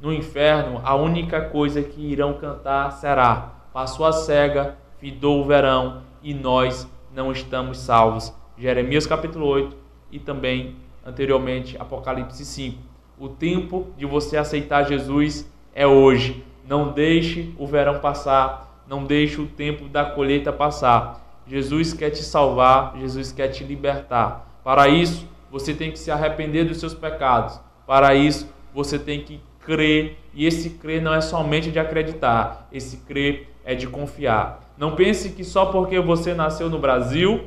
no 0.00 0.12
inferno 0.12 0.80
a 0.84 0.94
única 0.94 1.40
coisa 1.40 1.82
que 1.82 2.00
irão 2.00 2.34
cantar 2.34 2.90
será: 2.92 3.52
passou 3.72 4.04
a 4.04 4.12
cega, 4.12 4.76
fidou 4.98 5.40
o 5.40 5.44
verão 5.44 6.02
e 6.22 6.34
nós 6.34 6.88
não 7.14 7.30
estamos 7.30 7.78
salvos. 7.78 8.32
Jeremias 8.58 9.06
capítulo 9.06 9.46
8 9.46 9.76
e 10.10 10.18
também 10.18 10.76
anteriormente 11.06 11.76
Apocalipse 11.78 12.44
5. 12.44 12.78
O 13.18 13.28
tempo 13.28 13.86
de 13.96 14.04
você 14.04 14.36
aceitar 14.36 14.82
Jesus 14.84 15.48
é 15.72 15.86
hoje. 15.86 16.44
Não 16.66 16.92
deixe 16.92 17.54
o 17.56 17.66
verão 17.66 18.00
passar, 18.00 18.82
não 18.88 19.04
deixe 19.04 19.40
o 19.40 19.46
tempo 19.46 19.88
da 19.88 20.04
colheita 20.04 20.52
passar. 20.52 21.42
Jesus 21.46 21.92
quer 21.92 22.10
te 22.10 22.22
salvar, 22.22 22.96
Jesus 22.98 23.30
quer 23.30 23.48
te 23.48 23.62
libertar. 23.62 24.60
Para 24.64 24.88
isso, 24.88 25.28
você 25.50 25.72
tem 25.74 25.92
que 25.92 25.98
se 25.98 26.10
arrepender 26.10 26.64
dos 26.64 26.78
seus 26.78 26.94
pecados. 26.94 27.60
Para 27.86 28.14
isso, 28.14 28.48
você 28.74 28.98
tem 28.98 29.22
que 29.22 29.40
crer, 29.60 30.18
e 30.32 30.46
esse 30.46 30.70
crer 30.70 31.00
não 31.00 31.14
é 31.14 31.20
somente 31.20 31.70
de 31.70 31.78
acreditar, 31.78 32.68
esse 32.72 32.98
crer 32.98 33.48
é 33.64 33.74
de 33.74 33.86
confiar. 33.86 34.63
Não 34.76 34.96
pense 34.96 35.30
que 35.30 35.44
só 35.44 35.66
porque 35.66 36.00
você 36.00 36.34
nasceu 36.34 36.68
no 36.68 36.78
Brasil, 36.78 37.44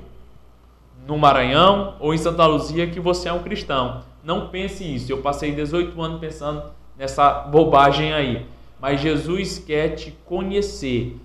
no 1.06 1.18
Maranhão 1.18 1.96
ou 2.00 2.14
em 2.14 2.18
Santa 2.18 2.46
Luzia 2.46 2.88
que 2.88 3.00
você 3.00 3.28
é 3.28 3.34
um 3.34 3.44
cristão. 3.44 4.02
Não 4.24 4.48
pense 4.48 4.84
isso. 4.84 5.12
Eu 5.12 5.20
passei 5.20 5.52
18 5.52 6.02
anos 6.02 6.20
pensando 6.20 6.64
nessa 6.98 7.30
bobagem 7.30 8.14
aí. 8.14 8.46
Mas 8.80 9.02
Jesus 9.02 9.60
quer 9.60 9.96
te 9.96 10.12
conhecer 10.26 11.18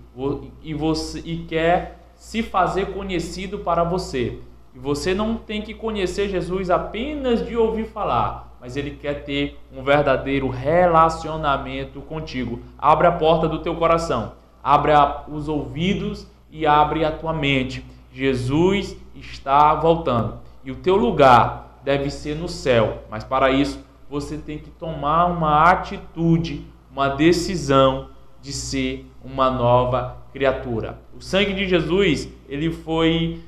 e, 0.63 0.75
você, 0.75 1.21
e 1.25 1.39
quer 1.49 2.01
se 2.15 2.43
fazer 2.43 2.87
conhecido 2.87 3.61
para 3.61 3.85
você. 3.85 4.39
E 4.75 4.79
você 4.79 5.15
não 5.15 5.37
tem 5.37 5.63
que 5.63 5.75
conhecer 5.75 6.29
Jesus 6.29 6.71
apenas 6.71 7.47
de 7.47 7.57
ouvir 7.57 7.85
falar, 7.85 8.57
mas 8.59 8.75
ele 8.75 8.93
quer 8.93 9.23
ter 9.23 9.59
um 9.71 9.83
verdadeiro 9.83 10.49
relacionamento 10.49 12.01
contigo. 12.01 12.61
Abre 12.79 13.07
a 13.07 13.13
porta 13.13 13.47
do 13.47 13.59
teu 13.59 13.77
coração 13.77 14.33
abre 14.63 14.93
os 15.29 15.49
ouvidos 15.49 16.27
e 16.51 16.67
abre 16.67 17.05
a 17.05 17.11
tua 17.11 17.33
mente. 17.33 17.85
Jesus 18.13 18.97
está 19.15 19.75
voltando 19.75 20.39
e 20.65 20.71
o 20.71 20.77
teu 20.77 20.97
lugar 20.97 21.81
deve 21.83 22.11
ser 22.11 22.37
no 22.37 22.49
céu, 22.49 23.03
mas 23.11 23.25
para 23.25 23.51
isso 23.51 23.83
você 24.09 24.37
tem 24.37 24.59
que 24.59 24.71
tomar 24.71 25.27
uma 25.27 25.71
atitude, 25.71 26.65
uma 26.91 27.09
decisão 27.09 28.09
de 28.41 28.53
ser 28.53 29.07
uma 29.25 29.51
nova 29.51 30.19
criatura. 30.33 30.99
O 31.17 31.21
sangue 31.21 31.55
de 31.55 31.67
Jesus, 31.67 32.29
ele 32.49 32.71
foi 32.71 33.41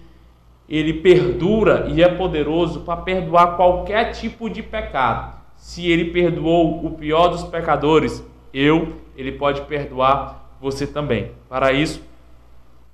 ele 0.69 0.95
perdura 0.95 1.87
e 1.89 2.03
é 2.03 2.09
poderoso 2.09 2.81
para 2.81 3.03
perdoar 3.03 3.57
qualquer 3.57 4.13
tipo 4.13 4.49
de 4.49 4.63
pecado. 4.63 5.37
Se 5.57 5.87
ele 5.87 6.07
perdoou 6.07 6.85
o 6.85 6.93
pior 6.93 7.29
dos 7.29 7.45
pecadores, 7.45 8.25
eu, 8.53 8.95
ele 9.17 9.33
pode 9.33 9.61
perdoar 9.63 10.44
você 10.65 10.87
também. 10.87 11.33
Para 11.47 11.75
isso, 11.75 12.01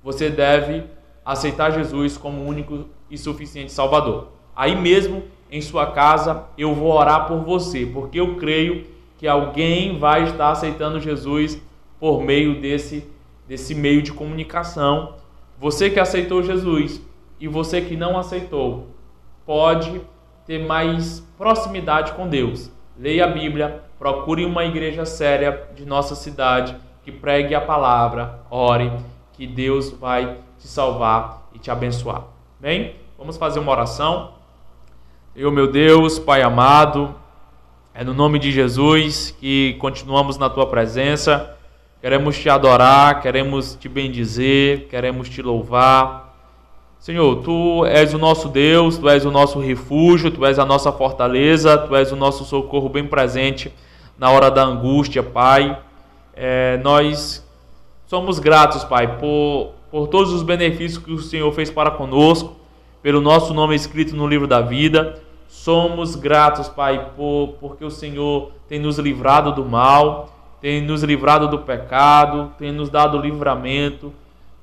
você 0.03 0.29
deve 0.29 0.83
aceitar 1.23 1.71
Jesus 1.71 2.17
como 2.17 2.45
único 2.45 2.89
e 3.09 3.17
suficiente 3.17 3.71
Salvador. 3.71 4.27
Aí 4.53 4.75
mesmo 4.75 5.23
em 5.49 5.61
sua 5.61 5.89
casa, 5.91 6.43
eu 6.57 6.75
vou 6.75 6.91
orar 6.91 7.27
por 7.27 7.39
você, 7.39 7.85
porque 7.85 8.19
eu 8.19 8.35
creio 8.35 8.87
que 9.17 9.25
alguém 9.25 9.97
vai 9.97 10.23
estar 10.25 10.51
aceitando 10.51 10.99
Jesus 10.99 11.61
por 11.97 12.21
meio 12.21 12.59
desse, 12.59 13.07
desse 13.47 13.73
meio 13.73 14.01
de 14.01 14.11
comunicação. 14.11 15.15
Você 15.57 15.89
que 15.89 15.99
aceitou 15.99 16.43
Jesus 16.43 17.01
e 17.39 17.47
você 17.47 17.79
que 17.79 17.95
não 17.95 18.17
aceitou, 18.17 18.87
pode 19.45 20.01
ter 20.45 20.59
mais 20.59 21.25
proximidade 21.37 22.11
com 22.13 22.27
Deus. 22.27 22.69
Leia 22.99 23.23
a 23.23 23.29
Bíblia, 23.29 23.81
procure 23.97 24.43
uma 24.43 24.65
igreja 24.65 25.05
séria 25.05 25.69
de 25.73 25.85
nossa 25.85 26.15
cidade 26.15 26.75
que 27.03 27.11
pregue 27.11 27.55
a 27.55 27.61
palavra, 27.61 28.39
ore, 28.49 28.91
que 29.33 29.47
Deus 29.47 29.89
vai 29.91 30.37
te 30.59 30.67
salvar 30.67 31.47
e 31.53 31.59
te 31.59 31.71
abençoar. 31.71 32.23
Bem? 32.59 32.95
Vamos 33.17 33.37
fazer 33.37 33.59
uma 33.59 33.71
oração. 33.71 34.33
Eu, 35.35 35.51
meu 35.51 35.71
Deus, 35.71 36.19
Pai 36.19 36.41
amado, 36.41 37.15
é 37.93 38.03
no 38.03 38.13
nome 38.13 38.37
de 38.37 38.51
Jesus 38.51 39.35
que 39.39 39.75
continuamos 39.79 40.37
na 40.37 40.49
tua 40.49 40.67
presença. 40.67 41.57
Queremos 41.99 42.37
te 42.37 42.49
adorar, 42.49 43.21
queremos 43.21 43.75
te 43.75 43.89
bendizer, 43.89 44.87
queremos 44.87 45.29
te 45.29 45.41
louvar. 45.41 46.35
Senhor, 46.99 47.37
tu 47.37 47.83
és 47.85 48.13
o 48.13 48.19
nosso 48.19 48.47
Deus, 48.47 48.97
tu 48.97 49.09
és 49.09 49.25
o 49.25 49.31
nosso 49.31 49.59
refúgio, 49.59 50.29
tu 50.29 50.45
és 50.45 50.59
a 50.59 50.65
nossa 50.65 50.91
fortaleza, 50.91 51.77
tu 51.77 51.95
és 51.95 52.11
o 52.11 52.15
nosso 52.15 52.45
socorro 52.45 52.89
bem 52.89 53.07
presente 53.07 53.73
na 54.17 54.29
hora 54.29 54.51
da 54.51 54.63
angústia, 54.63 55.23
Pai. 55.23 55.77
É, 56.33 56.77
nós 56.83 57.45
somos 58.07 58.39
gratos, 58.39 58.83
Pai, 58.83 59.17
por, 59.17 59.73
por 59.89 60.07
todos 60.07 60.31
os 60.33 60.43
benefícios 60.43 61.03
que 61.03 61.11
o 61.11 61.19
Senhor 61.19 61.51
fez 61.53 61.69
para 61.69 61.91
conosco 61.91 62.61
pelo 63.01 63.19
nosso 63.19 63.53
nome 63.53 63.75
escrito 63.75 64.15
no 64.15 64.27
livro 64.27 64.47
da 64.47 64.61
vida. 64.61 65.19
Somos 65.47 66.15
gratos, 66.15 66.69
Pai, 66.69 67.09
por, 67.15 67.55
porque 67.59 67.83
o 67.83 67.91
Senhor 67.91 68.51
tem 68.67 68.79
nos 68.79 68.97
livrado 68.99 69.51
do 69.53 69.65
mal, 69.65 70.29
tem 70.61 70.81
nos 70.81 71.03
livrado 71.03 71.47
do 71.47 71.59
pecado, 71.59 72.51
tem 72.57 72.71
nos 72.71 72.89
dado 72.89 73.17
livramento. 73.17 74.13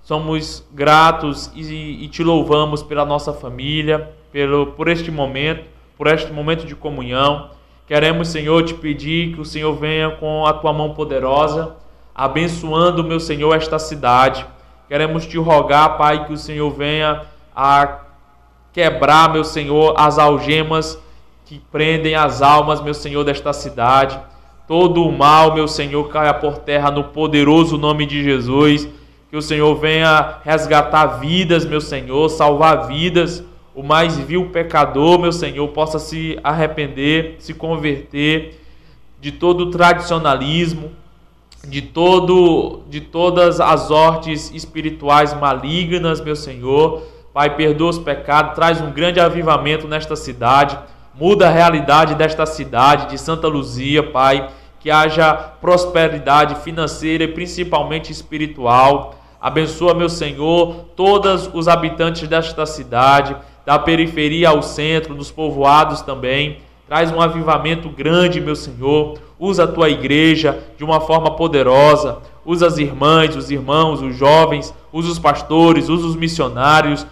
Somos 0.02 0.66
gratos 0.72 1.52
e, 1.54 2.04
e 2.04 2.08
te 2.08 2.22
louvamos 2.22 2.82
pela 2.82 3.04
nossa 3.04 3.32
família, 3.32 4.10
pelo, 4.32 4.68
por 4.68 4.88
este 4.88 5.10
momento, 5.10 5.64
por 5.96 6.06
este 6.06 6.32
momento 6.32 6.64
de 6.64 6.74
comunhão. 6.74 7.50
Queremos, 7.88 8.28
Senhor, 8.28 8.62
te 8.64 8.74
pedir 8.74 9.34
que 9.34 9.40
o 9.40 9.46
Senhor 9.46 9.74
venha 9.74 10.10
com 10.10 10.44
a 10.44 10.52
tua 10.52 10.74
mão 10.74 10.92
poderosa, 10.92 11.74
abençoando, 12.14 13.02
meu 13.02 13.18
Senhor, 13.18 13.56
esta 13.56 13.78
cidade. 13.78 14.44
Queremos 14.86 15.26
te 15.26 15.38
rogar, 15.38 15.96
Pai, 15.96 16.26
que 16.26 16.32
o 16.34 16.36
Senhor 16.36 16.70
venha 16.70 17.22
a 17.56 18.00
quebrar, 18.74 19.32
meu 19.32 19.42
Senhor, 19.42 19.94
as 19.96 20.18
algemas 20.18 21.02
que 21.46 21.58
prendem 21.72 22.14
as 22.14 22.42
almas, 22.42 22.82
meu 22.82 22.92
Senhor, 22.92 23.24
desta 23.24 23.54
cidade. 23.54 24.20
Todo 24.66 25.02
o 25.02 25.10
mal, 25.10 25.54
meu 25.54 25.66
Senhor, 25.66 26.10
caia 26.10 26.34
por 26.34 26.58
terra 26.58 26.90
no 26.90 27.04
poderoso 27.04 27.78
nome 27.78 28.04
de 28.04 28.22
Jesus. 28.22 28.86
Que 29.30 29.36
o 29.36 29.40
Senhor 29.40 29.74
venha 29.76 30.40
resgatar 30.44 31.06
vidas, 31.20 31.64
meu 31.64 31.80
Senhor, 31.80 32.28
salvar 32.28 32.86
vidas. 32.86 33.42
O 33.78 33.82
mais 33.84 34.18
vil 34.18 34.46
pecador, 34.46 35.20
meu 35.20 35.30
Senhor, 35.30 35.68
possa 35.68 36.00
se 36.00 36.36
arrepender, 36.42 37.36
se 37.38 37.54
converter 37.54 38.60
de 39.20 39.30
todo 39.30 39.66
o 39.66 39.70
tradicionalismo, 39.70 40.90
de 41.64 41.80
todo 41.82 42.82
de 42.88 43.00
todas 43.00 43.60
as 43.60 43.88
hortes 43.88 44.50
espirituais 44.52 45.32
malignas, 45.32 46.20
meu 46.20 46.34
Senhor. 46.34 47.04
Pai, 47.32 47.54
perdoa 47.54 47.90
os 47.90 48.00
pecados, 48.00 48.56
traz 48.56 48.80
um 48.80 48.90
grande 48.90 49.20
avivamento 49.20 49.86
nesta 49.86 50.16
cidade, 50.16 50.76
muda 51.14 51.46
a 51.46 51.52
realidade 51.52 52.16
desta 52.16 52.46
cidade, 52.46 53.10
de 53.10 53.16
Santa 53.16 53.46
Luzia, 53.46 54.02
Pai, 54.02 54.50
que 54.80 54.90
haja 54.90 55.34
prosperidade 55.34 56.56
financeira 56.64 57.22
e 57.22 57.28
principalmente 57.28 58.10
espiritual. 58.10 59.14
Abençoa, 59.40 59.94
meu 59.94 60.08
Senhor, 60.08 60.86
todos 60.96 61.48
os 61.54 61.68
habitantes 61.68 62.26
desta 62.26 62.66
cidade, 62.66 63.36
da 63.68 63.78
periferia 63.78 64.48
ao 64.48 64.62
centro, 64.62 65.14
dos 65.14 65.30
povoados 65.30 66.00
também. 66.00 66.56
Traz 66.86 67.12
um 67.12 67.20
avivamento 67.20 67.90
grande, 67.90 68.40
meu 68.40 68.56
Senhor. 68.56 69.18
Usa 69.38 69.64
a 69.64 69.68
tua 69.68 69.90
igreja 69.90 70.58
de 70.78 70.82
uma 70.82 71.02
forma 71.02 71.32
poderosa. 71.32 72.16
Usa 72.46 72.66
as 72.66 72.78
irmãs, 72.78 73.36
os 73.36 73.50
irmãos, 73.50 74.00
os 74.00 74.16
jovens. 74.16 74.74
Usa 74.90 75.12
os 75.12 75.18
pastores, 75.18 75.90
usa 75.90 76.06
os 76.06 76.16
missionários 76.16 77.06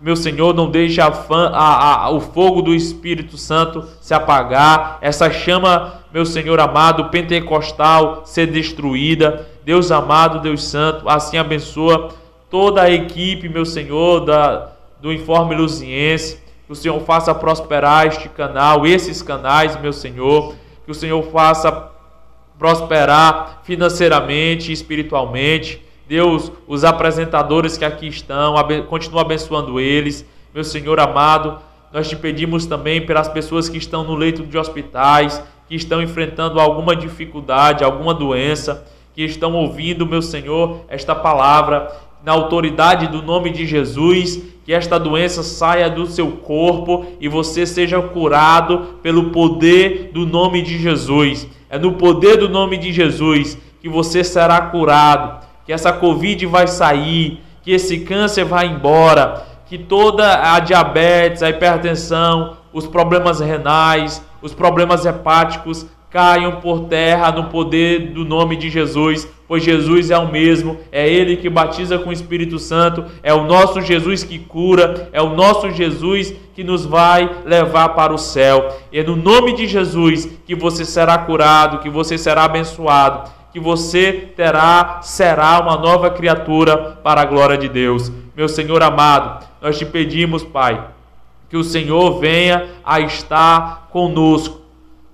meu 0.00 0.16
Senhor, 0.16 0.54
não 0.54 0.70
deixe 0.70 0.98
a 0.98 1.12
fã, 1.12 1.50
a, 1.52 2.06
a, 2.06 2.10
o 2.10 2.20
fogo 2.20 2.62
do 2.62 2.74
Espírito 2.74 3.36
Santo 3.36 3.84
se 4.00 4.14
apagar, 4.14 4.96
essa 5.02 5.30
chama, 5.30 6.00
meu 6.10 6.24
Senhor 6.24 6.58
amado, 6.58 7.10
pentecostal, 7.10 8.22
ser 8.24 8.46
destruída. 8.46 9.46
Deus 9.62 9.92
amado, 9.92 10.40
Deus 10.40 10.64
santo, 10.64 11.06
assim 11.06 11.36
abençoa 11.36 12.08
toda 12.50 12.80
a 12.80 12.90
equipe, 12.90 13.46
meu 13.46 13.66
Senhor, 13.66 14.20
da, 14.20 14.72
do 15.00 15.12
Informe 15.12 15.54
Luziense. 15.54 16.40
Que 16.66 16.72
o 16.72 16.76
Senhor 16.76 17.00
faça 17.00 17.34
prosperar 17.34 18.06
este 18.06 18.28
canal, 18.28 18.86
esses 18.86 19.22
canais, 19.22 19.80
meu 19.80 19.92
Senhor. 19.92 20.54
Que 20.84 20.90
o 20.90 20.94
Senhor 20.94 21.22
faça 21.30 21.90
prosperar 22.58 23.62
financeiramente 23.64 24.70
espiritualmente 24.70 25.82
Deus, 26.10 26.50
os 26.66 26.82
apresentadores 26.82 27.78
que 27.78 27.84
aqui 27.84 28.08
estão, 28.08 28.56
continua 28.88 29.20
abençoando 29.20 29.78
eles. 29.78 30.26
Meu 30.52 30.64
Senhor 30.64 30.98
amado, 30.98 31.60
nós 31.92 32.08
te 32.08 32.16
pedimos 32.16 32.66
também 32.66 33.06
pelas 33.06 33.28
pessoas 33.28 33.68
que 33.68 33.78
estão 33.78 34.02
no 34.02 34.16
leito 34.16 34.42
de 34.42 34.58
hospitais, 34.58 35.40
que 35.68 35.76
estão 35.76 36.02
enfrentando 36.02 36.58
alguma 36.58 36.96
dificuldade, 36.96 37.84
alguma 37.84 38.12
doença, 38.12 38.84
que 39.14 39.22
estão 39.22 39.54
ouvindo, 39.54 40.04
meu 40.04 40.20
Senhor, 40.20 40.80
esta 40.88 41.14
palavra, 41.14 41.92
na 42.24 42.32
autoridade 42.32 43.06
do 43.06 43.22
nome 43.22 43.50
de 43.50 43.66
Jesus, 43.66 44.42
que 44.64 44.72
esta 44.72 44.98
doença 44.98 45.42
saia 45.42 45.88
do 45.88 46.06
seu 46.06 46.30
corpo 46.32 47.06
e 47.20 47.28
você 47.28 47.66
seja 47.66 48.00
curado 48.00 48.98
pelo 49.02 49.30
poder 49.30 50.10
do 50.12 50.26
nome 50.26 50.62
de 50.62 50.78
Jesus. 50.78 51.46
É 51.68 51.78
no 51.78 51.92
poder 51.92 52.36
do 52.36 52.48
nome 52.48 52.76
de 52.76 52.92
Jesus 52.92 53.56
que 53.80 53.88
você 53.88 54.22
será 54.22 54.60
curado 54.60 55.40
que 55.70 55.72
essa 55.72 55.92
Covid 55.92 56.46
vai 56.46 56.66
sair, 56.66 57.40
que 57.62 57.70
esse 57.70 58.00
câncer 58.00 58.44
vai 58.44 58.66
embora, 58.66 59.46
que 59.66 59.78
toda 59.78 60.52
a 60.52 60.58
diabetes, 60.58 61.44
a 61.44 61.48
hipertensão, 61.48 62.56
os 62.72 62.88
problemas 62.88 63.38
renais, 63.38 64.20
os 64.42 64.52
problemas 64.52 65.06
hepáticos 65.06 65.86
caiam 66.10 66.60
por 66.60 66.86
terra 66.86 67.30
no 67.30 67.44
poder 67.44 68.12
do 68.12 68.24
nome 68.24 68.56
de 68.56 68.68
Jesus, 68.68 69.28
pois 69.46 69.62
Jesus 69.62 70.10
é 70.10 70.18
o 70.18 70.30
mesmo, 70.30 70.78
é 70.90 71.08
Ele 71.08 71.36
que 71.36 71.48
batiza 71.48 71.98
com 71.98 72.10
o 72.10 72.12
Espírito 72.12 72.58
Santo, 72.58 73.04
é 73.22 73.32
o 73.32 73.44
nosso 73.44 73.80
Jesus 73.80 74.24
que 74.24 74.38
cura, 74.38 75.08
é 75.12 75.22
o 75.22 75.34
nosso 75.34 75.70
Jesus 75.70 76.34
que 76.54 76.64
nos 76.64 76.84
vai 76.84 77.30
levar 77.44 77.90
para 77.90 78.12
o 78.12 78.18
céu. 78.18 78.76
E 78.90 78.98
é 78.98 79.02
no 79.02 79.16
nome 79.16 79.54
de 79.54 79.66
Jesus 79.66 80.28
que 80.44 80.54
você 80.54 80.84
será 80.84 81.16
curado, 81.18 81.78
que 81.78 81.88
você 81.88 82.18
será 82.18 82.44
abençoado 82.44 83.40
que 83.52 83.58
você 83.58 84.12
terá, 84.36 85.00
será 85.02 85.60
uma 85.60 85.76
nova 85.76 86.10
criatura 86.10 86.98
para 87.02 87.22
a 87.22 87.24
glória 87.24 87.58
de 87.58 87.68
Deus. 87.68 88.10
Meu 88.36 88.48
Senhor 88.48 88.82
amado, 88.82 89.44
nós 89.60 89.76
te 89.76 89.84
pedimos, 89.84 90.44
Pai, 90.44 90.82
que 91.48 91.56
o 91.56 91.64
Senhor 91.64 92.20
venha 92.20 92.68
a 92.84 93.00
estar 93.00 93.88
conosco, 93.90 94.59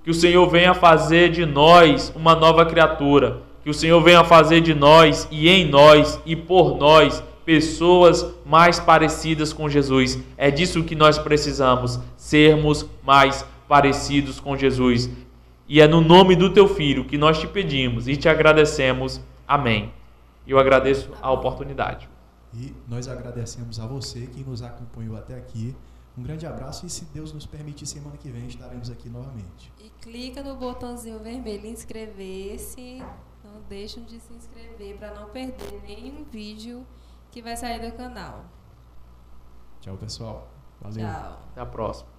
que 0.07 0.11
o 0.13 0.15
Senhor 0.15 0.49
venha 0.49 0.73
fazer 0.73 1.33
de 1.33 1.45
nós 1.45 2.13
uma 2.15 2.37
nova 2.37 2.65
criatura, 2.65 3.43
que 3.65 3.69
o 3.69 3.75
Senhor 3.75 4.01
venha 4.01 4.23
fazer 4.23 4.61
de 4.61 4.73
nós 4.73 5.27
e 5.33 5.49
em 5.49 5.69
nós 5.69 6.21
e 6.25 6.37
por 6.37 6.77
nós 6.77 7.25
pessoas 7.45 8.25
mais 8.45 8.79
parecidas 8.79 9.53
com 9.53 9.69
Jesus. 9.69 10.23
É 10.37 10.49
disso 10.49 10.85
que 10.85 10.95
nós 10.95 11.19
precisamos, 11.19 11.99
sermos 12.17 12.87
mais 13.05 13.45
parecidos 13.67 14.39
com 14.39 14.57
Jesus. 14.57 15.11
E 15.69 15.81
é 15.81 15.89
no 15.89 16.01
nome 16.01 16.37
do 16.37 16.53
teu 16.53 16.69
filho 16.69 17.05
que 17.05 17.19
nós 17.19 17.41
te 17.41 17.49
pedimos 17.49 18.07
e 18.07 18.17
te 18.17 18.29
agradecemos. 18.29 19.21
Amém. 19.45 19.93
Eu 20.47 20.57
agradeço 20.57 21.11
a 21.21 21.33
oportunidade. 21.33 22.09
E 22.55 22.73
nós 22.89 23.09
agradecemos 23.09 23.81
a 23.81 23.87
você 23.89 24.21
que 24.21 24.45
nos 24.45 24.63
acompanhou 24.63 25.17
até 25.17 25.35
aqui. 25.35 25.75
Um 26.17 26.23
grande 26.23 26.47
abraço 26.47 26.87
e 26.87 26.91
se 26.91 27.05
Deus 27.07 27.33
nos 27.33 27.45
permitir, 27.45 27.87
semana 27.87 28.17
que 28.17 28.31
vem 28.31 28.47
estaremos 28.47 28.91
aqui 28.91 29.09
novamente. 29.09 29.71
E 29.79 29.91
clica 30.01 30.43
no 30.43 30.57
botãozinho 30.57 31.19
vermelho 31.19 31.67
inscrever-se. 31.67 33.03
Não 33.45 33.61
deixem 33.69 34.03
de 34.05 34.19
se 34.19 34.33
inscrever 34.33 34.97
para 34.99 35.15
não 35.15 35.29
perder 35.29 35.83
nenhum 35.83 36.25
vídeo 36.25 36.87
que 37.31 37.43
vai 37.43 37.57
sair 37.57 37.79
do 37.79 37.95
canal. 37.97 38.47
Tchau, 39.81 39.97
pessoal. 39.99 40.49
Valeu. 40.81 41.07
Tchau. 41.07 41.39
Até 41.51 41.61
a 41.61 41.67
próxima. 41.67 42.16